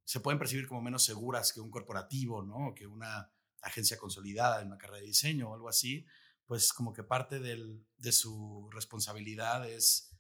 se 0.05 0.21
pueden 0.21 0.39
percibir 0.39 0.67
como 0.67 0.83
menos 0.83 1.05
seguras 1.05 1.53
que 1.53 1.61
un 1.61 1.71
corporativo, 1.71 2.43
¿no? 2.43 2.75
Que 2.75 2.87
una 2.87 3.33
agencia 3.63 3.97
consolidada 3.97 4.61
en 4.61 4.69
una 4.69 4.79
carrera 4.79 5.01
de 5.01 5.07
diseño 5.07 5.51
o 5.51 5.55
algo 5.55 5.69
así, 5.69 6.07
pues 6.47 6.73
como 6.73 6.93
que 6.93 7.03
parte 7.03 7.41
del, 7.41 7.85
de 7.99 8.13
su 8.13 8.69
responsabilidad 8.73 9.69
es 9.69 10.17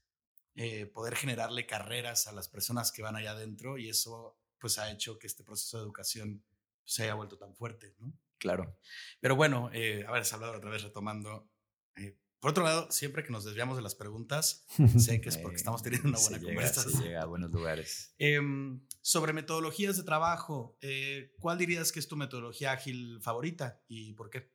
eh, 0.55 0.87
poder 0.87 1.17
generarle 1.17 1.67
carreras 1.67 2.27
a 2.27 2.33
las 2.33 2.49
personas 2.49 2.93
que 2.93 3.03
van 3.03 3.17
allá 3.17 3.33
adentro 3.33 3.79
y 3.79 3.89
eso 3.89 4.39
pues 4.59 4.79
ha 4.79 4.91
hecho 4.91 5.19
que 5.19 5.27
este 5.27 5.45
proceso 5.45 5.79
de 5.79 5.85
educación 5.85 6.45
se 6.85 7.05
haya 7.05 7.15
vuelto 7.15 7.39
tan 7.39 7.55
fuerte, 7.55 7.95
¿no? 7.99 8.13
Claro. 8.39 8.79
Pero 9.21 9.37
bueno, 9.37 9.71
eh, 9.73 10.05
a 10.07 10.13
ver, 10.13 10.25
Salvador, 10.25 10.57
otra 10.57 10.71
vez 10.71 10.83
retomando. 10.83 11.51
Eh, 11.97 12.17
por 12.41 12.53
otro 12.53 12.63
lado, 12.63 12.91
siempre 12.91 13.25
que 13.25 13.33
nos 13.33 13.45
desviamos 13.45 13.77
de 13.77 13.83
las 13.83 13.95
preguntas, 13.95 14.65
sé 14.97 15.21
que 15.21 15.29
es 15.29 15.39
porque 15.39 15.57
estamos 15.57 15.83
teniendo 15.83 16.09
una 16.09 16.19
buena 16.19 16.41
conversación. 16.41 16.95
Se 16.95 17.09
llega 17.09 17.23
a 17.23 17.27
buenos 17.27 17.51
lugares. 17.51 18.15
Em, 18.19 18.81
sobre 19.01 19.33
metodologías 19.33 19.97
de 19.97 20.05
trabajo, 20.05 20.77
eh, 20.81 21.33
¿cuál 21.41 21.59
dirías 21.59 21.91
que 21.91 21.99
es 21.99 22.07
tu 22.07 22.17
metodología 22.17 22.73
ágil 22.73 23.21
favorita 23.21 23.83
y 23.89 24.13
por 24.13 24.31
qué? 24.31 24.51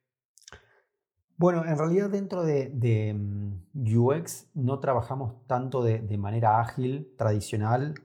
Bueno, 1.35 1.65
en 1.65 1.77
realidad 1.77 2.09
dentro 2.09 2.43
de, 2.43 3.13
mm, 3.13 3.97
UX 3.97 4.47
no 4.53 4.79
trabajamos 4.79 5.45
tanto 5.47 5.83
de, 5.83 6.17
manera 6.17 6.61
ágil, 6.61 7.13
tradicional, 7.17 7.95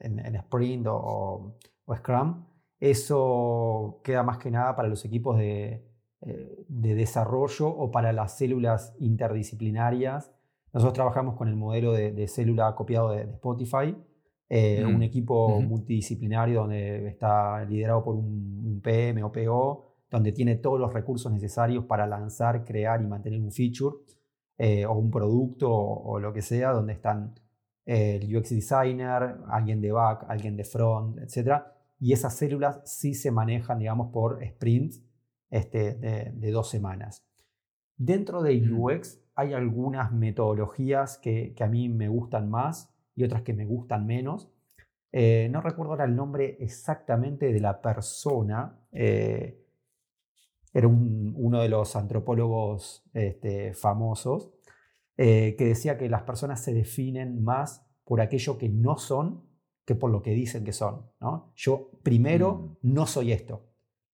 en, 0.00 0.36
Sprint 0.36 0.86
o, 0.88 1.58
Scrum. 1.94 2.46
Eso 2.80 4.00
queda 4.02 4.22
más 4.22 4.38
que 4.38 4.50
nada 4.50 4.74
para 4.74 4.88
los 4.88 5.04
equipos 5.04 5.36
de, 5.36 5.84
eh, 6.22 6.64
desarrollo 6.68 7.68
o 7.68 7.90
para 7.90 8.12
las 8.12 8.36
células 8.36 8.94
interdisciplinarias. 8.98 10.32
Nosotros 10.72 10.94
trabajamos 10.94 11.36
con 11.36 11.48
el 11.48 11.56
modelo 11.56 11.92
de, 11.92 12.28
célula 12.28 12.74
copiado 12.74 13.10
de, 13.10 13.22
Spotify, 13.22 13.96
eh, 14.48 14.84
un 14.84 15.02
equipo 15.02 15.60
multidisciplinario 15.60 16.60
donde 16.60 17.08
está 17.08 17.64
liderado 17.64 18.02
por 18.04 18.14
un, 18.14 18.62
un 18.64 18.80
PM 18.80 19.22
o 19.22 19.32
PO 19.32 19.92
donde 20.12 20.30
tiene 20.30 20.56
todos 20.56 20.78
los 20.78 20.92
recursos 20.92 21.32
necesarios 21.32 21.86
para 21.86 22.06
lanzar, 22.06 22.64
crear 22.64 23.00
y 23.00 23.06
mantener 23.06 23.40
un 23.40 23.50
feature 23.50 23.96
eh, 24.58 24.84
o 24.84 24.92
un 24.92 25.10
producto 25.10 25.72
o, 25.74 26.20
lo 26.20 26.32
que 26.34 26.42
sea, 26.42 26.72
donde 26.72 26.92
están 26.92 27.34
eh, 27.86 28.20
el 28.22 28.36
UX 28.36 28.50
designer, 28.50 29.38
alguien 29.48 29.80
de 29.80 29.90
back, 29.90 30.26
alguien 30.28 30.54
de 30.54 30.64
front, 30.64 31.18
etc. 31.18 31.62
Y 31.98 32.12
esas 32.12 32.36
células 32.36 32.82
sí 32.84 33.14
se 33.14 33.30
manejan, 33.30 33.78
digamos, 33.78 34.12
por 34.12 34.44
sprints 34.46 35.02
este, 35.52 35.94
de, 35.94 36.50
dos 36.50 36.68
semanas. 36.68 37.24
Dentro 37.96 38.42
de 38.42 38.60
UX 38.68 39.20
hay 39.36 39.52
algunas 39.52 40.12
metodologías 40.12 41.18
que, 41.18 41.54
a 41.60 41.66
mí 41.68 41.88
me 41.88 42.08
gustan 42.08 42.50
más 42.50 42.92
y 43.14 43.22
otras 43.22 43.42
que 43.42 43.52
me 43.52 43.64
gustan 43.64 44.04
menos. 44.04 44.50
Eh, 45.12 45.48
no 45.52 45.60
recuerdo 45.60 45.92
ahora 45.92 46.06
el 46.06 46.16
nombre 46.16 46.56
exactamente 46.58 47.52
de 47.52 47.60
la 47.60 47.80
persona, 47.80 48.80
era 50.74 50.88
uno 50.88 51.60
de 51.60 51.68
los 51.68 51.94
antropólogos 51.96 53.04
este, 53.12 53.74
famosos, 53.74 54.50
eh, 55.16 55.54
que 55.56 55.66
decía 55.66 55.98
que 55.98 56.08
las 56.08 56.22
personas 56.22 56.64
se 56.64 56.72
definen 56.72 57.44
más 57.44 57.86
por 58.04 58.20
aquello 58.20 58.58
que 58.58 58.68
no 58.68 58.96
son 58.96 59.52
que 59.84 59.94
por 59.94 60.10
lo 60.10 60.22
que 60.22 60.30
dicen 60.30 60.64
que 60.64 60.72
son. 60.72 61.10
¿no? 61.20 61.52
Yo 61.54 61.90
primero 62.02 62.78
mm. 62.82 62.92
no 62.94 63.06
soy 63.06 63.32
esto. 63.32 63.71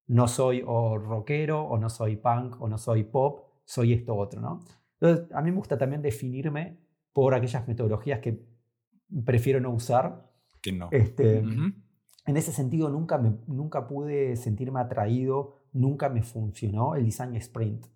No 0.09 0.27
soy 0.27 0.63
o 0.67 0.99
rockero, 0.99 1.63
o 1.63 1.79
no 1.79 1.89
soy 1.89 2.17
punk, 2.17 2.61
o 2.61 2.69
no 2.69 2.79
soy 2.79 3.05
pop, 3.05 3.47
soy 3.65 3.93
esto 3.93 4.17
otro. 4.17 4.41
¿no? 4.41 4.61
Entonces, 5.01 5.33
a 5.33 5.41
mí 5.41 5.51
me 5.51 5.57
gusta 5.57 5.79
también 5.79 6.03
definirme 6.03 6.79
por 7.13 7.35
aquellas 7.35 7.67
metodologías 7.69 8.21
que 8.21 8.43
prefiero 9.25 9.61
no 9.61 9.71
usar. 9.71 10.31
Que 10.61 10.73
no. 10.73 10.89
Este, 10.91 11.39
En 11.39 12.37
ese 12.37 12.53
sentido, 12.53 12.91
nunca, 12.91 13.17
me, 13.19 13.37
nunca 13.47 13.87
pude 13.87 14.37
sentirme 14.37 14.81
atraído 14.81 15.59
nunca 15.73 16.09
me 16.09 16.23
funcionó 16.23 16.95
el 16.95 17.05
diseño 17.05 17.39
sprint. 17.39 17.87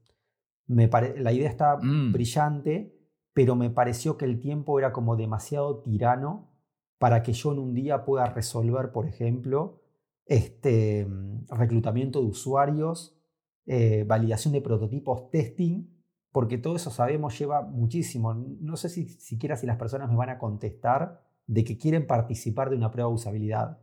Me 0.67 0.89
la 0.89 1.33
idea 1.33 1.49
está 1.49 1.77
mm. 1.77 2.13
brillante, 2.13 2.97
pero 3.35 3.57
me 3.57 3.71
pareció 3.71 4.17
que 4.17 4.25
el 4.25 4.41
tiempo 4.41 4.79
era 4.79 4.93
como 4.93 5.17
demasiado 5.17 5.81
tirano 5.81 6.51
para 6.99 7.23
que 7.23 7.33
yo 7.33 7.53
en 7.53 7.59
un 7.59 7.75
día 7.75 8.05
pueda 8.05 8.27
resolver, 8.27 8.93
por 8.93 9.07
ejemplo, 9.07 9.82
este, 10.27 11.07
reclutamiento 11.49 12.21
de 12.21 12.27
usuarios, 12.27 13.19
eh, 13.67 14.05
validación 14.07 14.53
de 14.53 14.61
prototipos, 14.61 15.31
testing, 15.31 15.89
porque 16.33 16.59
todo 16.59 16.77
eso 16.77 16.91
sabemos 16.91 17.39
lleva 17.39 17.63
muchísimo. 17.63 18.35
No 18.35 18.77
sé 18.77 18.89
si 18.89 19.09
siquiera 19.09 19.57
si 19.57 19.67
las 19.67 19.77
personas 19.77 20.11
me 20.11 20.17
van 20.17 20.31
a 20.31 20.39
contestar 20.39 21.21
de 21.47 21.65
que 21.65 21.79
quieren 21.79 22.07
participar 22.07 22.71
de 22.71 22.77
una 22.77 22.91
prueba 22.91 23.09
de 23.11 23.15
usabilidad. 23.15 23.79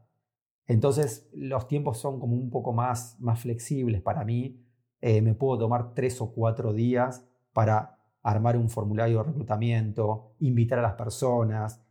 Entonces 0.65 1.30
los 1.34 1.67
tiempos 1.67 1.97
son 1.97 2.19
como 2.19 2.36
un 2.36 2.49
poco 2.49 2.73
más, 2.73 3.19
más 3.19 3.41
flexibles 3.41 4.02
para 4.02 4.25
mí. 4.25 4.65
Eh, 5.02 5.21
me 5.21 5.34
puedo 5.34 5.60
tomar 5.60 5.93
tres 5.93 6.21
o 6.21 6.32
cuatro 6.32 6.73
días 6.73 7.28
para 7.54 7.99
armar 8.21 8.58
un 8.58 8.69
formulario 8.69 9.19
de 9.19 9.23
reclutamiento, 9.23 10.36
invitar 10.39 10.80
a 10.80 10.84
las 10.84 10.93
personas, 10.93 11.82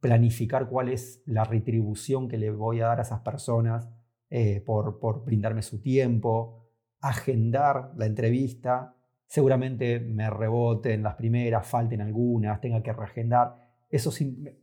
planificar 0.00 0.68
cuál 0.68 0.88
es 0.88 1.22
la 1.26 1.44
retribución 1.44 2.28
que 2.28 2.38
le 2.38 2.50
voy 2.50 2.80
a 2.80 2.86
dar 2.86 2.98
a 2.98 3.02
esas 3.02 3.20
personas 3.20 3.88
eh, 4.30 4.62
por, 4.64 4.98
por 4.98 5.24
brindarme 5.24 5.62
su 5.62 5.80
tiempo, 5.80 6.68
agendar 7.00 7.92
la 7.96 8.06
entrevista. 8.06 8.96
Seguramente 9.26 10.00
me 10.00 10.30
reboten 10.30 11.02
las 11.02 11.14
primeras, 11.14 11.66
falten 11.66 12.00
algunas, 12.00 12.60
tenga 12.60 12.82
que 12.82 12.92
reagendar. 12.92 13.56
Eso, 13.88 14.10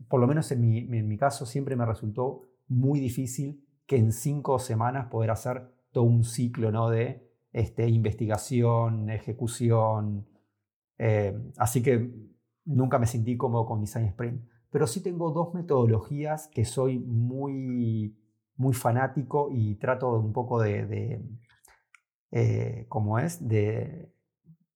por 0.07 0.19
lo 0.19 0.27
menos 0.27 0.51
en 0.51 0.61
mi, 0.61 0.77
en 0.79 1.07
mi 1.07 1.17
caso, 1.17 1.45
siempre 1.45 1.75
me 1.75 1.85
resultó 1.85 2.43
muy 2.67 2.99
difícil 2.99 3.63
que 3.85 3.97
en 3.97 4.11
cinco 4.11 4.59
semanas 4.59 5.07
poder 5.07 5.31
hacer 5.31 5.71
todo 5.91 6.03
un 6.03 6.23
ciclo 6.23 6.71
¿no? 6.71 6.89
de 6.89 7.27
este, 7.51 7.87
investigación, 7.87 9.09
ejecución. 9.09 10.27
Eh, 10.97 11.35
así 11.57 11.81
que 11.81 12.11
nunca 12.65 12.99
me 12.99 13.07
sentí 13.07 13.37
cómodo 13.37 13.65
con 13.65 13.81
Design 13.81 14.05
Sprint. 14.05 14.41
Pero 14.77 14.85
sí 14.85 15.01
tengo 15.01 15.31
dos 15.31 15.55
metodologías 15.55 16.49
que 16.49 16.63
soy 16.63 16.99
muy, 16.99 18.15
muy 18.57 18.75
fanático 18.75 19.49
y 19.51 19.73
trato 19.73 20.19
un 20.19 20.33
poco 20.33 20.61
de, 20.61 20.85
de 20.85 21.25
eh, 22.29 22.87
es, 23.23 23.47
de, 23.47 24.13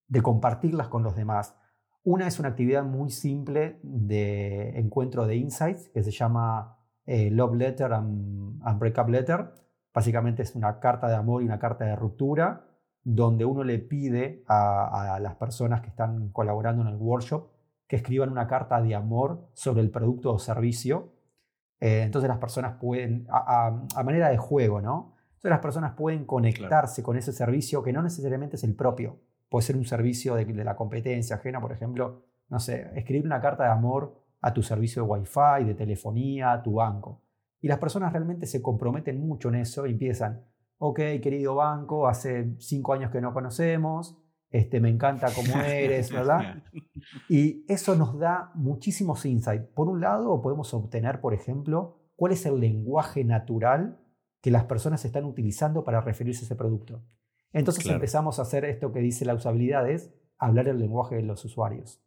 de 0.08 0.22
compartirlas 0.24 0.88
con 0.88 1.04
los 1.04 1.16
demás. 1.16 1.56
Una 2.02 2.26
es 2.26 2.40
una 2.40 2.50
actividad 2.50 2.84
muy 2.84 3.12
simple 3.12 3.80
de 3.84 4.80
encuentro 4.80 5.28
de 5.28 5.36
insights 5.36 5.90
que 5.90 6.02
se 6.02 6.10
llama 6.10 6.80
eh, 7.06 7.30
love 7.30 7.54
Letter 7.54 7.94
and, 7.94 8.80
Breakup 8.80 9.08
Letter. 9.08 9.54
Básicamente 9.94 10.42
es 10.42 10.56
una 10.56 10.80
carta 10.80 11.10
de 11.10 11.16
amor 11.16 11.44
y 11.44 11.46
una 11.46 11.60
carta 11.60 11.86
de 11.86 11.96
ruptura, 11.96 12.66
donde 13.04 13.46
uno 13.46 13.64
le 13.64 13.78
pide 13.78 14.44
a, 14.48 15.20
las 15.22 15.36
personas 15.36 15.82
que 15.82 15.90
están 15.90 16.30
colaborando 16.30 16.82
en 16.82 16.88
el 16.88 16.96
workshop 16.96 17.61
que 17.91 17.97
escriban 17.97 18.30
una 18.30 18.47
carta 18.47 18.82
de 18.82 18.95
amor 18.95 19.49
sobre 19.51 19.82
el 19.82 19.89
producto 19.89 20.32
o 20.32 20.39
servicio. 20.39 21.12
Eh, 21.82 22.04
entonces 22.04 22.30
las 22.30 22.38
personas 22.38 22.77
pueden, 22.80 23.27
a, 23.30 23.86
manera 24.06 24.30
de 24.30 24.38
juego, 24.38 24.80
¿no? 24.80 25.17
Entonces 25.25 25.49
las 25.49 25.60
personas 25.60 25.91
pueden 25.97 26.23
conectarse 26.23 27.04
con 27.04 27.17
ese 27.17 27.34
servicio 27.34 27.84
que 27.84 27.91
no 27.91 28.01
necesariamente 28.01 28.56
es 28.56 28.63
el 28.63 28.75
propio. 28.75 29.19
Puede 29.49 29.65
ser 29.65 29.75
un 29.75 29.84
servicio 29.84 30.36
de, 30.36 30.45
de 30.45 30.63
la 30.63 30.77
competencia 30.77 31.36
ajena, 31.36 31.60
por 31.60 31.73
ejemplo, 31.73 32.23
no 32.47 32.62
sé, 32.62 32.89
escribir 32.95 33.25
una 33.25 33.41
carta 33.41 33.65
de 33.65 33.71
amor 33.71 34.15
a 34.39 34.54
tu 34.54 34.63
servicio 34.63 35.04
de 35.04 35.10
Wi-Fi, 35.10 35.65
de 35.65 35.75
telefonía, 35.75 36.54
a 36.54 36.63
tu 36.63 36.75
banco. 36.75 37.19
Y 37.60 37.67
las 37.67 37.80
personas 37.80 38.13
realmente 38.13 38.45
se 38.45 38.62
comprometen 38.62 39.19
mucho 39.19 39.49
en 39.49 39.56
eso 39.56 39.86
y 39.86 39.91
empiezan, 39.91 40.45
ok, 40.77 40.97
querido 41.21 41.56
banco, 41.56 42.08
hace 42.08 42.56
cinco 42.58 42.93
años 42.93 43.12
que 43.12 43.19
no 43.19 43.34
conocemos, 43.34 44.17
este, 44.52 44.80
me 44.80 44.90
encanta 44.90 45.30
cómo 45.34 45.62
eres, 45.62 46.12
¿verdad? 46.12 46.64
Y 47.30 47.66
eso 47.72 47.96
nos 47.96 48.20
da 48.20 48.52
muchísimos 48.54 49.26
insights. 49.26 49.68
Por 49.74 49.88
un 49.88 50.02
lado, 50.02 50.42
podemos 50.42 50.74
obtener, 50.74 51.22
por 51.22 51.34
ejemplo, 51.34 51.98
cuál 52.16 52.34
es 52.34 52.46
el 52.46 52.60
lenguaje 52.60 53.24
natural 53.24 54.00
que 54.42 54.52
las 54.52 54.66
personas 54.66 55.06
están 55.06 55.26
utilizando 55.26 55.84
para 55.84 56.02
referirse 56.02 56.44
a 56.44 56.46
ese 56.46 56.56
producto. 56.56 57.04
Entonces 57.54 57.86
empezamos 57.88 58.40
a 58.40 58.44
hacer 58.44 58.66
esto 58.66 58.92
que 58.92 59.00
dice 59.00 59.26
la 59.26 59.36
usabilidad, 59.36 59.90
es 59.90 60.14
hablar 60.38 60.68
el 60.68 60.80
lenguaje 60.80 61.16
de 61.16 61.24
los 61.24 61.44
usuarios. 61.46 62.04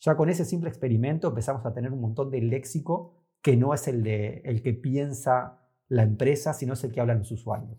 Ya 0.00 0.16
con 0.16 0.28
ese 0.28 0.44
simple 0.44 0.68
experimento 0.68 1.28
empezamos 1.28 1.64
a 1.64 1.72
tener 1.72 1.92
un 1.92 2.00
montón 2.00 2.30
de 2.30 2.42
léxico 2.42 3.24
que 3.42 3.56
no 3.56 3.74
es 3.74 3.88
el, 3.88 4.02
de, 4.02 4.42
el 4.44 4.62
que 4.62 4.74
piensa 4.74 5.62
la 5.88 6.02
empresa, 6.02 6.52
sino 6.52 6.74
es 6.74 6.84
el 6.84 6.92
que 6.92 7.00
hablan 7.00 7.18
los 7.18 7.32
usuarios. 7.32 7.78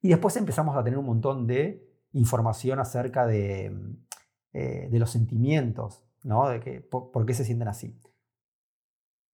Y 0.00 0.08
después 0.08 0.36
empezamos 0.36 0.76
a 0.76 0.82
tener 0.82 0.98
un 0.98 1.06
montón 1.06 1.46
de 1.46 1.91
información 2.12 2.78
acerca 2.78 3.26
de, 3.26 3.74
eh, 4.52 4.88
de 4.90 4.98
los 4.98 5.10
sentimientos, 5.10 6.04
¿no? 6.24 6.48
de 6.48 6.60
que, 6.60 6.80
por, 6.80 7.24
qué 7.24 7.34
se 7.34 7.44
sienten 7.44 7.68
así. 7.68 7.98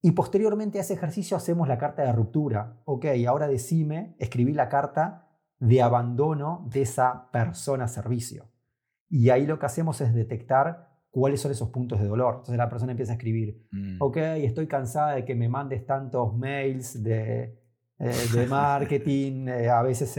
Y 0.00 0.12
posteriormente 0.12 0.78
a 0.78 0.82
ese 0.82 0.94
ejercicio 0.94 1.36
hacemos 1.36 1.66
la 1.66 1.76
carta 1.76 2.02
de 2.02 2.12
ruptura. 2.12 2.80
Ok, 2.84 3.06
ahora 3.26 3.48
decime, 3.48 4.14
escribí 4.20 4.52
la 4.52 4.68
carta 4.68 5.28
de 5.58 5.82
abandono 5.82 6.64
de 6.70 6.82
esa 6.82 7.30
persona 7.32 7.88
servicio. 7.88 8.48
Y 9.10 9.30
ahí 9.30 9.44
lo 9.44 9.58
que 9.58 9.66
hacemos 9.66 10.00
es 10.00 10.14
detectar 10.14 10.88
cuáles 11.10 11.40
son 11.40 11.50
esos 11.50 11.70
puntos 11.70 11.98
de 11.98 12.06
dolor. 12.06 12.34
Entonces 12.34 12.58
la 12.58 12.68
persona 12.68 12.92
empieza 12.92 13.12
a 13.12 13.16
escribir, 13.16 13.66
mm. 13.72 13.96
ok, 14.00 14.16
estoy 14.16 14.68
cansada 14.68 15.16
de 15.16 15.24
que 15.24 15.34
me 15.34 15.48
mandes 15.48 15.84
tantos 15.84 16.36
mails 16.36 17.02
de, 17.02 17.58
eh, 17.98 18.12
de 18.32 18.46
marketing, 18.48 19.48
eh, 19.48 19.68
a 19.68 19.82
veces 19.82 20.16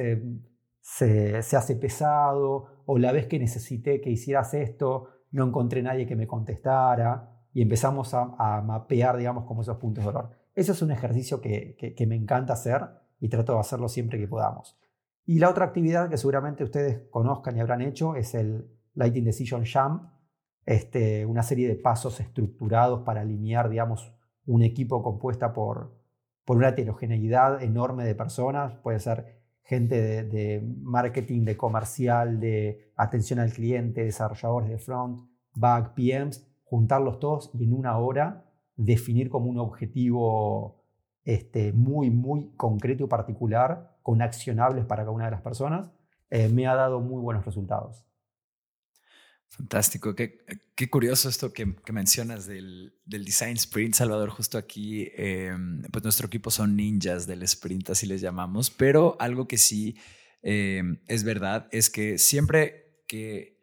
se, 0.96 1.38
hace 1.56 1.76
pesado, 1.76 2.84
o 2.86 2.98
la 2.98 3.12
vez 3.12 3.28
que 3.28 3.40
necesité 3.40 4.02
que 4.02 4.10
hicieras 4.10 4.54
esto, 4.54 5.10
no 5.32 5.46
encontré 5.46 5.84
nadie 5.84 6.08
que 6.08 6.16
me 6.16 6.28
contestara, 6.28 7.30
y 7.54 7.62
empezamos 7.62 8.14
a, 8.14 8.62
mapear, 8.62 9.18
digamos, 9.18 9.46
como 9.46 9.62
esos 9.62 9.78
puntos 9.78 10.04
de 10.04 10.12
dolor. 10.12 10.32
Ese 10.56 10.72
es 10.72 10.82
un 10.82 10.92
ejercicio 10.92 11.42
que, 11.42 11.76
que, 11.96 12.08
me 12.08 12.16
encanta 12.16 12.54
hacer 12.54 12.82
y 13.20 13.30
trato 13.30 13.54
de 13.54 13.60
hacerlo 13.60 13.88
siempre 13.88 14.20
que 14.20 14.28
podamos. 14.28 14.78
Y 15.26 15.40
la 15.40 15.50
otra 15.50 15.66
actividad 15.66 16.10
que 16.10 16.18
seguramente 16.18 16.64
ustedes 16.64 17.08
conozcan 17.10 17.56
y 17.56 17.60
habrán 17.60 17.82
hecho 17.82 18.16
es 18.16 18.34
el 18.34 18.70
Lighting 18.96 19.26
Decision 19.26 19.64
Jump, 19.66 20.04
este, 20.66 21.26
una 21.26 21.44
serie 21.44 21.68
de 21.68 21.76
pasos 21.76 22.20
estructurados 22.20 23.02
para 23.02 23.22
alinear, 23.22 23.70
digamos, 23.70 24.14
un 24.46 24.64
equipo 24.64 25.04
compuesta 25.04 25.54
por, 25.54 25.96
por 26.46 26.58
una 26.58 26.70
heterogeneidad 26.70 27.62
enorme 27.62 28.06
de 28.06 28.16
personas. 28.16 28.74
Puede 28.78 29.00
ser 29.00 29.39
gente 29.70 30.24
de, 30.24 30.64
marketing, 30.82 31.46
de 31.46 31.56
comercial, 31.56 32.40
de 32.40 32.92
atención 32.96 33.38
al 33.38 33.54
cliente, 33.54 34.04
desarrolladores 34.04 34.68
de 34.68 34.80
front, 34.80 35.22
back, 35.54 35.94
PMs, 35.94 36.44
juntarlos 36.64 37.20
todos 37.20 37.52
y 37.54 37.66
en 37.66 37.74
una 37.74 37.96
hora 38.00 38.46
definir 38.76 39.30
como 39.30 39.48
un 39.48 39.60
objetivo 39.60 40.82
este, 41.24 41.72
muy, 41.72 42.10
muy 42.10 42.52
concreto 42.58 43.04
y 43.04 43.08
particular, 43.08 43.96
con 44.02 44.24
accionables 44.24 44.86
para 44.86 45.04
cada 45.04 45.12
una 45.12 45.26
de 45.26 45.32
las 45.32 45.42
personas, 45.42 45.92
eh, 46.32 46.50
me 46.50 46.66
ha 46.66 46.74
dado 46.74 47.00
muy 47.00 47.22
buenos 47.22 47.46
resultados. 47.46 48.09
Fantástico, 49.50 50.16
qué, 50.16 50.46
qué 50.76 50.90
curioso 50.90 51.28
esto 51.28 51.52
que, 51.52 51.76
que 51.84 51.92
mencionas 51.92 52.46
del, 52.46 52.94
del, 53.06 53.26
Design 53.26 53.58
Sprint, 53.58 53.96
Salvador. 53.96 54.30
Justo 54.30 54.58
aquí, 54.58 55.10
em, 55.16 55.82
pues 55.92 56.04
nuestro 56.04 56.28
equipo 56.28 56.52
son 56.52 56.76
ninjas 56.76 57.26
del 57.26 57.42
sprint, 57.44 57.90
así 57.90 58.06
les 58.06 58.22
llamamos, 58.22 58.70
pero 58.70 59.18
algo 59.20 59.48
que 59.48 59.58
sí 59.58 59.98
em, 60.44 61.00
es 61.08 61.24
verdad 61.24 61.68
es 61.72 61.90
que 61.90 62.18
siempre 62.18 63.04
que 63.08 63.58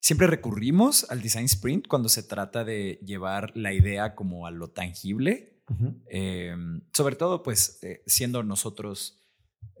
siempre 0.00 0.26
recurrimos 0.26 1.10
al 1.10 1.22
Design 1.22 1.46
Sprint 1.46 1.88
cuando 1.88 2.10
se 2.10 2.22
trata 2.22 2.62
de 2.62 3.00
llevar 3.02 3.56
la 3.56 3.72
idea 3.72 4.14
como 4.14 4.46
a 4.46 4.50
lo 4.50 4.70
tangible, 4.70 5.62
em, 6.10 6.82
sobre 6.92 7.16
todo 7.16 7.42
pues 7.42 7.78
eh, 7.82 8.02
siendo 8.06 8.42
nosotros 8.42 9.22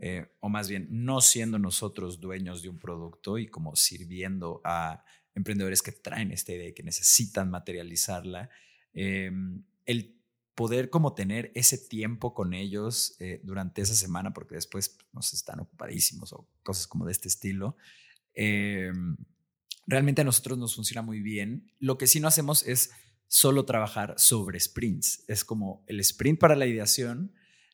eh, 0.00 0.26
o 0.40 0.48
más 0.48 0.68
bien 0.68 0.88
no 0.90 1.20
siendo 1.20 1.58
nosotros 1.58 2.20
dueños 2.20 2.62
de 2.62 2.70
un 2.70 2.78
producto 2.78 3.38
y 3.38 3.48
como 3.48 3.76
sirviendo 3.76 4.60
a 4.64 5.04
emprendedores 5.34 5.82
que 5.82 5.92
traen 5.92 6.32
esta 6.32 6.52
idea 6.52 6.68
y 6.68 6.74
que 6.74 6.82
necesitan 6.82 7.50
materializarla, 7.50 8.50
em, 8.92 9.64
el 9.86 10.18
poder 10.54 10.90
como 10.90 11.14
tener 11.14 11.50
ese 11.54 11.78
tiempo 11.78 12.34
con 12.34 12.52
ellos 12.52 13.16
eh, 13.20 13.40
durante 13.42 13.82
esa 13.82 13.94
semana, 13.94 14.32
porque 14.32 14.54
después 14.54 14.98
nos 15.12 15.32
están 15.32 15.60
ocupadísimos 15.60 16.32
o 16.32 16.48
cosas 16.62 16.86
como 16.86 17.06
de 17.06 17.12
este 17.12 17.28
estilo, 17.28 17.76
em, 18.34 19.16
realmente 19.86 20.20
a 20.20 20.24
nosotros 20.24 20.58
nos 20.58 20.74
funciona 20.74 21.02
muy 21.02 21.20
bien. 21.20 21.72
Lo 21.78 21.98
que 21.98 22.06
sí 22.06 22.20
no 22.20 22.28
hacemos 22.28 22.66
es 22.66 22.90
solo 23.28 23.64
trabajar 23.64 24.14
sobre 24.18 24.60
sprints. 24.60 25.24
Es 25.26 25.44
como 25.44 25.84
el 25.86 26.00
sprint 26.00 26.38
para 26.38 26.54
la 26.54 26.66
ideación 26.66 27.32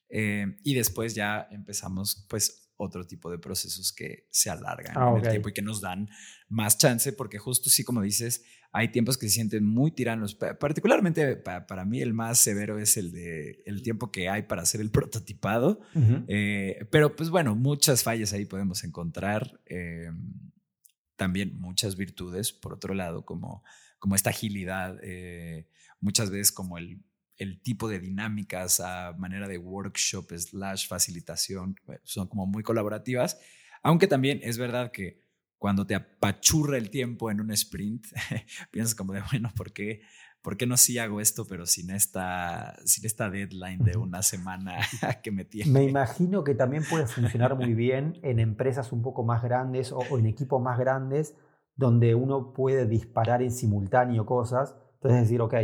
em, 0.09 0.57
y 0.63 0.75
después 0.75 1.15
ya 1.15 1.49
empezamos 1.51 2.25
pues 2.29 2.68
otro 2.79 3.07
tipo 3.07 3.31
de 3.31 3.39
procesos 3.39 3.93
que 3.93 4.27
se 4.31 4.49
alargan 4.49 4.97
ah, 4.97 5.11
en 5.11 5.25
el 5.25 5.31
tiempo 5.31 5.51
y 5.51 5.53
que 5.53 5.63
nos 5.63 5.81
dan 5.81 6.09
más 6.49 6.79
chance, 6.79 7.13
porque 7.13 7.39
justo 7.39 7.69
sí, 7.69 7.85
como 7.85 8.01
dices, 8.01 8.45
hay 8.73 8.89
tiempos 8.89 9.19
que 9.19 9.29
se 9.29 9.35
sienten 9.35 9.65
muy 9.65 9.91
tiranos. 9.91 10.35
Particularmente 10.35 11.37
para, 11.37 11.85
mí 11.85 12.01
el 12.01 12.15
más 12.15 12.39
severo 12.39 12.79
es 12.79 12.97
el 12.97 13.13
de 13.13 13.63
el 13.67 13.83
tiempo 13.83 14.13
que 14.13 14.29
hay 14.29 14.43
para 14.43 14.63
hacer 14.63 14.81
el 14.81 14.91
prototipado. 14.93 15.81
Eh, 16.29 16.87
pero 16.91 17.17
pues 17.17 17.31
bueno, 17.31 17.55
muchas 17.55 18.03
fallas 18.03 18.33
ahí 18.33 18.45
podemos 18.45 18.85
encontrar. 18.85 19.61
Eh, 19.67 20.11
también 21.17 21.59
muchas 21.59 21.97
virtudes, 21.97 22.53
por 22.53 22.73
otro 22.75 22.95
lado, 22.95 23.25
como, 23.25 23.65
como 23.99 24.15
esta 24.15 24.31
agilidad, 24.31 24.99
eh, 25.03 25.67
muchas 26.01 26.31
veces 26.31 26.53
como 26.53 26.79
el 26.79 27.03
el 27.39 27.63
tipo 27.63 27.89
de 27.89 28.01
dinámicas 28.01 28.81
a 28.81 29.15
manera 29.17 29.49
de 29.49 29.59
workshop 29.59 30.33
slash 30.37 30.89
facilitación 30.89 31.77
son 32.03 32.27
como 32.29 32.47
muy 32.47 32.63
colaborativas, 32.63 33.39
aunque 33.83 34.09
también 34.09 34.41
es 34.43 34.59
verdad 34.59 34.91
que 34.91 35.23
cuando 35.57 35.87
te 35.87 35.95
apachurra 35.95 36.77
el 36.77 36.91
tiempo 36.91 37.31
en 37.31 37.41
un 37.41 37.51
sprint, 37.53 38.07
piensas 38.71 38.95
como 38.95 39.13
de, 39.13 39.23
bueno, 39.31 39.51
¿por 39.57 39.73
qué, 39.73 40.03
¿por 40.43 40.57
qué 40.57 40.67
no 40.67 40.77
sí 40.77 40.99
hago 40.99 41.21
esto, 41.21 41.47
pero 41.47 41.67
sin 41.67 41.91
esta, 41.91 42.77
sin 42.85 43.07
esta 43.07 43.29
deadline 43.31 43.83
de 43.85 43.97
una 43.97 44.23
semana 44.23 44.79
que 45.23 45.31
me 45.31 45.45
tiene? 45.45 45.71
Me 45.71 45.85
imagino 45.85 46.45
que 46.45 46.55
también 46.55 46.85
puede 46.89 47.07
funcionar 47.07 47.57
muy 47.57 47.75
bien 47.75 48.19
en 48.23 48.39
empresas 48.39 48.93
un 48.93 49.03
poco 49.03 49.25
más 49.25 49.43
grandes 49.43 49.93
o, 49.93 49.99
o 49.99 50.19
en 50.19 50.27
equipos 50.27 50.63
más 50.63 50.79
grandes, 50.79 51.35
donde 51.75 52.15
uno 52.15 52.53
puede 52.53 52.87
disparar 52.87 53.43
en 53.43 53.53
simultáneo 53.53 54.27
cosas. 54.27 54.77
Entonces 54.95 55.23
decir, 55.23 55.41
ok, 55.41 55.55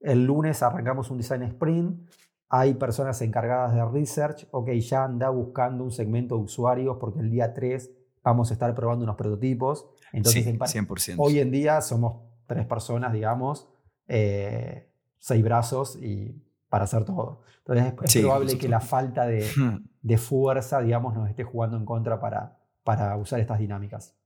el 0.00 0.24
lunes 0.24 0.62
arrancamos 0.62 1.10
un 1.10 1.18
design 1.18 1.42
sprint, 1.42 2.08
hay 2.48 2.74
personas 2.74 3.20
encargadas 3.22 3.74
de 3.74 3.84
research, 3.84 4.48
ok, 4.50 4.70
ya 4.72 5.04
anda 5.04 5.30
buscando 5.30 5.84
un 5.84 5.92
segmento 5.92 6.36
de 6.36 6.42
usuarios 6.42 6.96
porque 6.98 7.20
el 7.20 7.30
día 7.30 7.54
3 7.54 7.90
vamos 8.22 8.50
a 8.50 8.54
estar 8.54 8.74
probando 8.74 9.04
unos 9.04 9.16
prototipos. 9.16 9.86
Entonces, 10.12 10.44
sí, 10.44 10.52
100%. 10.52 11.14
hoy 11.18 11.38
en 11.38 11.50
día 11.50 11.80
somos 11.80 12.22
tres 12.46 12.66
personas, 12.66 13.12
digamos, 13.12 13.68
eh, 14.08 14.90
seis 15.18 15.44
brazos 15.44 15.96
y 16.02 16.42
para 16.68 16.84
hacer 16.84 17.04
todo. 17.04 17.42
Entonces 17.58 17.94
es, 18.16 18.22
probable 18.22 18.58
que 18.58 18.68
la 18.68 18.80
falta 18.80 19.26
de, 19.26 19.48
de, 20.02 20.18
fuerza, 20.18 20.80
digamos, 20.80 21.14
nos 21.14 21.28
esté 21.28 21.44
jugando 21.44 21.76
en 21.76 21.84
contra 21.84 22.20
para, 22.20 22.58
para 22.82 23.16
usar 23.16 23.38
estas 23.38 23.58
dinámicas. 23.60 24.16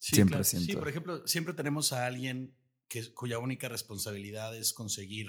Sí, 0.00 0.16
100%. 0.22 0.42
sí, 0.42 0.76
por 0.76 0.88
ejemplo, 0.88 1.26
siempre 1.26 1.54
tenemos 1.54 1.92
a 1.92 2.06
alguien 2.06 2.52
cuya 3.14 3.38
única 3.38 3.68
responsabilidad 3.68 4.56
es 4.56 4.72
conseguir 4.72 5.28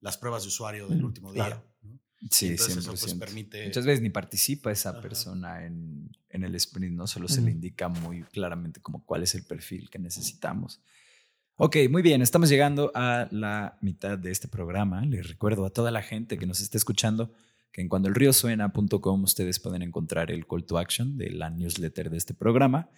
las 0.00 0.18
pruebas 0.18 0.42
de 0.42 0.48
usuario 0.48 0.88
del 0.88 1.04
último 1.04 1.32
día. 1.32 1.64
Sí, 2.30 2.48
Entonces 2.48 2.76
Eso, 2.78 2.90
pues, 2.90 3.14
permite... 3.14 3.66
Muchas 3.66 3.84
veces 3.84 4.02
ni 4.02 4.10
participa 4.10 4.70
esa 4.72 5.00
persona 5.00 5.64
en, 5.64 6.10
en, 6.30 6.44
el 6.44 6.54
sprint, 6.54 6.96
¿no? 6.96 7.06
Solo 7.06 7.28
se 7.28 7.42
le 7.42 7.50
indica 7.50 7.88
muy 7.88 8.22
claramente 8.24 8.80
como 8.80 9.04
cuál 9.04 9.22
es 9.22 9.34
el 9.34 9.44
perfil 9.44 9.90
que 9.90 9.98
necesitamos. 9.98 10.80
Ok, 11.56 11.76
muy 11.88 12.02
bien, 12.02 12.20
estamos 12.20 12.48
llegando 12.48 12.90
a 12.94 13.28
la 13.30 13.78
mitad 13.80 14.18
de 14.18 14.30
este 14.30 14.48
programa. 14.48 15.04
Les 15.04 15.28
recuerdo 15.28 15.64
a 15.64 15.70
toda 15.70 15.90
la 15.90 16.02
gente 16.02 16.36
que 16.38 16.46
nos 16.46 16.60
está 16.60 16.78
escuchando 16.78 17.32
que 17.70 17.80
en 17.80 17.88
cuandoelriosuena.com 17.88 19.22
ustedes 19.22 19.60
pueden 19.60 19.82
encontrar 19.82 20.30
el 20.30 20.46
call 20.46 20.64
to 20.64 20.78
action 20.78 21.16
de 21.16 21.30
la 21.30 21.50
newsletter 21.50 22.10
de 22.10 22.16
este 22.16 22.34
programa 22.34 22.88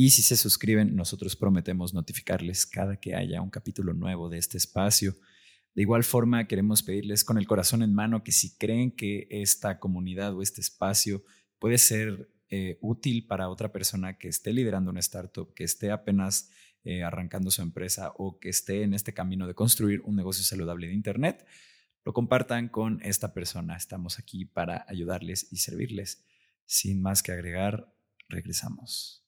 y 0.00 0.10
si 0.10 0.22
se 0.22 0.36
suscriben, 0.36 0.94
nosotros 0.94 1.34
prometemos 1.34 1.92
notificarles 1.92 2.66
cada 2.66 3.00
que 3.00 3.16
haya 3.16 3.42
un 3.42 3.50
capítulo 3.50 3.94
nuevo 3.94 4.28
de 4.28 4.38
este 4.38 4.56
espacio. 4.56 5.16
De 5.74 5.82
igual 5.82 6.04
forma, 6.04 6.46
queremos 6.46 6.84
pedirles 6.84 7.24
con 7.24 7.36
el 7.36 7.48
corazón 7.48 7.82
en 7.82 7.92
mano 7.92 8.22
que 8.22 8.30
si 8.30 8.56
creen 8.56 8.92
que 8.92 9.26
esta 9.28 9.80
comunidad 9.80 10.36
o 10.36 10.42
este 10.42 10.60
espacio 10.60 11.24
puede 11.58 11.78
ser 11.78 12.30
eh, 12.48 12.78
útil 12.80 13.26
para 13.26 13.48
otra 13.48 13.72
persona 13.72 14.18
que 14.18 14.28
esté 14.28 14.52
liderando 14.52 14.92
una 14.92 15.00
startup, 15.00 15.52
que 15.52 15.64
esté 15.64 15.90
apenas 15.90 16.52
eh, 16.84 17.02
arrancando 17.02 17.50
su 17.50 17.62
empresa 17.62 18.12
o 18.18 18.38
que 18.38 18.50
esté 18.50 18.84
en 18.84 18.94
este 18.94 19.12
camino 19.12 19.48
de 19.48 19.54
construir 19.54 20.00
un 20.02 20.14
negocio 20.14 20.44
saludable 20.44 20.86
de 20.86 20.94
Internet, 20.94 21.44
lo 22.04 22.12
compartan 22.12 22.68
con 22.68 23.00
esta 23.02 23.34
persona. 23.34 23.76
Estamos 23.76 24.20
aquí 24.20 24.44
para 24.44 24.84
ayudarles 24.86 25.52
y 25.52 25.56
servirles. 25.56 26.24
Sin 26.66 27.02
más 27.02 27.24
que 27.24 27.32
agregar, 27.32 27.92
regresamos. 28.28 29.27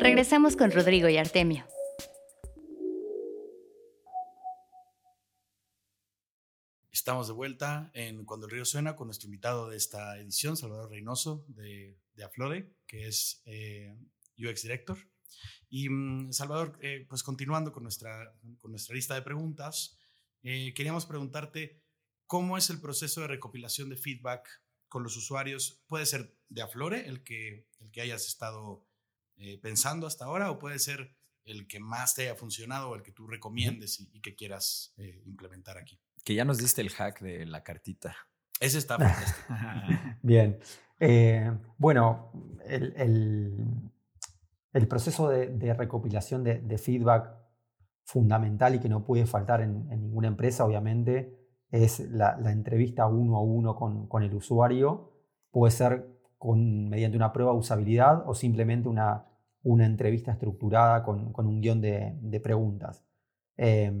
Regresamos 0.00 0.56
con 0.56 0.70
Rodrigo 0.70 1.10
y 1.10 1.18
Artemio. 1.18 1.66
Estamos 6.90 7.26
de 7.26 7.34
vuelta 7.34 7.90
en 7.92 8.24
Cuando 8.24 8.46
el 8.46 8.52
río 8.52 8.64
suena 8.64 8.96
con 8.96 9.08
nuestro 9.08 9.26
invitado 9.26 9.68
de 9.68 9.76
esta 9.76 10.18
edición, 10.18 10.56
Salvador 10.56 10.90
Reynoso 10.90 11.44
de, 11.48 11.98
de 12.14 12.24
Aflore, 12.24 12.72
que 12.86 13.08
es 13.08 13.42
eh, 13.44 13.94
UX 14.38 14.62
Director. 14.62 14.96
Y 15.68 15.90
mm, 15.90 16.32
Salvador, 16.32 16.78
eh, 16.80 17.04
pues 17.06 17.22
continuando 17.22 17.70
con 17.70 17.82
nuestra, 17.82 18.34
con 18.56 18.70
nuestra 18.70 18.94
lista 18.94 19.14
de 19.14 19.20
preguntas, 19.20 19.98
eh, 20.42 20.72
queríamos 20.74 21.04
preguntarte 21.04 21.84
cómo 22.26 22.56
es 22.56 22.70
el 22.70 22.80
proceso 22.80 23.20
de 23.20 23.26
recopilación 23.28 23.90
de 23.90 23.98
feedback 23.98 24.48
con 24.88 25.02
los 25.02 25.14
usuarios. 25.18 25.84
Puede 25.86 26.06
ser 26.06 26.38
de 26.48 26.62
Aflore, 26.62 27.06
el 27.06 27.22
que, 27.22 27.68
el 27.80 27.90
que 27.90 28.00
hayas 28.00 28.26
estado 28.26 28.89
pensando 29.62 30.06
hasta 30.06 30.24
ahora, 30.24 30.50
o 30.50 30.58
puede 30.58 30.78
ser 30.78 31.14
el 31.44 31.66
que 31.66 31.80
más 31.80 32.14
te 32.14 32.22
haya 32.22 32.34
funcionado 32.34 32.90
o 32.90 32.94
el 32.94 33.02
que 33.02 33.12
tú 33.12 33.26
recomiendes 33.26 34.00
y, 34.00 34.08
y 34.12 34.20
que 34.20 34.34
quieras 34.34 34.94
implementar 35.24 35.78
aquí. 35.78 36.00
Que 36.24 36.34
ya 36.34 36.44
nos 36.44 36.58
diste 36.58 36.80
el 36.82 36.90
hack 36.90 37.20
de 37.20 37.46
la 37.46 37.62
cartita. 37.62 38.14
Ese 38.60 38.78
está 38.78 38.98
fantástico. 38.98 39.54
Bien. 40.22 40.58
Eh, 41.00 41.50
bueno, 41.78 42.30
el, 42.66 42.92
el, 42.96 43.54
el 44.74 44.86
proceso 44.86 45.30
de, 45.30 45.48
de 45.48 45.72
recopilación 45.72 46.44
de, 46.44 46.60
de, 46.60 46.78
feedback 46.78 47.34
fundamental 48.04 48.74
y 48.74 48.80
que 48.80 48.90
no 48.90 49.02
puede 49.04 49.24
faltar 49.24 49.62
en, 49.62 49.90
en 49.90 50.02
ninguna 50.02 50.28
empresa, 50.28 50.66
obviamente, 50.66 51.38
es 51.70 52.00
la, 52.10 52.36
la, 52.36 52.52
entrevista 52.52 53.06
uno 53.06 53.38
a 53.38 53.42
uno 53.42 53.74
con, 53.76 54.08
con, 54.08 54.22
el 54.22 54.34
usuario. 54.34 55.10
Puede 55.50 55.70
ser 55.70 56.06
con, 56.36 56.90
mediante 56.90 57.16
una 57.16 57.32
prueba 57.32 57.52
de 57.52 57.58
usabilidad 57.58 58.28
o 58.28 58.34
simplemente 58.34 58.90
una, 58.90 59.24
una 59.62 59.86
entrevista 59.86 60.32
estructurada 60.32 61.02
con, 61.02 61.32
con 61.32 61.46
un 61.46 61.60
guion 61.60 61.80
de, 61.80 62.40
preguntas. 62.42 63.04
Eh, 63.56 63.92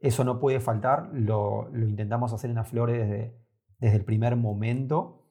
eso 0.00 0.24
no 0.24 0.38
puede 0.38 0.60
faltar, 0.60 1.10
lo, 1.12 1.68
lo 1.72 1.86
intentamos 1.86 2.32
hacer 2.32 2.50
en 2.50 2.58
Aflore 2.58 2.98
desde, 2.98 3.38
desde 3.78 3.96
el 3.96 4.04
primer 4.04 4.36
momento, 4.36 5.30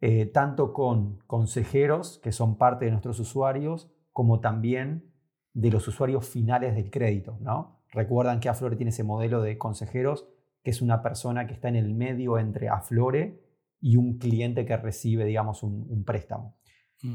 eh, 0.00 0.26
tanto 0.26 0.72
con 0.72 1.18
consejeros, 1.26 2.18
que 2.22 2.32
son 2.32 2.56
parte 2.56 2.84
de 2.84 2.90
nuestros 2.90 3.18
usuarios, 3.20 3.90
como 4.12 4.40
también 4.40 5.12
de 5.52 5.70
los 5.70 5.88
usuarios 5.88 6.28
finales 6.28 6.74
del 6.74 6.90
crédito. 6.90 7.38
¿no? 7.40 7.82
Recuerdan 7.92 8.40
que 8.40 8.48
Aflore 8.48 8.76
tiene 8.76 8.90
ese 8.90 9.04
modelo 9.04 9.42
de 9.42 9.58
consejeros, 9.58 10.28
que 10.62 10.70
es 10.70 10.82
una 10.82 11.02
persona 11.02 11.46
que 11.46 11.54
está 11.54 11.68
en 11.68 11.76
el 11.76 11.94
medio 11.94 12.38
entre 12.38 12.68
Aflore 12.68 13.42
y 13.80 13.96
un 13.96 14.18
cliente 14.18 14.66
que 14.66 14.76
recibe, 14.76 15.24
digamos, 15.24 15.62
un 15.62 16.04
préstamo. 16.04 16.56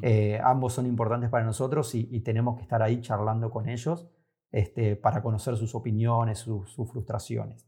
Eh, 0.01 0.39
ambos 0.43 0.73
son 0.73 0.85
importantes 0.85 1.29
para 1.29 1.45
nosotros 1.45 1.93
y, 1.95 2.07
y 2.11 2.21
tenemos 2.21 2.55
que 2.55 2.63
estar 2.63 2.81
ahí 2.81 3.01
charlando 3.01 3.49
con 3.49 3.69
ellos 3.69 4.07
este, 4.51 4.95
para 4.95 5.21
conocer 5.21 5.55
sus 5.55 5.75
opiniones, 5.75 6.39
sus, 6.39 6.69
sus 6.71 6.89
frustraciones. 6.89 7.67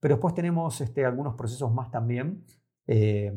Pero 0.00 0.16
después 0.16 0.34
tenemos 0.34 0.80
este, 0.80 1.04
algunos 1.04 1.34
procesos 1.34 1.72
más 1.72 1.90
también. 1.90 2.44
Eh, 2.86 3.32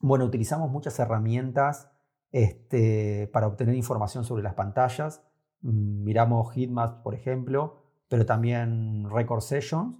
bueno, 0.00 0.24
utilizamos 0.24 0.70
muchas 0.70 0.98
herramientas 0.98 1.90
este, 2.32 3.28
para 3.32 3.46
obtener 3.46 3.74
información 3.74 4.24
sobre 4.24 4.42
las 4.42 4.54
pantallas. 4.54 5.22
Mm, 5.60 6.04
miramos 6.04 6.52
Heatmaps, 6.54 7.02
por 7.02 7.14
ejemplo, 7.14 7.82
pero 8.08 8.26
también 8.26 9.08
Record 9.10 9.42
Sessions. 9.42 9.96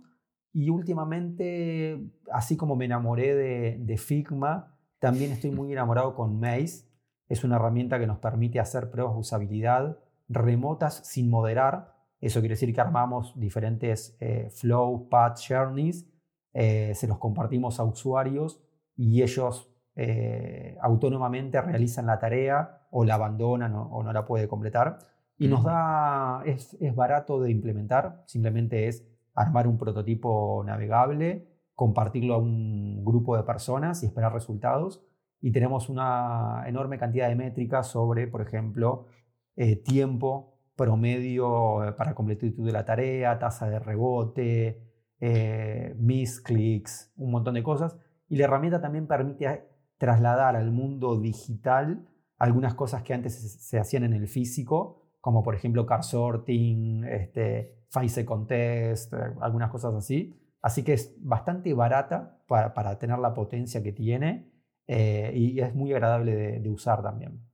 Y 0.52 0.70
últimamente, 0.70 2.12
así 2.32 2.56
como 2.56 2.76
me 2.76 2.84
enamoré 2.84 3.34
de, 3.34 3.78
de 3.80 3.98
Figma, 3.98 4.76
también 5.00 5.32
estoy 5.32 5.50
muy 5.50 5.72
enamorado 5.72 6.14
con 6.14 6.38
Maze. 6.38 6.86
Es 7.28 7.44
una 7.44 7.56
herramienta 7.56 7.98
que 7.98 8.06
nos 8.06 8.18
permite 8.18 8.60
hacer 8.60 8.90
pruebas 8.90 9.14
de 9.14 9.20
usabilidad 9.20 9.98
remotas 10.28 11.06
sin 11.06 11.30
moderar. 11.30 11.94
Eso 12.20 12.40
quiere 12.40 12.54
decir 12.54 12.74
que 12.74 12.80
armamos 12.80 13.38
diferentes 13.38 14.16
eh, 14.20 14.48
flow, 14.50 15.08
path, 15.08 15.38
journeys, 15.46 16.10
eh, 16.52 16.92
se 16.94 17.06
los 17.06 17.18
compartimos 17.18 17.80
a 17.80 17.84
usuarios 17.84 18.62
y 18.96 19.22
ellos 19.22 19.70
eh, 19.96 20.76
autónomamente 20.80 21.60
realizan 21.60 22.06
la 22.06 22.18
tarea 22.18 22.86
o 22.90 23.04
la 23.04 23.14
abandonan 23.14 23.74
o, 23.74 23.82
o 23.82 24.02
no 24.02 24.12
la 24.12 24.24
puede 24.24 24.48
completar. 24.48 24.98
Y 25.36 25.48
nos 25.48 25.64
da, 25.64 26.42
es, 26.46 26.74
es, 26.80 26.94
barato 26.94 27.40
de 27.40 27.50
implementar, 27.50 28.22
simplemente 28.26 28.86
es 28.86 29.04
armar 29.34 29.66
un 29.66 29.76
prototipo 29.76 30.62
navegable, 30.64 31.48
compartirlo 31.74 32.34
a 32.34 32.38
un 32.38 33.04
grupo 33.04 33.36
de 33.36 33.42
personas 33.42 34.00
y 34.02 34.06
esperar 34.06 34.32
resultados. 34.32 35.04
Y 35.44 35.52
tenemos 35.52 35.90
una 35.90 36.64
enorme 36.66 36.96
cantidad 36.96 37.28
de 37.28 37.36
métricas 37.36 37.88
sobre, 37.88 38.26
por 38.26 38.40
ejemplo, 38.40 39.08
eh, 39.56 39.76
tiempo 39.76 40.54
promedio 40.74 41.84
eh, 41.84 41.92
para 41.92 42.14
completitud 42.14 42.64
de 42.64 42.72
la 42.72 42.86
tarea, 42.86 43.38
tasa 43.38 43.68
de 43.68 43.78
rebote, 43.78 44.80
eh, 45.20 45.94
misclicks, 45.98 47.12
un 47.18 47.30
montón 47.30 47.52
de 47.52 47.62
cosas. 47.62 47.94
Y 48.26 48.36
la 48.36 48.44
herramienta 48.44 48.80
también 48.80 49.06
permite 49.06 49.68
trasladar 49.98 50.56
al 50.56 50.70
mundo 50.70 51.20
digital 51.20 52.08
algunas 52.38 52.72
cosas 52.72 53.02
que 53.02 53.12
antes 53.12 53.34
se, 53.68 53.78
hacían 53.78 54.04
en 54.04 54.14
el 54.14 54.28
físico, 54.28 55.02
como 55.20 55.42
por 55.42 55.54
ejemplo 55.54 55.84
car 55.84 56.04
sorting, 56.04 57.04
este, 57.04 57.84
face 57.90 58.24
contest, 58.24 59.12
eh, 59.12 59.18
algunas 59.42 59.70
cosas 59.70 59.94
así. 59.94 60.40
Así 60.62 60.84
que 60.84 60.94
es 60.94 61.14
bastante 61.20 61.74
barata 61.74 62.38
para 62.46 62.98
tener 62.98 63.18
la 63.18 63.34
potencia 63.34 63.82
que 63.82 63.92
tiene 63.92 64.53
eh, 64.86 65.32
y 65.34 65.60
es 65.60 65.74
muy 65.74 65.92
agradable 65.92 66.34
de, 66.34 66.60
de 66.60 66.70
usar 66.70 67.02
también. 67.02 67.44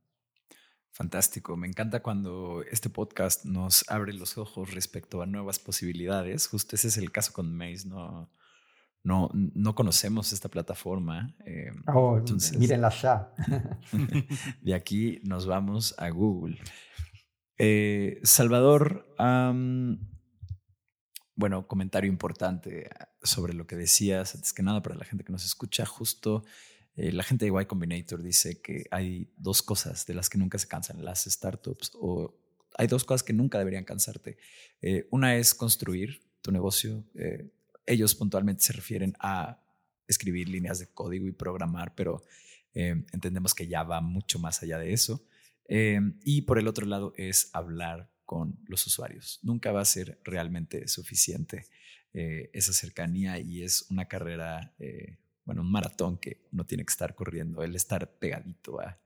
Fantástico, 0.93 1.57
me 1.57 1.67
encanta 1.67 2.03
cuando 2.03 2.63
este 2.71 2.91
podcast 2.91 3.45
nos 3.45 3.89
abre 3.89 4.13
los 4.13 4.37
ojos 4.37 4.75
respecto 4.75 5.23
a 5.23 5.27
nuevas 5.27 5.59
posibilidades. 5.59 6.47
Justo 6.49 6.77
ese 6.77 6.89
es 6.89 6.99
el 6.99 7.13
caso 7.13 7.33
con 7.33 7.57
Maze, 7.57 7.89
no, 7.89 8.31
no, 9.03 9.31
no 9.33 9.75
conocemos 9.75 10.33
esta 10.33 10.49
plataforma. 10.49 11.35
Eh, 11.47 11.73
oh, 11.95 12.19
entonces, 12.19 12.59
mírenla 12.59 12.91
ya. 12.91 13.33
de 14.63 14.75
aquí 14.75 15.21
nos 15.25 15.47
vamos 15.47 15.95
a 15.97 16.11
Google. 16.11 16.59
Eh, 17.57 18.21
Salvador, 18.23 19.15
um, 19.19 19.99
bueno, 21.35 21.67
comentario 21.67 22.11
importante 22.11 22.91
sobre 23.23 23.55
lo 23.55 23.67
que 23.67 23.77
decías, 23.77 24.35
antes 24.35 24.53
que 24.53 24.63
nada 24.63 24.83
para 24.83 24.97
la 24.97 25.05
gente 25.05 25.25
que 25.25 25.33
nos 25.33 25.45
escucha, 25.45 25.87
justo 25.87 26.45
eh, 27.01 27.13
la 27.13 27.23
gente 27.23 27.47
de 27.47 27.63
Y 27.63 27.65
Combinator 27.65 28.23
dice 28.23 28.61
que 28.61 28.85
hay 28.91 29.33
dos 29.39 29.63
cosas 29.63 30.05
de 30.05 30.13
las 30.13 30.29
que 30.29 30.37
nunca 30.37 30.59
se 30.59 30.69
cansan 30.69 31.03
las 31.03 31.25
startups 31.25 31.93
o 31.95 32.35
hay 32.77 32.89
dos 32.89 33.05
cosas 33.05 33.23
que 33.23 33.33
nunca 33.33 33.57
deberían 33.57 33.85
cansarte. 33.85 34.37
Eh, 34.83 35.09
una 35.11 35.35
es 35.37 35.55
construir 35.55 36.21
tu 36.43 36.53
negocio. 36.53 37.03
Eh, 37.15 37.49
ellos 37.87 38.15
puntualmente 38.15 38.63
se 38.63 38.75
refieren 38.75 39.15
a 39.19 39.63
escribir 40.07 40.51
líneas 40.51 40.79
de 40.79 40.89
código 40.89 41.27
y 41.27 41.33
programar, 41.33 41.95
pero 41.95 42.23
entendemos 42.75 43.55
que 43.55 43.67
ya 43.67 43.83
va 43.83 44.01
mucho 44.01 44.39
más 44.39 44.63
allá 44.63 44.79
de 44.79 44.93
eso. 44.93 45.25
Y 46.25 46.43
por 46.43 46.59
el 46.59 46.69
otro 46.69 46.87
lado 46.87 47.13
es 47.17 47.51
hablar 47.53 48.11
con 48.27 48.59
los 48.67 48.87
usuarios. 48.87 49.41
Nunca 49.43 49.73
va 49.73 49.81
a 49.81 49.85
ser 49.85 50.21
realmente 50.23 50.87
suficiente 50.87 51.67
esa 52.13 52.73
cercanía 52.73 53.39
y 53.39 53.63
es 53.63 53.87
una 53.91 54.07
carrera 54.07 54.75
bueno, 55.45 55.63
un 55.63 55.71
maratón 55.71 56.19
que 56.19 56.47
no 56.53 56.65
tiene 56.65 56.85
que 56.85 56.91
estar 56.93 57.15
corriendo, 57.15 57.63
el 57.63 57.75
estar 57.75 58.19
pegadito 58.19 58.81
a, 58.81 58.99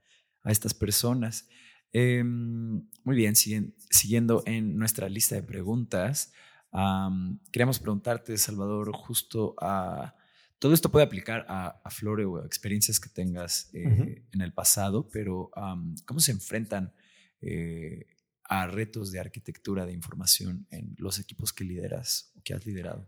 a 0.43 0.51
estas 0.51 0.75
personas. 0.75 1.49
Eh, 1.93 2.25
muy 2.25 3.17
bien, 3.17 3.37
siguen, 3.37 3.75
siguiendo 3.91 4.43
en 4.47 4.77
nuestra 4.77 5.09
lista 5.09 5.37
de 5.37 5.43
preguntas, 5.43 6.33
um, 6.73 7.39
queríamos 7.53 7.79
preguntarte, 7.79 8.37
Salvador, 8.37 8.93
justo 8.93 9.55
a... 9.61 10.15
Todo 10.59 10.73
esto 10.73 10.91
puede 10.91 11.05
aplicar 11.05 11.45
a, 11.49 11.81
a 11.85 11.91
Flore 11.91 12.25
o 12.25 12.43
a 12.43 12.47
experiencias 12.47 12.99
que 12.99 13.11
tengas 13.11 13.69
eh, 13.75 13.87
uh 13.87 13.91
-huh. 13.91 14.23
en 14.33 14.41
el 14.41 14.53
pasado, 14.53 15.09
pero 15.13 15.51
um, 15.57 15.95
¿cómo 16.07 16.21
se 16.21 16.33
enfrentan 16.33 16.93
eh, 17.41 18.07
a 18.45 18.67
retos 18.67 19.11
de 19.13 19.21
arquitectura 19.21 19.85
de 19.85 19.93
información 19.93 20.67
en 20.71 20.95
los 20.99 21.19
equipos 21.19 21.53
que 21.53 21.65
lideras 21.65 22.33
o 22.37 22.43
que 22.43 22.55
has 22.55 22.65
liderado? 22.65 23.07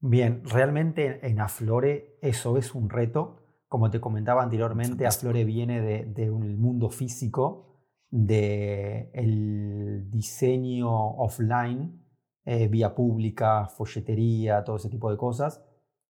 Bien, 0.00 0.42
realmente 0.44 1.26
en 1.26 1.40
Aflore 1.40 2.18
eso 2.22 2.56
es 2.56 2.74
un 2.74 2.88
reto. 2.88 3.42
Como 3.66 3.90
te 3.90 4.00
comentaba 4.00 4.42
anteriormente, 4.42 5.06
Aflore 5.06 5.44
viene 5.44 5.80
del 5.80 6.14
de, 6.14 6.30
un 6.30 6.60
mundo 6.60 6.88
físico, 6.90 7.66
del 8.10 9.10
diseño 10.10 10.88
offline, 10.90 12.00
eh, 12.44 12.68
vía 12.68 12.94
pública, 12.94 13.66
folletería, 13.66 14.64
todo 14.64 14.76
ese 14.76 14.88
tipo 14.88 15.10
de 15.10 15.16
cosas. 15.16 15.64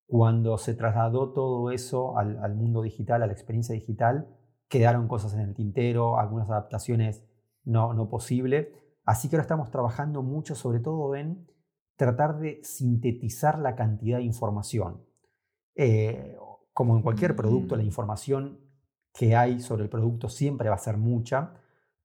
Cuando 0.07 0.59
se 0.59 0.75
trasladó 0.75 1.33
todo 1.33 1.71
eso 1.71 2.19
al, 2.19 2.39
al 2.45 2.55
mundo 2.55 2.83
digital, 2.83 3.23
a 3.23 3.27
la 3.27 3.33
experiencia 3.33 3.75
digital, 3.75 4.29
quedaron 4.69 5.09
cosas 5.09 5.35
en 5.35 5.41
el 5.41 5.55
tintero, 5.55 6.19
algunas 6.19 6.51
adaptaciones 6.51 7.25
no, 7.65 7.95
no 7.95 8.09
posible. 8.09 8.73
Así 9.05 9.29
que 9.29 9.37
ahora 9.37 9.43
estamos 9.43 9.71
trabajando 9.71 10.23
mucho, 10.23 10.55
sobre 10.55 10.81
todo 10.81 11.17
en 11.17 11.49
tratar 11.99 12.39
de 12.39 12.61
sintetizar 12.63 13.59
la 13.59 13.75
cantidad 13.75 14.19
de 14.19 14.25
información. 14.25 15.05
Eh, 15.75 16.37
como 16.73 16.97
en 16.97 17.03
cualquier 17.03 17.35
producto, 17.35 17.75
la 17.75 17.83
mm. 17.83 17.87
información 17.87 18.61
que 19.13 19.35
hay 19.35 19.61
sobre 19.61 19.83
el 19.83 19.89
producto 19.89 20.29
siempre 20.29 20.69
va 20.69 20.77
a 20.77 20.79
ser 20.79 20.97
mucha, 20.97 21.55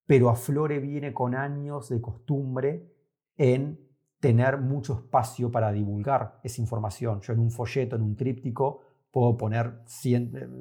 pero 0.07 0.31
Aflore 0.31 0.79
viene 0.79 1.13
con 1.13 1.35
años 1.35 1.89
de 1.89 2.01
costumbre 2.01 2.91
en 3.37 3.79
tener 4.19 4.57
mucho 4.57 4.95
espacio 4.95 5.51
para 5.51 5.71
divulgar 5.71 6.39
esa 6.43 6.59
información. 6.59 7.21
Yo 7.21 7.33
en 7.33 7.39
un 7.39 7.51
folleto, 7.51 7.95
en 7.95 8.01
un 8.01 8.15
tríptico, 8.15 8.81
puedo 9.11 9.37
poner 9.37 9.83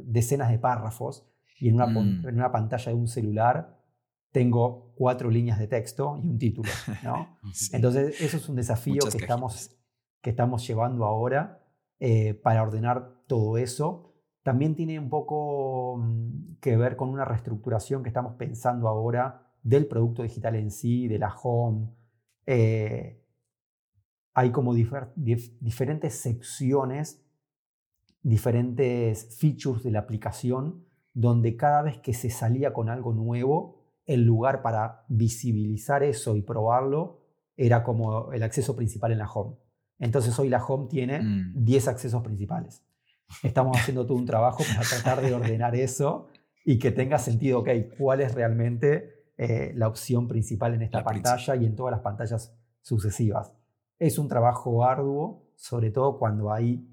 decenas 0.05 0.51
de 0.51 0.59
párrafos 0.59 1.26
y 1.59 1.70
en 1.70 1.76
una, 1.76 1.87
mm. 1.87 2.28
en 2.28 2.35
una 2.35 2.53
pantalla 2.53 2.93
de 2.93 2.99
un 2.99 3.09
celular 3.09 3.82
tengo 4.33 4.93
cuatro 4.97 5.30
líneas 5.30 5.59
de 5.59 5.68
texto 5.68 6.18
y 6.22 6.28
un 6.28 6.39
título. 6.39 6.70
¿no? 7.05 7.39
Entonces, 7.72 8.20
eso 8.20 8.39
es 8.39 8.49
un 8.49 8.57
desafío 8.57 9.01
que 9.11 9.18
estamos, 9.18 9.76
que 10.20 10.30
estamos 10.30 10.66
llevando 10.66 11.05
ahora 11.05 11.62
eh, 12.01 12.35
para 12.35 12.62
ordenar 12.62 13.22
todo 13.26 13.59
eso. 13.59 14.14
También 14.43 14.74
tiene 14.74 14.99
un 14.99 15.09
poco 15.09 15.99
mm, 15.99 16.55
que 16.61 16.76
ver 16.76 16.97
con 16.97 17.11
una 17.11 17.24
reestructuración 17.24 18.03
que 18.03 18.09
estamos 18.09 18.35
pensando 18.35 18.89
ahora 18.89 19.53
del 19.62 19.87
producto 19.87 20.22
digital 20.22 20.57
en 20.57 20.70
sí, 20.70 21.07
de 21.07 21.18
la 21.18 21.33
home. 21.35 21.91
Eh, 22.47 23.22
hay 24.35 24.51
como 24.51 24.74
diferentes 24.74 26.14
secciones, 26.14 27.22
diferentes 28.22 29.37
features 29.39 29.83
de 29.83 29.91
la 29.91 30.01
aplicación, 30.01 30.87
donde 31.12 31.57
cada 31.57 31.83
vez 31.83 31.99
que 31.99 32.14
se 32.14 32.30
salía 32.30 32.72
con 32.72 32.89
algo 32.89 33.12
nuevo, 33.12 33.82
el 34.12 34.24
lugar 34.24 34.62
para 34.62 35.04
visibilizar 35.08 36.02
eso 36.02 36.36
y 36.36 36.42
probarlo 36.42 37.20
era 37.56 37.82
como 37.82 38.32
el 38.32 38.42
acceso 38.42 38.74
principal 38.76 39.12
en 39.12 39.18
la 39.18 39.30
home. 39.30 39.56
Entonces 39.98 40.38
hoy 40.38 40.48
la 40.48 40.64
home 40.64 40.88
tiene 40.88 41.20
10 41.54 41.86
mm. 41.86 41.88
accesos 41.88 42.22
principales. 42.22 42.82
Estamos 43.42 43.78
haciendo 43.78 44.04
todo 44.06 44.18
un 44.18 44.26
trabajo 44.26 44.64
para 44.74 44.88
tratar 44.88 45.22
de 45.22 45.34
ordenar 45.34 45.74
eso 45.76 46.28
y 46.64 46.78
que 46.78 46.90
tenga 46.90 47.18
sentido, 47.18 47.60
ok, 47.60 47.68
cuál 47.98 48.20
es 48.20 48.34
realmente 48.34 49.26
eh, 49.36 49.72
la 49.74 49.88
opción 49.88 50.28
principal 50.28 50.74
en 50.74 50.82
esta 50.82 51.02
pantalla 51.02 51.56
y 51.56 51.66
en 51.66 51.74
todas 51.74 51.92
las 51.92 52.00
pantallas 52.00 52.54
sucesivas. 52.82 53.54
Es 53.98 54.18
un 54.18 54.28
trabajo 54.28 54.84
arduo, 54.84 55.48
sobre 55.56 55.90
todo 55.90 56.18
cuando 56.18 56.52
hay 56.52 56.86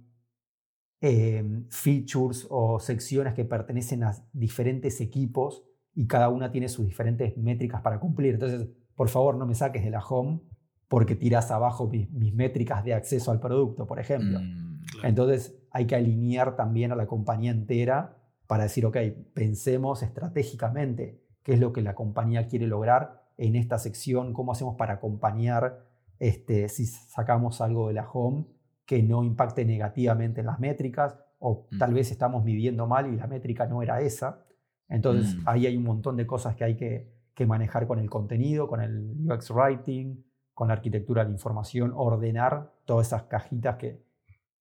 eh, 1.01 1.63
features 1.69 2.47
o 2.49 2.79
secciones 2.79 3.33
que 3.33 3.45
pertenecen 3.45 4.03
a 4.03 4.15
diferentes 4.33 5.01
equipos 5.01 5.63
y 5.99 6.07
cada 6.07 6.29
una 6.29 6.49
tiene 6.49 6.69
sus 6.69 6.85
diferentes 6.85 7.35
métricas 7.35 7.81
para 7.81 7.99
cumplir. 7.99 8.35
Entonces, 8.35 8.69
por 8.95 9.09
favor, 9.09 9.35
no 9.35 9.45
me 9.45 9.53
saques 9.53 9.83
de 9.83 9.89
la 9.89 9.99
home 9.99 10.39
porque 10.87 11.13
tiras 11.13 11.51
abajo 11.51 11.89
mis, 11.89 12.33
métricas 12.33 12.85
de 12.85 12.93
acceso 12.93 13.31
al 13.31 13.41
producto, 13.41 13.85
por 13.85 13.99
ejemplo. 13.99 14.39
Mm, 14.39 14.79
Entonces, 15.03 15.59
hay 15.71 15.87
que 15.87 15.97
alinear 15.97 16.55
también 16.55 16.93
a 16.93 16.95
la 16.95 17.05
compañía 17.05 17.51
entera 17.51 18.15
para 18.47 18.63
decir, 18.63 18.85
ok, 18.85 18.95
pensemos 19.33 20.01
estratégicamente 20.01 21.21
qué 21.43 21.55
es 21.55 21.59
lo 21.59 21.73
que 21.73 21.81
la 21.81 21.95
compañía 21.95 22.47
quiere 22.47 22.67
lograr 22.67 23.25
en 23.35 23.57
esta 23.57 23.77
sección, 23.77 24.31
cómo 24.31 24.53
hacemos 24.53 24.77
para 24.77 24.93
acompañar 24.93 25.83
este, 26.17 26.69
si 26.69 26.85
sacamos 26.85 27.59
algo 27.59 27.89
de 27.89 27.95
la 27.95 28.09
home 28.09 28.45
que 28.85 29.03
no 29.03 29.25
impacte 29.25 29.65
negativamente 29.65 30.39
en 30.39 30.45
las 30.45 30.61
métricas, 30.61 31.17
o 31.39 31.67
tal 31.77 31.93
vez 31.93 32.09
estamos 32.09 32.45
midiendo 32.45 32.87
mal 32.87 33.13
y 33.13 33.17
la 33.17 33.27
métrica 33.27 33.65
no 33.65 33.81
era 33.81 33.99
esa. 33.99 34.45
Entonces 34.89 35.35
mm. 35.35 35.47
ahí 35.47 35.67
hay 35.67 35.77
un 35.77 35.83
montón 35.83 36.17
de 36.17 36.25
cosas 36.25 36.55
que 36.55 36.63
hay 36.63 36.75
que, 36.75 37.17
manejar 37.45 37.87
con 37.87 37.99
el 37.99 38.09
contenido, 38.09 38.67
con 38.67 38.81
el 38.81 39.15
UX 39.25 39.51
Writing, 39.51 40.25
con 40.53 40.67
la 40.67 40.73
arquitectura 40.73 41.23
de 41.23 41.29
la 41.29 41.35
información, 41.35 41.93
ordenar 41.95 42.73
todas 42.83 43.07
esas 43.07 43.23
cajitas 43.23 43.77
que, 43.77 44.03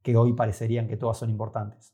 que 0.00 0.16
hoy 0.16 0.32
parecerían 0.32 0.86
que 0.86 0.96
todas 0.96 1.18
son 1.18 1.28
importantes. 1.28 1.92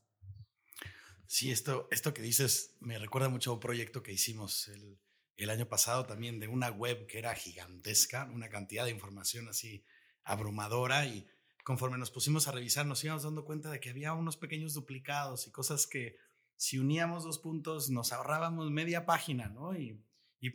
Sí, 1.25 1.49
esto, 1.49 1.87
esto 1.89 2.13
que 2.13 2.21
dices 2.21 2.75
me 2.81 2.99
recuerda 2.99 3.29
mucho 3.29 3.49
a 3.49 3.53
un 3.55 3.59
proyecto 3.59 4.03
que 4.03 4.13
hicimos 4.13 4.67
el, 4.67 4.99
el 5.37 5.49
año 5.49 5.67
pasado 5.67 6.05
también 6.05 6.39
de 6.39 6.47
una 6.47 6.69
web 6.69 7.07
que 7.07 7.19
era 7.19 7.33
gigantesca, 7.35 8.29
una 8.31 8.49
cantidad 8.49 8.85
de 8.85 8.91
información 8.91 9.47
así 9.47 9.83
abrumadora 10.23 11.05
y 11.07 11.27
conforme 11.63 11.97
nos 11.97 12.11
pusimos 12.11 12.47
a 12.47 12.51
revisar 12.51 12.85
nos 12.85 13.03
íbamos 13.03 13.23
dando 13.23 13.43
cuenta 13.43 13.69
de 13.69 13.79
que 13.79 13.89
había 13.89 14.13
unos 14.13 14.37
pequeños 14.37 14.73
duplicados 14.73 15.47
y 15.47 15.51
cosas 15.51 15.87
que 15.87 16.17
si 16.57 16.79
uníamos 16.79 17.23
dos 17.23 17.39
puntos, 17.39 17.89
nos 17.89 18.13
ahorrábamos 18.13 18.71
media 18.71 19.05
página, 19.05 19.49
¿no? 19.49 19.77
Y, 19.77 20.03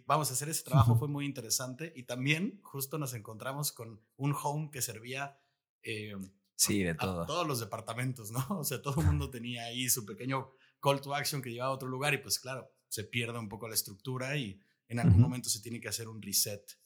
vamos 0.07 0.31
a 0.31 0.35
hacer 0.35 0.49
ese 0.49 0.63
trabajo, 0.63 0.97
fue 0.97 1.09
muy 1.09 1.27
interesante. 1.27 1.93
Y 1.97 2.05
también 2.05 2.61
justo 2.63 2.97
nos 2.97 3.13
encontramos 3.13 3.73
con 3.73 4.01
un 4.17 4.37
home 4.41 4.71
que 4.71 4.83
servía 4.83 5.37
eh, 5.83 6.15
sí, 6.55 6.85
de 6.85 6.95
todo. 6.95 7.23
a 7.23 7.27
todos 7.27 7.47
los 7.47 7.59
departamentos, 7.59 8.31
¿no? 8.31 8.47
O 8.51 8.65
sea, 8.65 8.81
todo 8.83 9.01
el 9.01 9.07
mundo 9.09 9.31
tenía 9.31 9.65
ahí 9.65 9.89
su 9.89 10.07
pequeño 10.07 10.53
call 10.81 11.01
to 11.01 11.15
action 11.15 11.43
que 11.43 11.51
llevaba 11.51 11.73
a 11.73 11.75
otro 11.75 11.89
lugar 11.89 12.15
y 12.15 12.19
pues 12.19 12.39
claro, 12.39 12.73
se 12.89 13.05
pierde 13.05 13.39
un 13.39 13.49
poco 13.49 13.69
la 13.69 13.75
estructura 13.75 14.37
y 14.37 14.61
en 14.89 15.01
algún 15.01 15.21
momento 15.21 15.49
se 15.49 15.61
tiene 15.61 15.81
que 15.81 15.89
hacer 15.89 16.09
un 16.09 16.23
reset 16.23 16.79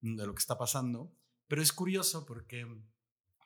de 0.00 0.26
lo 0.26 0.34
que 0.34 0.40
está 0.40 0.58
pasando. 0.58 1.14
Pero 1.46 1.62
es 1.62 1.72
curioso 1.72 2.26
porque 2.26 2.66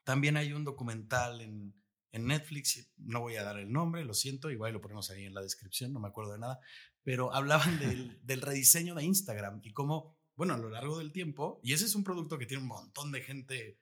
también 0.05 0.37
hay 0.37 0.53
un 0.53 0.65
documental 0.65 1.41
en, 1.41 1.75
en 2.15 2.29
Netflix, 2.29 2.89
no 2.97 3.21
voy 3.21 3.35
a 3.35 3.43
dar 3.43 3.59
el 3.59 3.73
nombre, 3.73 4.05
lo 4.05 4.15
siento, 4.15 4.49
igual 4.53 4.73
lo 4.73 4.81
ponemos 4.81 5.11
ahí 5.11 5.25
en 5.25 5.35
la 5.35 5.43
descripción, 5.43 5.93
no 5.93 5.99
me 5.99 6.07
acuerdo 6.07 6.33
de 6.33 6.39
nada, 6.39 6.61
pero 7.03 7.35
hablaban 7.35 7.77
del, 7.81 8.41
rediseño 8.41 8.95
de 8.95 9.03
Instagram 9.03 9.61
y 9.65 9.73
cómo, 9.73 10.17
bueno, 10.37 10.55
a 10.55 10.59
lo 10.59 10.71
largo 10.71 10.97
del 10.97 11.11
tiempo, 11.11 11.61
y 11.65 11.73
ese 11.73 11.87
es 11.87 11.97
un 11.97 12.05
producto 12.05 12.39
que 12.39 12.47
tiene 12.47 12.63
un 12.63 12.69
montón 12.69 13.11
de 13.11 13.21
gente 13.21 13.81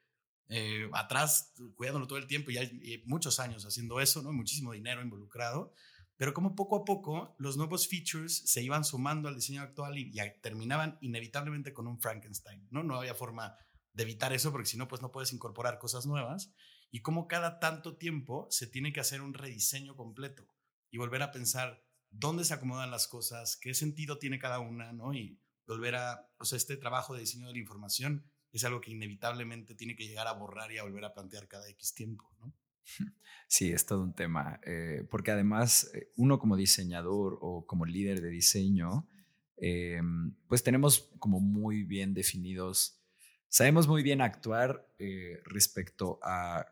eh, 0.49 0.89
atrás 0.95 1.53
cuidándolo 1.77 2.07
todo 2.07 2.19
el 2.19 2.27
tiempo 2.27 2.51
y 2.51 2.57
hay 2.57 3.03
muchos 3.05 3.39
años 3.39 3.67
haciendo 3.67 4.01
eso, 4.01 4.23
¿no? 4.23 4.33
Muchísimo 4.33 4.73
dinero 4.73 5.03
involucrado, 5.03 5.75
pero 6.17 6.33
como 6.33 6.55
poco 6.55 6.77
a 6.77 6.85
poco 6.87 7.37
los 7.39 7.59
nuevos 7.59 7.87
features 7.87 8.45
se 8.47 8.63
iban 8.63 8.83
sumando 8.83 9.29
al 9.29 9.35
diseño 9.35 9.61
actual 9.61 9.99
y, 9.99 10.11
y 10.11 10.41
terminaban 10.41 10.97
inevitablemente 11.03 11.75
con 11.75 11.87
un 11.87 12.01
Frankenstein, 12.01 12.67
¿no? 12.71 12.83
No 12.83 12.97
había 12.97 13.15
forma 13.15 13.55
de 13.93 14.05
evitar 14.05 14.33
eso 14.33 14.53
porque 14.53 14.71
si 14.71 14.79
no, 14.79 14.89
pues 14.89 15.03
no 15.03 15.13
puedes 15.13 15.35
incorporar 15.35 15.79
cosas 15.79 16.07
nuevas 16.07 16.51
y 16.93 17.01
cómo 17.01 17.27
cada 17.27 17.59
tanto 17.59 17.97
tiempo 17.97 18.47
se 18.51 18.69
tiene 18.69 18.93
que 18.93 19.01
hacer 19.01 19.23
un 19.23 19.35
rediseño 19.35 19.97
completo 19.97 20.47
y 20.91 20.99
volver 20.99 21.23
a 21.23 21.33
pensar 21.33 21.83
dónde 22.11 22.45
se 22.45 22.55
acomodan 22.55 22.91
las 22.91 23.09
cosas, 23.09 23.57
qué 23.57 23.73
sentido 23.73 24.19
tiene 24.19 24.39
cada 24.39 24.61
una, 24.61 24.93
¿no? 24.93 25.15
Y 25.15 25.41
volver 25.67 25.97
a, 25.97 26.31
o 26.39 26.45
sea, 26.45 26.59
este 26.59 26.77
trabajo 26.77 27.15
de 27.15 27.21
diseño 27.21 27.47
de 27.47 27.55
la 27.55 27.59
información 27.59 28.31
es 28.53 28.65
algo 28.65 28.83
que 28.83 28.91
inevitablemente 28.91 29.75
tiene 29.75 29.97
que 29.97 30.07
llegar 30.07 30.27
a 30.27 30.33
borrar 30.33 30.71
y 30.71 30.79
a 30.79 30.83
volver 30.83 31.07
a 31.07 31.15
plantear 31.15 31.49
cada 31.49 31.69
X 31.71 31.95
tiempo, 31.95 32.31
¿no? 32.39 32.55
Sí, 33.49 33.71
es 33.71 33.85
todo 33.85 34.03
un 34.03 34.15
tema, 34.15 34.61
eh, 34.65 35.07
porque 35.11 35.31
además 35.31 35.91
eh, 35.95 36.11
uno 36.17 36.39
como 36.39 36.57
diseñador 36.57 37.39
o 37.41 37.67
como 37.67 37.85
líder 37.85 38.21
de 38.21 38.31
diseño, 38.31 39.07
em, 39.57 40.35
pues 40.49 40.63
tenemos 40.63 41.11
como 41.19 41.39
muy 41.39 41.85
bien 41.85 42.15
definidos, 42.15 42.99
sabemos 43.49 43.87
muy 43.87 44.03
bien 44.03 44.23
actuar 44.23 44.91
eh, 44.99 45.41
respecto 45.45 46.19
a 46.23 46.72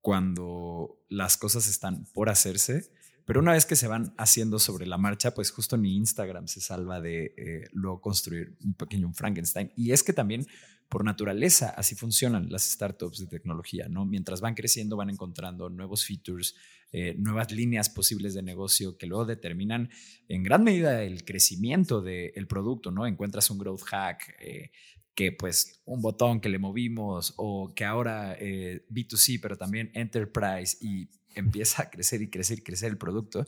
cuando 0.00 0.98
las 1.08 1.36
cosas 1.36 1.68
están 1.68 2.06
por 2.12 2.28
hacerse, 2.28 2.90
pero 3.24 3.40
una 3.40 3.52
vez 3.52 3.66
que 3.66 3.76
se 3.76 3.86
van 3.86 4.14
haciendo 4.18 4.58
sobre 4.58 4.86
la 4.86 4.98
marcha, 4.98 5.34
pues 5.34 5.50
justo 5.50 5.76
ni 5.76 5.96
Instagram 5.96 6.48
se 6.48 6.60
salva 6.60 7.00
de 7.00 7.34
eh, 7.36 7.68
luego 7.72 8.00
construir 8.00 8.56
un 8.64 8.74
pequeño 8.74 9.12
Frankenstein. 9.12 9.72
Y 9.76 9.92
es 9.92 10.02
que 10.02 10.12
también 10.12 10.46
por 10.90 11.04
naturaleza 11.04 11.68
así 11.70 11.94
funcionan 11.94 12.50
las 12.50 12.64
startups 12.64 13.20
de 13.20 13.28
tecnología, 13.28 13.88
¿no? 13.88 14.04
Mientras 14.04 14.40
van 14.40 14.54
creciendo 14.54 14.96
van 14.96 15.10
encontrando 15.10 15.70
nuevos 15.70 16.04
features, 16.04 16.56
eh, 16.90 17.14
nuevas 17.16 17.52
líneas 17.52 17.88
posibles 17.88 18.34
de 18.34 18.42
negocio 18.42 18.98
que 18.98 19.06
luego 19.06 19.24
determinan 19.24 19.90
en 20.26 20.42
gran 20.42 20.64
medida 20.64 21.04
el 21.04 21.24
crecimiento 21.24 22.02
del 22.02 22.48
producto, 22.48 22.90
¿no? 22.90 23.06
Encuentras 23.06 23.48
un 23.50 23.58
growth 23.58 23.82
hack, 23.82 24.34
eh, 24.40 24.72
que 25.14 25.32
pues 25.32 25.82
un 25.84 26.00
botón 26.00 26.40
que 26.40 26.48
le 26.48 26.58
movimos 26.58 27.34
o 27.36 27.72
que 27.74 27.84
ahora 27.84 28.36
eh, 28.38 28.86
B2C, 28.90 29.40
pero 29.40 29.56
también 29.56 29.90
Enterprise 29.94 30.76
y 30.80 31.08
empieza 31.34 31.82
a 31.82 31.90
crecer 31.90 32.22
y 32.22 32.30
crecer 32.30 32.58
y 32.58 32.62
crecer 32.62 32.90
el 32.90 32.98
producto 32.98 33.46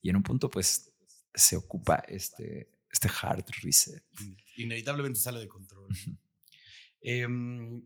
y 0.00 0.10
en 0.10 0.16
un 0.16 0.22
punto 0.22 0.50
pues 0.50 0.92
se 1.34 1.56
ocupa 1.56 1.96
este, 2.08 2.70
este 2.90 3.08
hard 3.08 3.44
reset. 3.62 4.04
Inevitablemente 4.56 5.18
sale 5.18 5.40
de 5.40 5.48
control. 5.48 5.88
Em, 7.04 7.82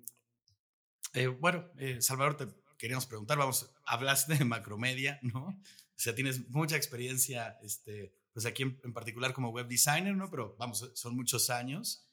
eh, 1.14 1.26
bueno, 1.26 1.70
eh, 1.78 2.02
Salvador, 2.02 2.36
te, 2.36 2.46
queríamos 2.76 3.06
preguntar, 3.06 3.38
vamos, 3.38 3.72
hablaste 3.86 4.34
de 4.34 4.44
macromedia, 4.44 5.18
¿no? 5.22 5.46
O 5.46 5.98
sea, 5.98 6.14
tienes 6.14 6.50
mucha 6.50 6.76
experiencia, 6.76 7.56
este, 7.62 8.14
pues 8.34 8.44
aquí 8.44 8.64
en, 8.64 8.92
particular 8.92 9.32
como 9.32 9.48
web 9.48 9.66
designer, 9.66 10.14
¿no? 10.14 10.30
Pero 10.30 10.54
vamos, 10.58 10.90
son 10.94 11.16
muchos 11.16 11.48
años. 11.48 12.05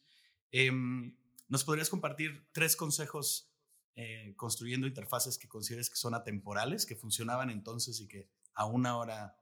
Em, 0.53 1.17
¿Nos 1.49 1.63
podrías 1.65 1.89
compartir 1.89 2.47
tres 2.53 2.75
consejos 2.75 3.51
eh, 3.95 4.33
construyendo 4.37 4.87
interfaces 4.87 5.37
que 5.37 5.47
consideres 5.47 5.89
que 5.89 5.95
son 5.97 6.13
atemporales, 6.13 6.85
que 6.85 6.95
funcionaban 6.95 7.49
entonces 7.49 7.99
y 7.99 8.07
que 8.07 8.29
aún 8.53 8.85
ahora 8.85 9.35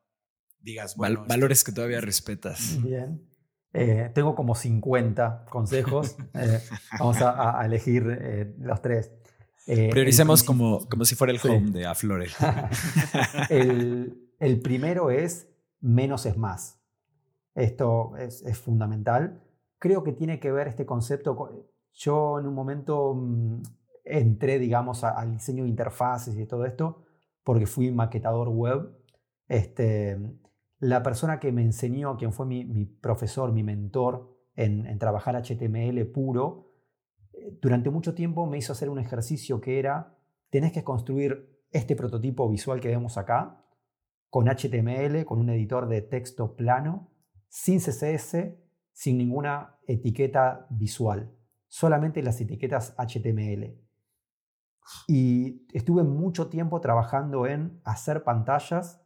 digas, 0.60 0.96
bueno... 0.96 1.26
valores 1.28 1.64
que 1.64 1.72
todavía 1.74 2.02
respetas. 2.02 2.82
Bien. 2.82 3.30
Eh, 3.74 4.10
tengo 4.14 4.36
como 4.36 4.56
50 4.56 5.46
consejos. 5.50 6.16
Eh, 6.34 6.62
vamos 6.98 7.18
a, 7.22 7.62
elegir 7.66 8.56
los 8.60 8.82
tres. 8.82 9.12
Prioricemos 9.66 10.44
como, 10.44 10.88
como 10.88 11.06
si 11.06 11.16
fuera 11.16 11.32
el 11.34 11.40
home 11.44 11.72
de 11.72 11.86
Aflore. 11.86 12.28
el, 13.50 14.32
el, 14.40 14.62
primero 14.62 15.12
es 15.12 15.48
menos 15.82 16.26
es 16.26 16.38
más. 16.38 16.80
Esto 17.54 18.18
es, 18.18 18.42
es, 18.44 18.58
fundamental. 18.58 19.42
Creo 19.82 20.04
que 20.04 20.14
tiene 20.14 20.40
que 20.40 20.52
ver 20.52 20.68
este 20.68 20.86
concepto. 20.86 21.66
Yo 21.94 22.38
en 22.38 22.46
un 22.46 22.54
momento 22.54 23.16
mm, 23.16 23.64
entré, 24.06 24.60
digamos, 24.60 25.04
al 25.04 25.32
diseño 25.32 25.64
de 25.64 25.70
interfaces 25.70 26.38
y 26.38 26.46
todo 26.46 26.66
esto 26.66 27.06
porque 27.44 27.66
fui 27.66 27.92
maquetador 27.92 28.50
web. 28.50 28.96
Este, 29.48 30.20
la 30.78 31.02
persona 31.02 31.40
que 31.40 31.52
me 31.52 31.64
enseñó, 31.64 32.16
quien 32.16 32.32
fue 32.32 32.46
mi, 32.46 32.86
profesor, 32.86 33.52
mi 33.52 33.64
mentor 33.64 34.38
en, 34.56 35.00
trabajar 35.00 35.36
HTML 35.36 36.06
puro, 36.12 36.74
eh, 37.34 37.58
durante 37.60 37.90
mucho 37.90 38.14
tiempo 38.14 38.46
me 38.46 38.60
hizo 38.60 38.74
hacer 38.74 38.88
un 38.88 39.00
ejercicio 39.00 39.60
que 39.62 39.80
era, 39.80 40.16
tenés 40.52 40.74
que 40.74 40.84
construir 40.84 41.60
este 41.72 41.96
prototipo 41.96 42.48
visual 42.48 42.80
que 42.80 42.90
vemos 42.90 43.18
acá, 43.18 43.66
con 44.30 44.48
HTML, 44.48 45.26
con 45.26 45.40
un 45.40 45.50
editor 45.50 45.88
de 45.88 46.04
texto 46.04 46.56
plano, 46.56 47.10
sin 47.48 47.80
CSS, 47.80 48.54
sin 48.92 49.18
ninguna 49.18 49.78
etiqueta 49.88 50.68
visual, 50.70 51.32
solamente 51.68 52.22
las 52.22 52.40
etiquetas 52.42 52.96
HTML. 52.98 53.78
Y 55.08 55.66
estuve 55.74 56.04
mucho 56.04 56.48
tiempo 56.48 56.82
trabajando 56.82 57.46
en 57.46 57.80
hacer 57.84 58.24
pantallas 58.24 59.02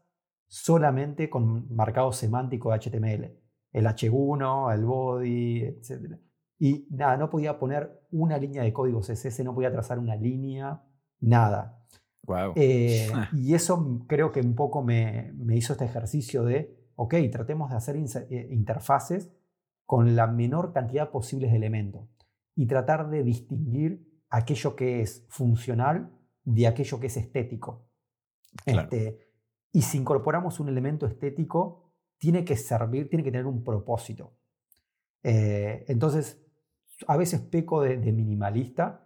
solamente 0.48 1.30
con 1.30 1.74
marcado 1.74 2.12
semántico 2.12 2.72
de 2.72 2.80
HTML. 2.80 3.40
El 3.72 3.86
H1, 3.86 4.74
el 4.74 4.86
body, 4.86 5.64
etc. 5.64 6.18
Y 6.58 6.88
nada, 6.90 7.18
no 7.18 7.30
podía 7.30 7.60
poner 7.60 8.02
una 8.12 8.38
línea 8.38 8.64
de 8.64 8.72
código 8.72 9.02
CSS, 9.02 9.44
no 9.44 9.54
podía 9.54 9.72
trazar 9.72 10.00
una 10.00 10.16
línea, 10.16 10.82
nada. 11.20 11.84
Wow. 12.24 12.54
Eh, 12.56 13.12
y 13.34 13.54
eso 13.54 14.06
creo 14.08 14.32
que 14.32 14.40
un 14.40 14.56
poco 14.56 14.82
me, 14.82 15.34
me, 15.36 15.58
hizo 15.58 15.74
este 15.74 15.86
ejercicio 15.86 16.44
de, 16.46 16.90
ok, 16.96 17.16
tratemos 17.32 17.70
de 17.70 17.76
hacer 17.76 17.98
eh, 17.98 18.48
interfaces 18.52 19.35
con 19.86 20.16
la 20.16 20.28
menor 20.28 20.74
cantidad 20.74 21.12
posible 21.12 21.48
de 21.48 21.56
elementos 21.56 22.10
y 22.56 22.68
tratar 22.68 23.10
de 23.10 23.24
distinguir 23.24 24.08
aquello 24.30 24.76
que 24.76 25.02
es 25.02 25.26
funcional 25.30 26.12
de 26.44 26.68
aquello 26.68 27.00
que 27.00 27.08
es 27.08 27.18
estético. 27.18 27.90
Este, 28.66 29.20
y 29.72 29.82
si 29.82 29.98
incorporamos 29.98 30.60
un 30.60 30.70
elemento 30.70 31.06
estético, 31.06 31.92
tiene 32.18 32.46
que 32.46 32.56
servir, 32.56 33.10
tiene 33.10 33.24
que 33.24 33.32
tener 33.32 33.46
un 33.46 33.64
propósito. 33.64 34.38
Eh, 35.22 35.84
entonces, 35.88 36.46
a 37.08 37.18
veces 37.18 37.42
peco 37.42 37.82
de, 37.82 37.98
minimalista. 37.98 39.02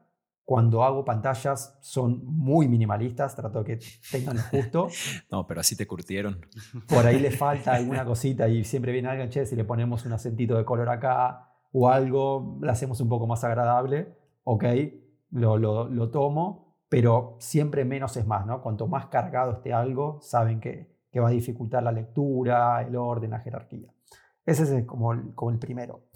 Cuando 0.50 0.84
hago 0.84 1.06
pantallas 1.06 1.78
son 1.80 2.26
muy 2.26 2.68
minimalistas, 2.68 3.36
trato 3.36 3.64
que 3.64 3.78
tengan 4.12 4.38
lo 4.38 4.42
justo. 4.42 4.88
no, 5.32 5.46
pero 5.46 5.62
así 5.62 5.76
te 5.76 5.86
curtieron. 5.86 6.44
Por 6.88 7.06
ahí 7.06 7.20
le 7.20 7.30
falta 7.46 7.76
alguna 7.76 8.04
cosita 8.04 8.48
y 8.48 8.64
siempre 8.64 8.92
viene 8.92 9.10
alguien, 9.10 9.30
che, 9.30 9.46
si 9.46 9.56
le 9.56 9.64
ponemos 9.64 10.08
un 10.08 10.14
acentito 10.14 10.58
de 10.58 10.66
color 10.66 10.90
acá 10.90 11.54
o 11.72 11.88
algo, 11.88 12.58
la 12.64 12.72
hacemos 12.72 13.00
un 13.00 13.10
poco 13.10 13.28
más 13.28 13.44
agradable, 13.44 14.18
ok, 14.44 14.64
lo, 15.30 16.10
tomo, 16.10 16.80
pero 16.90 17.38
siempre 17.40 17.86
menos 17.86 18.18
es 18.18 18.26
más, 18.26 18.48
¿no? 18.48 18.64
Cuanto 18.64 18.88
más 18.88 19.06
cargado 19.06 19.52
esté 19.52 19.72
algo, 19.72 20.18
saben 20.20 20.60
que, 20.60 20.98
va 21.22 21.28
a 21.28 21.32
dificultar 21.32 21.84
la 21.84 21.92
lectura, 21.92 22.82
el 22.82 22.96
orden, 22.96 23.30
la 23.30 23.40
jerarquía. 23.40 23.94
Ese 24.48 24.80
es 24.80 24.86
como 24.88 25.14
el, 25.14 25.36
como 25.36 25.52
el 25.52 25.60
primero. 25.60 26.09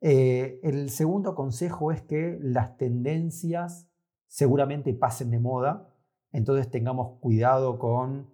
Eh, 0.00 0.60
el 0.62 0.90
segundo 0.90 1.34
consejo 1.34 1.92
es 1.92 2.02
que 2.02 2.38
las 2.40 2.76
tendencias 2.76 3.88
seguramente 4.26 4.92
pasen 4.94 5.30
de 5.30 5.40
moda, 5.40 5.92
entonces 6.32 6.70
tengamos 6.70 7.18
cuidado 7.20 7.78
con, 7.78 8.30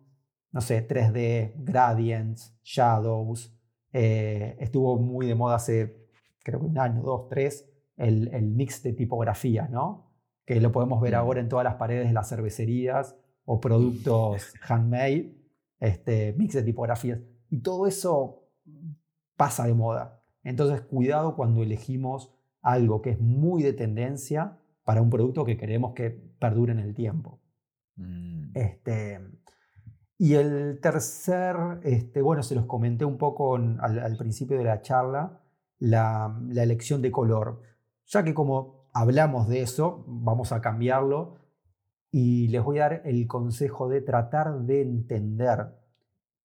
no 0.50 0.60
sé, 0.60 0.86
3D, 0.86 1.54
gradients, 1.56 2.58
shadows. 2.62 3.56
Eh, 3.92 4.56
estuvo 4.60 4.98
muy 4.98 5.26
de 5.26 5.34
moda 5.34 5.56
hace, 5.56 6.08
creo 6.42 6.60
que 6.60 6.66
un 6.66 6.78
año, 6.78 7.02
dos, 7.02 7.28
tres, 7.28 7.70
el, 7.96 8.28
el 8.34 8.50
mix 8.50 8.82
de 8.82 8.92
tipografías, 8.92 9.70
¿no? 9.70 10.14
que 10.44 10.60
lo 10.60 10.72
podemos 10.72 11.00
ver 11.00 11.14
ahora 11.14 11.40
en 11.40 11.48
todas 11.48 11.64
las 11.64 11.76
paredes 11.76 12.06
de 12.06 12.12
las 12.12 12.28
cervecerías 12.28 13.16
o 13.44 13.60
productos 13.60 14.52
handmade, 14.68 15.34
este, 15.80 16.34
mix 16.34 16.54
de 16.54 16.62
tipografías. 16.62 17.20
Y 17.50 17.60
todo 17.60 17.86
eso 17.86 18.48
pasa 19.36 19.66
de 19.66 19.74
moda. 19.74 20.22
Entonces, 20.44 20.82
cuidado 20.82 21.34
cuando 21.34 21.62
elegimos 21.62 22.32
algo 22.62 23.02
que 23.02 23.10
es 23.10 23.20
muy 23.20 23.62
de 23.62 23.72
tendencia 23.72 24.58
para 24.84 25.02
un 25.02 25.10
producto 25.10 25.44
que 25.44 25.56
queremos 25.56 25.94
que 25.94 26.10
perdure 26.10 26.72
en 26.72 26.78
el 26.78 26.94
tiempo. 26.94 27.40
Mm. 27.96 28.50
Este, 28.54 29.20
y 30.18 30.34
el 30.34 30.78
tercer, 30.80 31.56
este, 31.82 32.22
bueno, 32.22 32.42
se 32.42 32.54
los 32.54 32.66
comenté 32.66 33.04
un 33.04 33.18
poco 33.18 33.56
al, 33.56 34.16
principio 34.16 34.56
de 34.58 34.64
la 34.64 34.82
charla, 34.82 35.40
la, 35.78 36.38
la 36.48 36.62
elección 36.62 37.02
de 37.02 37.10
color. 37.10 37.62
Ya 38.06 38.22
que 38.22 38.34
como 38.34 38.88
hablamos 38.92 39.48
de 39.48 39.62
eso, 39.62 40.04
vamos 40.06 40.52
a 40.52 40.60
cambiarlo 40.60 41.36
y 42.10 42.48
les 42.48 42.62
voy 42.62 42.78
a 42.78 42.82
dar 42.82 43.02
el 43.04 43.26
consejo 43.26 43.88
de 43.88 44.00
tratar 44.00 44.60
de 44.60 44.82
entender 44.82 45.74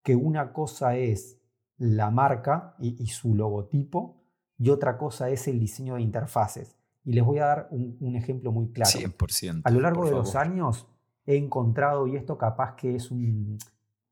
que 0.02 0.16
una 0.16 0.52
cosa 0.52 0.97
es 0.97 1.39
la 1.80 2.11
marca 2.11 2.75
y, 2.80 3.07
su 3.07 3.34
logotipo 3.36 4.21
y 4.57 4.69
otra 4.69 4.97
cosa 4.97 5.30
es 5.30 5.47
el 5.47 5.59
diseño 5.59 5.95
de 5.95 6.01
interfaces. 6.01 6.75
Y 7.05 7.13
les 7.13 7.23
voy 7.23 7.39
a 7.39 7.45
dar 7.45 7.67
un, 7.71 8.15
ejemplo 8.15 8.51
muy 8.51 8.71
claro. 8.71 8.91
100%. 8.91 9.61
A 9.63 9.71
lo 9.71 9.80
largo 9.80 10.05
de 10.05 10.11
los 10.11 10.36
años 10.36 10.88
he 11.25 11.38
encontrado, 11.38 12.05
y 12.07 12.17
esto 12.17 12.38
capaz 12.38 12.75
que 12.75 12.95
es 12.95 13.09
un 13.09 13.57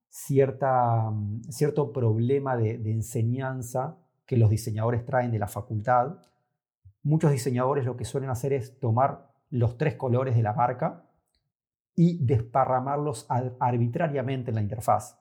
cierta, 0.09 1.11
cierto 1.49 1.91
problema 1.91 2.55
de, 2.55 2.77
de 2.77 2.91
enseñanza 2.91 3.97
que 4.25 4.37
los 4.37 4.49
diseñadores 4.49 5.05
traen 5.05 5.31
de 5.31 5.39
la 5.39 5.47
facultad, 5.47 6.17
muchos 7.03 7.31
diseñadores 7.31 7.85
lo 7.85 7.97
que 7.97 8.05
suelen 8.05 8.29
hacer 8.29 8.53
es 8.53 8.79
tomar 8.79 9.33
los 9.49 9.77
tres 9.77 9.95
colores 9.95 10.35
de 10.35 10.43
la 10.43 10.53
marca 10.53 11.05
y 11.95 12.23
desparramarlos 12.23 13.25
arbitrariamente 13.59 14.51
en 14.51 14.55
la 14.55 14.61
interfaz. 14.61 15.17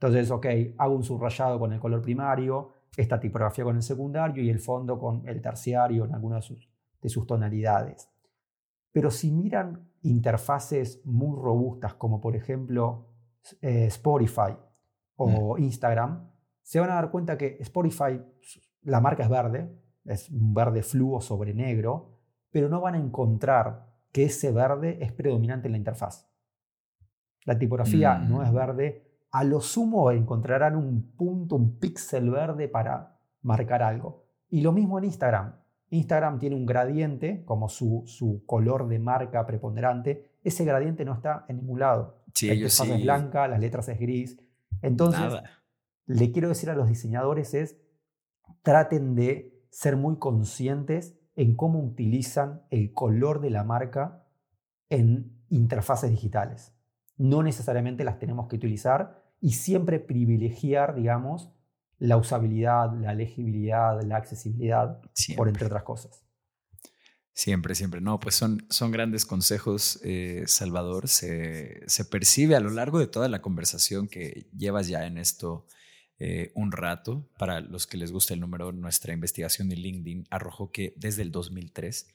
Entonces, 0.00 0.30
ok, 0.30 0.46
hago 0.78 0.96
un 0.96 1.04
subrayado 1.04 1.58
con 1.58 1.74
el 1.74 1.78
color 1.78 2.00
primario, 2.00 2.70
esta 2.96 3.20
tipografía 3.20 3.64
con 3.64 3.76
el 3.76 3.82
secundario 3.82 4.42
y 4.42 4.48
el 4.48 4.58
fondo 4.58 4.98
con 4.98 5.28
el 5.28 5.42
terciario 5.42 6.06
en 6.06 6.14
alguna 6.14 6.36
de 6.36 7.08
sus, 7.10 7.26
tonalidades. 7.26 8.10
Pero 8.92 9.10
si 9.10 9.30
miran 9.30 9.90
interfaces 10.00 11.02
muy 11.04 11.36
robustas, 11.36 11.92
como 11.94 12.18
por 12.18 12.34
ejemplo 12.34 13.08
eh, 13.60 13.84
Spotify 13.88 14.56
o 15.16 15.58
mm. 15.58 15.62
Instagram, 15.62 16.30
se 16.62 16.80
van 16.80 16.90
a 16.92 16.94
dar 16.94 17.10
cuenta 17.10 17.36
que 17.36 17.58
Spotify, 17.60 18.22
la 18.84 19.00
marca 19.02 19.24
es 19.24 19.28
verde, 19.28 19.70
es 20.06 20.30
un 20.30 20.54
verde 20.54 20.82
fluo 20.82 21.20
sobre 21.20 21.52
negro, 21.52 22.20
pero 22.50 22.70
no 22.70 22.80
van 22.80 22.94
a 22.94 22.98
encontrar 22.98 23.86
que 24.12 24.24
ese 24.24 24.50
verde 24.50 24.96
es 25.02 25.12
predominante 25.12 25.68
en 25.68 25.72
la 25.72 25.78
interfaz. 25.78 26.26
La 27.44 27.58
tipografía 27.58 28.18
no 28.18 28.42
es 28.42 28.50
mm. 28.50 28.54
verde, 28.54 29.09
a 29.30 29.44
lo 29.44 29.60
sumo 29.60 30.10
encontrarán 30.10 30.76
un 30.76 31.12
punto, 31.12 31.56
un 31.56 31.78
píxel 31.78 32.30
verde 32.30 32.68
para 32.68 33.18
marcar 33.42 33.82
algo. 33.82 34.24
Y 34.48 34.60
lo 34.60 34.72
mismo 34.72 34.98
en 34.98 35.04
Instagram. 35.04 35.54
Instagram 35.90 36.38
tiene 36.38 36.56
un 36.56 36.66
gradiente 36.66 37.44
como 37.44 37.68
su, 37.68 38.04
su 38.06 38.44
color 38.46 38.88
de 38.88 38.98
marca 38.98 39.46
preponderante. 39.46 40.36
Ese 40.42 40.64
gradiente 40.64 41.04
no 41.04 41.14
está 41.14 41.44
en 41.48 41.58
ningún 41.58 41.80
lado. 41.80 42.22
la 42.42 42.54
interfaz 42.54 42.88
es 42.88 43.02
blanca, 43.02 43.48
las 43.48 43.60
letras 43.60 43.88
es 43.88 43.98
gris. 43.98 44.40
Entonces, 44.82 45.34
le 46.06 46.32
quiero 46.32 46.48
decir 46.48 46.70
a 46.70 46.74
los 46.74 46.88
diseñadores 46.88 47.54
es, 47.54 47.76
traten 48.62 49.14
de 49.14 49.64
ser 49.70 49.96
muy 49.96 50.18
conscientes 50.18 51.16
en 51.36 51.54
cómo 51.54 51.80
utilizan 51.80 52.62
el 52.70 52.92
color 52.92 53.40
de 53.40 53.50
la 53.50 53.64
marca 53.64 54.24
en 54.88 55.40
interfaces 55.48 56.10
digitales. 56.10 56.74
No 57.16 57.42
necesariamente 57.42 58.04
las 58.04 58.18
tenemos 58.18 58.48
que 58.48 58.56
utilizar 58.56 59.19
y 59.40 59.52
siempre 59.52 60.00
privilegiar, 60.00 60.94
digamos, 60.94 61.50
la 61.98 62.16
usabilidad, 62.16 62.92
la 62.98 63.14
legibilidad, 63.14 64.02
la 64.02 64.16
accesibilidad, 64.16 65.00
por 65.36 65.48
entre 65.48 65.66
otras 65.66 65.82
cosas. 65.82 66.24
Siempre, 67.32 67.74
siempre. 67.74 68.00
No, 68.00 68.18
pues 68.20 68.34
son, 68.34 68.66
son 68.70 68.90
grandes 68.90 69.24
consejos, 69.24 70.00
eh, 70.02 70.44
Salvador. 70.46 71.08
Se, 71.08 71.82
se, 71.86 72.04
percibe 72.04 72.56
a 72.56 72.60
lo 72.60 72.70
largo 72.70 72.98
de 72.98 73.06
toda 73.06 73.28
la 73.28 73.40
conversación 73.40 74.08
que 74.08 74.48
llevas 74.56 74.88
ya 74.88 75.06
en 75.06 75.16
esto 75.16 75.66
eh, 76.18 76.52
un 76.54 76.70
rato. 76.70 77.26
Para 77.38 77.60
los 77.60 77.86
que 77.86 77.96
les 77.96 78.12
gusta 78.12 78.34
el 78.34 78.40
número, 78.40 78.72
nuestra 78.72 79.14
investigación 79.14 79.70
de 79.70 79.76
LinkedIn 79.76 80.26
arrojó 80.28 80.70
que 80.70 80.92
desde 80.96 81.22
el 81.22 81.32
2003. 81.32 82.08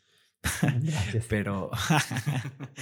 Pero 1.29 1.71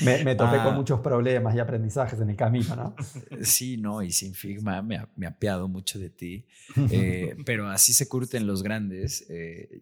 me, 0.02 0.24
me, 0.24 0.36
topé 0.36 0.58
con 0.58 0.68
ah. 0.68 0.76
muchos 0.76 1.00
problemas 1.00 1.56
y 1.56 1.60
aprendizajes 1.60 2.20
en 2.20 2.30
el 2.30 2.36
camino, 2.36 2.76
¿no? 2.76 2.96
Sí, 3.42 3.78
no, 3.78 4.02
y 4.02 4.12
sin 4.12 4.34
Figma 4.34 4.82
me 4.82 4.98
ha, 4.98 5.10
me 5.16 5.26
apiado 5.26 5.68
mucho 5.68 6.00
de 6.00 6.10
ti. 6.10 6.46
Eh, 6.96 7.36
pero 7.46 7.70
así 7.70 7.94
se 7.94 8.08
curten 8.08 8.46
los 8.46 8.62
grandes 8.62 9.26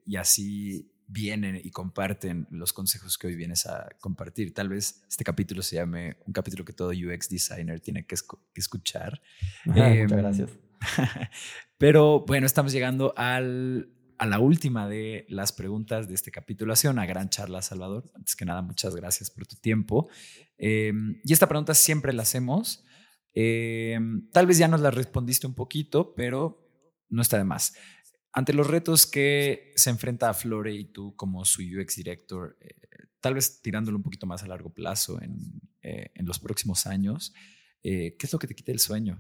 y 0.05 0.15
así 0.15 0.91
vienen 1.11 1.59
y 1.61 1.71
comparten 1.71 2.47
los 2.51 2.73
consejos 2.73 3.17
que 3.17 3.27
hoy 3.27 3.35
vienes 3.35 3.65
a 3.65 3.89
compartir. 3.99 4.53
Tal 4.53 4.69
vez 4.69 5.03
este 5.09 5.23
capítulo 5.23 5.61
se 5.61 5.75
llame 5.75 6.17
un 6.25 6.33
capítulo 6.33 6.63
que 6.63 6.73
todo 6.73 6.89
UX 6.89 7.29
designer 7.29 7.79
tiene 7.81 8.05
que, 8.05 8.15
escuchar. 8.55 9.21
Muchas 9.65 9.95
em, 9.95 10.07
gracias. 10.07 10.49
Pero 11.77 12.21
bueno, 12.25 12.45
estamos 12.45 12.71
llegando 12.71 13.13
al, 13.17 13.89
a 14.21 14.27
la 14.27 14.37
última 14.37 14.87
de 14.87 15.25
las 15.29 15.51
preguntas 15.51 16.07
de 16.07 16.13
este 16.13 16.31
sido 16.75 16.93
una 16.93 17.07
gran 17.07 17.29
charla, 17.29 17.63
Salvador. 17.63 18.11
Antes 18.13 18.35
que 18.35 18.45
nada, 18.45 18.61
muchas 18.61 18.95
gracias 18.95 19.31
por 19.31 19.47
tu 19.47 19.55
tiempo. 19.55 20.09
Em, 20.59 21.19
y 21.23 21.33
esta 21.33 21.47
pregunta 21.47 21.73
siempre 21.73 22.13
la 22.13 22.21
hacemos. 22.21 22.83
Em, 23.33 24.29
tal 24.29 24.45
vez 24.45 24.59
ya 24.59 24.67
nos 24.67 24.79
la 24.79 24.91
respondiste 24.91 25.47
un 25.47 25.55
poquito, 25.55 26.13
pero 26.13 26.69
no 27.09 27.23
está 27.23 27.39
de 27.39 27.45
más. 27.45 27.73
Ante 28.31 28.53
los 28.53 28.67
retos 28.67 29.07
que 29.07 29.73
se 29.75 29.89
enfrenta 29.89 30.29
a 30.29 30.35
Flore 30.35 30.71
y 30.75 30.85
tú 30.85 31.15
como 31.15 31.43
su 31.43 31.63
UX 31.63 31.95
director, 31.95 32.59
eh, 32.61 32.75
tal 33.21 33.33
vez 33.33 33.63
tirándolo 33.63 33.97
un 33.97 34.03
poquito 34.03 34.27
más 34.27 34.43
a 34.43 34.47
largo 34.47 34.71
plazo 34.71 35.19
en, 35.19 35.35
eh, 35.81 36.11
en 36.13 36.27
los 36.27 36.37
próximos 36.37 36.85
años, 36.85 37.33
eh, 37.81 38.17
¿qué 38.19 38.27
es 38.27 38.33
lo 38.33 38.37
que 38.37 38.45
te 38.45 38.53
quita 38.53 38.71
el 38.71 38.79
sueño? 38.79 39.19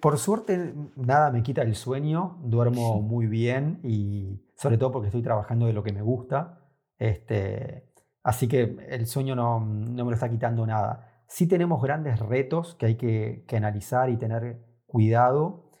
Por 0.00 0.18
suerte, 0.18 0.74
nada 0.96 1.30
me 1.30 1.42
quita 1.42 1.62
el 1.62 1.74
sueño, 1.74 2.38
duermo 2.42 3.00
muy 3.00 3.26
bien 3.26 3.80
y 3.82 4.44
sobre 4.56 4.78
todo 4.78 4.92
porque 4.92 5.08
estoy 5.08 5.22
trabajando 5.22 5.66
de 5.66 5.72
lo 5.72 5.82
que 5.82 5.92
me 5.92 6.02
gusta. 6.02 6.60
Este, 6.98 7.92
así 8.22 8.46
que 8.48 8.76
el 8.88 9.06
sueño 9.06 9.34
no, 9.34 9.60
no 9.60 10.04
me 10.04 10.10
lo 10.10 10.14
está 10.14 10.30
quitando 10.30 10.66
nada. 10.66 11.24
Sí 11.26 11.46
tenemos 11.46 11.82
grandes 11.82 12.20
retos 12.20 12.74
que 12.76 12.86
hay 12.86 12.94
que, 12.96 13.44
que 13.48 13.56
analizar 13.56 14.10
y 14.10 14.16
tener 14.16 14.64
cuidado 14.86 15.72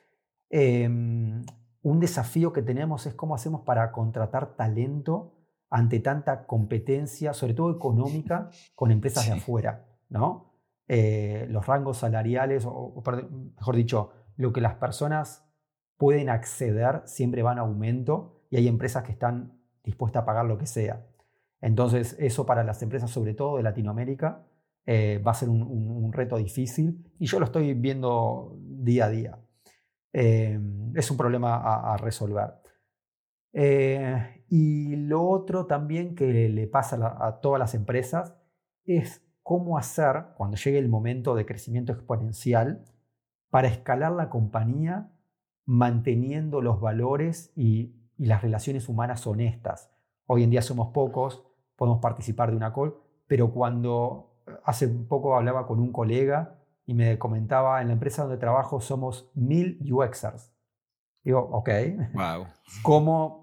Em, 0.54 1.42
un 1.80 1.98
desafío 1.98 2.52
que 2.52 2.60
tenemos 2.60 3.06
es 3.06 3.14
cómo 3.14 3.34
hacemos 3.34 3.62
para 3.62 3.90
contratar 3.90 4.54
talento 4.54 5.34
ante 5.70 5.98
tanta 5.98 6.46
competencia, 6.46 7.32
sobre 7.32 7.54
todo 7.54 7.74
económica, 7.74 8.50
con 8.74 8.90
empresas 8.90 9.26
de 9.26 9.32
afuera, 9.32 9.86
¿no? 10.10 10.51
Eh, 10.94 11.46
los 11.48 11.64
rangos 11.64 11.96
salariales, 11.96 12.66
o, 12.66 13.02
mejor 13.56 13.76
dicho, 13.76 14.10
lo 14.36 14.52
que 14.52 14.60
las 14.60 14.74
personas 14.74 15.50
pueden 15.96 16.28
acceder 16.28 17.00
siempre 17.06 17.42
van 17.42 17.56
a 17.56 17.62
aumento 17.62 18.42
y 18.50 18.58
hay 18.58 18.68
empresas 18.68 19.02
que 19.02 19.12
están 19.12 19.58
dispuestas 19.82 20.22
a 20.22 20.26
pagar 20.26 20.44
lo 20.44 20.58
que 20.58 20.66
sea. 20.66 21.06
Entonces, 21.62 22.14
eso 22.18 22.44
para 22.44 22.62
las 22.62 22.82
empresas, 22.82 23.10
sobre 23.10 23.32
todo 23.32 23.56
de 23.56 23.62
Latinoamérica, 23.62 24.44
eh, 24.84 25.18
va 25.26 25.30
a 25.30 25.34
ser 25.34 25.48
un, 25.48 26.12
reto 26.12 26.36
difícil 26.36 27.10
y 27.18 27.24
yo 27.24 27.38
lo 27.38 27.46
estoy 27.46 27.72
viendo 27.72 28.58
día 28.60 29.06
a 29.06 29.08
día. 29.08 29.38
Eh, 30.12 30.60
es 30.94 31.10
un 31.10 31.16
problema 31.16 31.56
a, 31.56 31.96
resolver. 31.96 32.52
Y 34.50 34.96
lo 34.96 35.26
otro 35.26 35.64
también 35.64 36.14
que 36.14 36.50
le 36.50 36.66
pasa 36.66 37.16
a, 37.18 37.40
todas 37.40 37.58
las 37.58 37.74
empresas 37.74 38.36
es 38.84 39.22
cómo 39.42 39.78
hacer 39.78 40.26
cuando 40.36 40.56
llegue 40.56 40.78
el 40.78 40.88
momento 40.88 41.34
de 41.34 41.46
crecimiento 41.46 41.92
exponencial 41.92 42.84
para 43.50 43.68
escalar 43.68 44.12
la 44.12 44.30
compañía 44.30 45.10
manteniendo 45.64 46.60
los 46.60 46.80
valores 46.80 47.52
y, 47.56 47.98
las 48.18 48.40
relaciones 48.40 48.88
humanas 48.88 49.26
honestas. 49.26 49.90
Hoy 50.26 50.44
en 50.44 50.50
día 50.50 50.62
somos 50.62 50.92
pocos, 50.92 51.42
podemos 51.74 51.98
participar 52.00 52.52
de 52.52 52.56
una 52.56 52.72
call, 52.72 52.94
pero 53.26 53.50
cuando 53.50 54.36
hace 54.64 54.86
poco 54.86 55.34
hablaba 55.34 55.66
con 55.66 55.80
un 55.80 55.90
colega 55.90 56.60
y 56.86 56.94
me 56.94 57.18
comentaba, 57.18 57.82
en 57.82 57.88
la 57.88 57.94
empresa 57.94 58.22
donde 58.22 58.36
trabajo 58.36 58.80
somos 58.80 59.28
mil 59.34 59.80
UXers. 59.90 60.52
Digo, 61.24 61.40
ok. 61.40 61.68
Wow. 62.14 62.46
¿Cómo, 62.82 63.41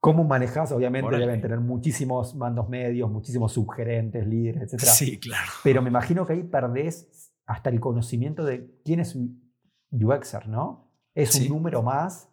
cómo 0.00 0.24
manejas? 0.24 0.72
Obviamente 0.72 1.16
deben 1.16 1.40
tener 1.40 1.60
muchísimos 1.60 2.34
mandos 2.34 2.68
medios, 2.68 3.10
muchísimos 3.10 3.52
subgerentes, 3.52 4.26
líderes, 4.26 4.72
etc. 4.72 4.80
Sí, 4.84 5.20
claro. 5.20 5.50
Pero 5.62 5.82
me 5.82 5.88
imagino 5.88 6.26
que 6.26 6.32
ahí 6.32 6.42
perdés 6.42 7.32
hasta 7.46 7.70
el 7.70 7.80
conocimiento 7.80 8.44
de 8.44 8.80
quién 8.84 9.00
es 9.00 9.14
un 9.14 9.52
UXer, 9.92 10.48
¿no? 10.48 10.90
Es 11.14 11.34
un 11.34 11.48
número 11.48 11.82
más 11.82 12.28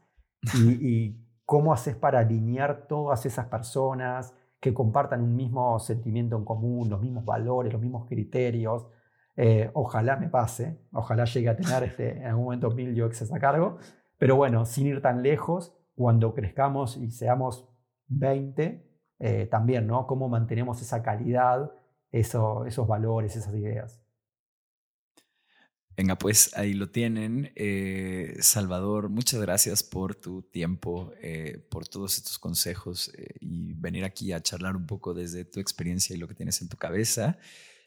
y, 0.54 0.88
y 0.88 1.28
cómo 1.46 1.74
haces 1.74 1.96
para 1.96 2.20
alinear 2.20 2.88
todas 2.88 3.26
esas 3.26 3.48
personas 3.48 4.34
que 4.60 4.74
compartan 4.74 5.22
un 5.22 5.36
mismo 5.36 5.80
sentimiento 5.80 6.36
en 6.36 6.46
común, 6.46 6.90
los 6.90 7.02
mismos 7.02 7.26
valores, 7.26 7.72
los 7.72 7.82
mismos 7.82 8.08
criterios, 8.08 8.88
eh, 9.40 9.70
ojalá 9.74 10.16
me 10.16 10.30
pase, 10.30 10.80
ojalá 10.92 11.26
llegue 11.26 11.50
a 11.50 11.56
tener 11.56 11.84
este, 11.84 12.18
en 12.18 12.26
algún 12.26 12.46
momento 12.46 12.72
mil 12.72 13.02
UXs 13.02 13.32
a 13.32 13.40
cargo, 13.40 13.78
pero 14.18 14.36
bueno, 14.36 14.66
sin 14.66 14.88
ir 14.88 15.00
tan 15.00 15.22
lejos, 15.22 15.77
cuando 15.98 16.36
crezcamos 16.36 16.96
y 16.96 17.10
seamos 17.10 17.68
20, 18.10 18.88
eh, 19.18 19.48
también, 19.50 19.88
¿no? 19.88 20.06
Cómo 20.06 20.30
mantenemos 20.30 20.80
esa 20.80 21.02
calidad, 21.02 21.72
esos 22.12 22.88
valores, 22.88 23.36
esas 23.36 23.56
ideas. 23.56 24.00
Venga, 25.98 26.16
pues 26.16 26.56
ahí 26.56 26.76
lo 26.76 26.92
tienen. 26.92 27.52
Eh, 27.56 28.38
Salvador, 28.42 29.10
muchas 29.10 29.42
gracias 29.42 29.82
por 29.82 30.14
tu 30.14 30.44
tiempo, 30.44 31.12
por 31.72 31.88
todos 31.88 32.20
estos 32.20 32.38
consejos 32.38 33.12
y 33.40 33.74
venir 33.74 34.06
aquí 34.06 34.32
a 34.32 34.40
charlar 34.40 34.76
un 34.76 34.86
poco 34.86 35.16
desde 35.16 35.46
tu 35.46 35.60
experiencia 35.60 36.16
y 36.16 36.20
lo 36.20 36.28
que 36.28 36.36
tienes 36.36 36.62
en 36.62 36.70
tu 36.70 36.78
cabeza. 36.78 37.40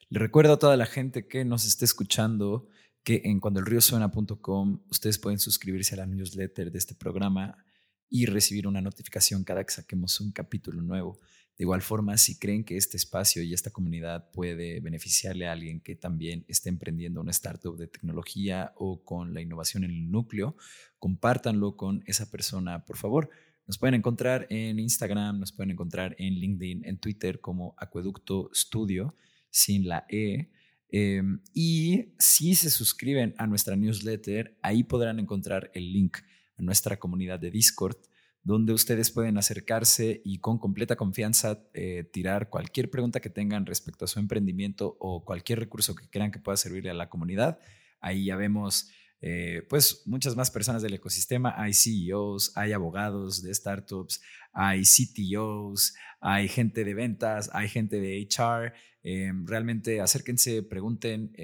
Le 0.09 0.19
recuerdo 0.19 0.55
a 0.55 0.59
toda 0.59 0.77
la 0.77 0.87
gente 0.87 1.29
que 1.29 1.45
nos 1.45 1.65
esté 1.65 1.85
escuchando 1.85 2.67
que 3.05 3.23
en 3.27 3.39
cuandoelriosuena.com 3.39 4.81
ustedes 4.91 5.21
pueden 5.21 5.39
suscribirse 5.39 5.95
a 5.95 5.99
la 5.99 6.07
newsletter 6.07 6.73
de 6.73 6.79
este 6.79 6.97
programa 6.97 7.65
y 8.11 8.27
recibir 8.27 8.67
una 8.67 8.83
notificación 8.83 9.45
cada 9.45 9.65
que 9.65 9.73
saquemos 9.73 10.21
un 10.21 10.33
capítulo 10.33 10.83
nuevo. 10.83 11.19
De 11.57 11.65
igual 11.65 11.83
forma, 11.83 12.17
si 12.17 12.39
creen 12.39 12.65
que 12.65 12.77
este 12.77 12.97
espacio 12.97 13.43
y 13.43 13.55
esta 13.55 13.71
comunidad 13.71 14.31
puede 14.33 14.81
beneficiarle 14.81 15.47
a 15.47 15.53
alguien 15.53 15.81
que 15.81 15.95
también 15.95 16.45
esté 16.49 16.71
emprendiendo 16.71 17.21
una 17.21 17.31
startup 17.31 17.77
de 17.77 17.87
tecnología 17.87 18.73
o 18.77 19.05
con 19.05 19.35
la 19.35 19.43
innovación 19.43 19.85
en 19.85 19.91
el 19.91 20.11
núcleo, 20.11 20.57
compártanlo 20.99 21.77
con 21.77 22.03
esa 22.07 22.31
persona, 22.31 22.85
por 22.85 22.97
favor. 22.97 23.31
Nos 23.67 23.79
pueden 23.79 23.95
encontrar 23.95 24.47
en 24.51 24.79
Instagram, 24.79 25.39
nos 25.39 25.53
pueden 25.53 25.71
encontrar 25.71 26.17
en 26.19 26.35
LinkedIn, 26.35 26.85
en 26.85 26.99
Twitter 26.99 27.41
como 27.41 27.75
Acueducto 27.77 28.51
Studio 28.53 29.15
sin 29.51 29.87
la 29.87 30.07
E. 30.09 30.51
Em, 30.89 31.41
y 31.55 32.15
si 32.19 32.55
se 32.55 32.71
suscriben 32.71 33.35
a 33.39 33.47
nuestra 33.47 33.77
newsletter, 33.77 34.59
ahí 34.63 34.83
podrán 34.83 35.21
encontrar 35.21 35.71
el 35.75 35.93
link 35.93 36.19
nuestra 36.61 36.99
comunidad 36.99 37.39
de 37.39 37.51
Discord, 37.51 37.97
donde 38.43 38.73
ustedes 38.73 39.11
pueden 39.11 39.37
acercarse 39.37 40.23
y 40.25 40.39
con 40.39 40.59
completa 40.59 40.97
confianza 40.97 41.63
eh, 41.75 42.05
tirar 42.05 42.49
cualquier 42.49 42.91
pregunta 42.91 43.21
que 43.21 43.31
tengan 43.31 43.67
respecto 43.67 44.05
a 44.05 44.09
su 44.09 44.19
emprendimiento 44.19 44.97
o 44.99 45.25
cualquier 45.25 45.61
recurso 45.61 45.95
que 45.95 46.09
crean 46.09 46.31
que 46.31 46.39
pueda 46.39 46.57
servirle 46.57 46.91
a 46.91 46.95
la 46.95 47.11
comunidad. 47.11 47.59
Ahí 48.01 48.27
ya 48.27 48.37
vemos 48.37 48.91
eh, 49.21 49.67
pues 49.69 50.03
muchas 50.07 50.37
más 50.37 50.51
personas 50.51 50.81
del 50.81 50.95
ecosistema. 50.95 51.55
Hay 51.57 51.75
CEOs, 51.75 52.57
hay 52.57 52.73
abogados 52.73 53.43
de 53.43 53.55
startups, 53.55 54.23
hay 54.53 54.83
CTOs, 54.85 55.95
hay 56.21 56.49
gente 56.49 56.85
de 56.85 56.95
ventas, 56.95 57.51
hay 57.53 57.69
gente 57.69 58.01
de 58.01 58.27
HR. 58.27 58.73
Eh, 59.03 59.33
realmente 59.45 60.01
acérquense, 60.01 60.63
pregunten 60.63 61.35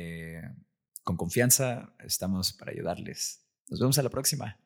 con 1.04 1.18
confianza. 1.18 1.94
Estamos 2.02 2.54
para 2.54 2.72
ayudarles. 2.72 3.42
Nos 3.68 3.80
vemos 3.80 3.98
a 3.98 4.02
la 4.02 4.10
próxima. 4.10 4.65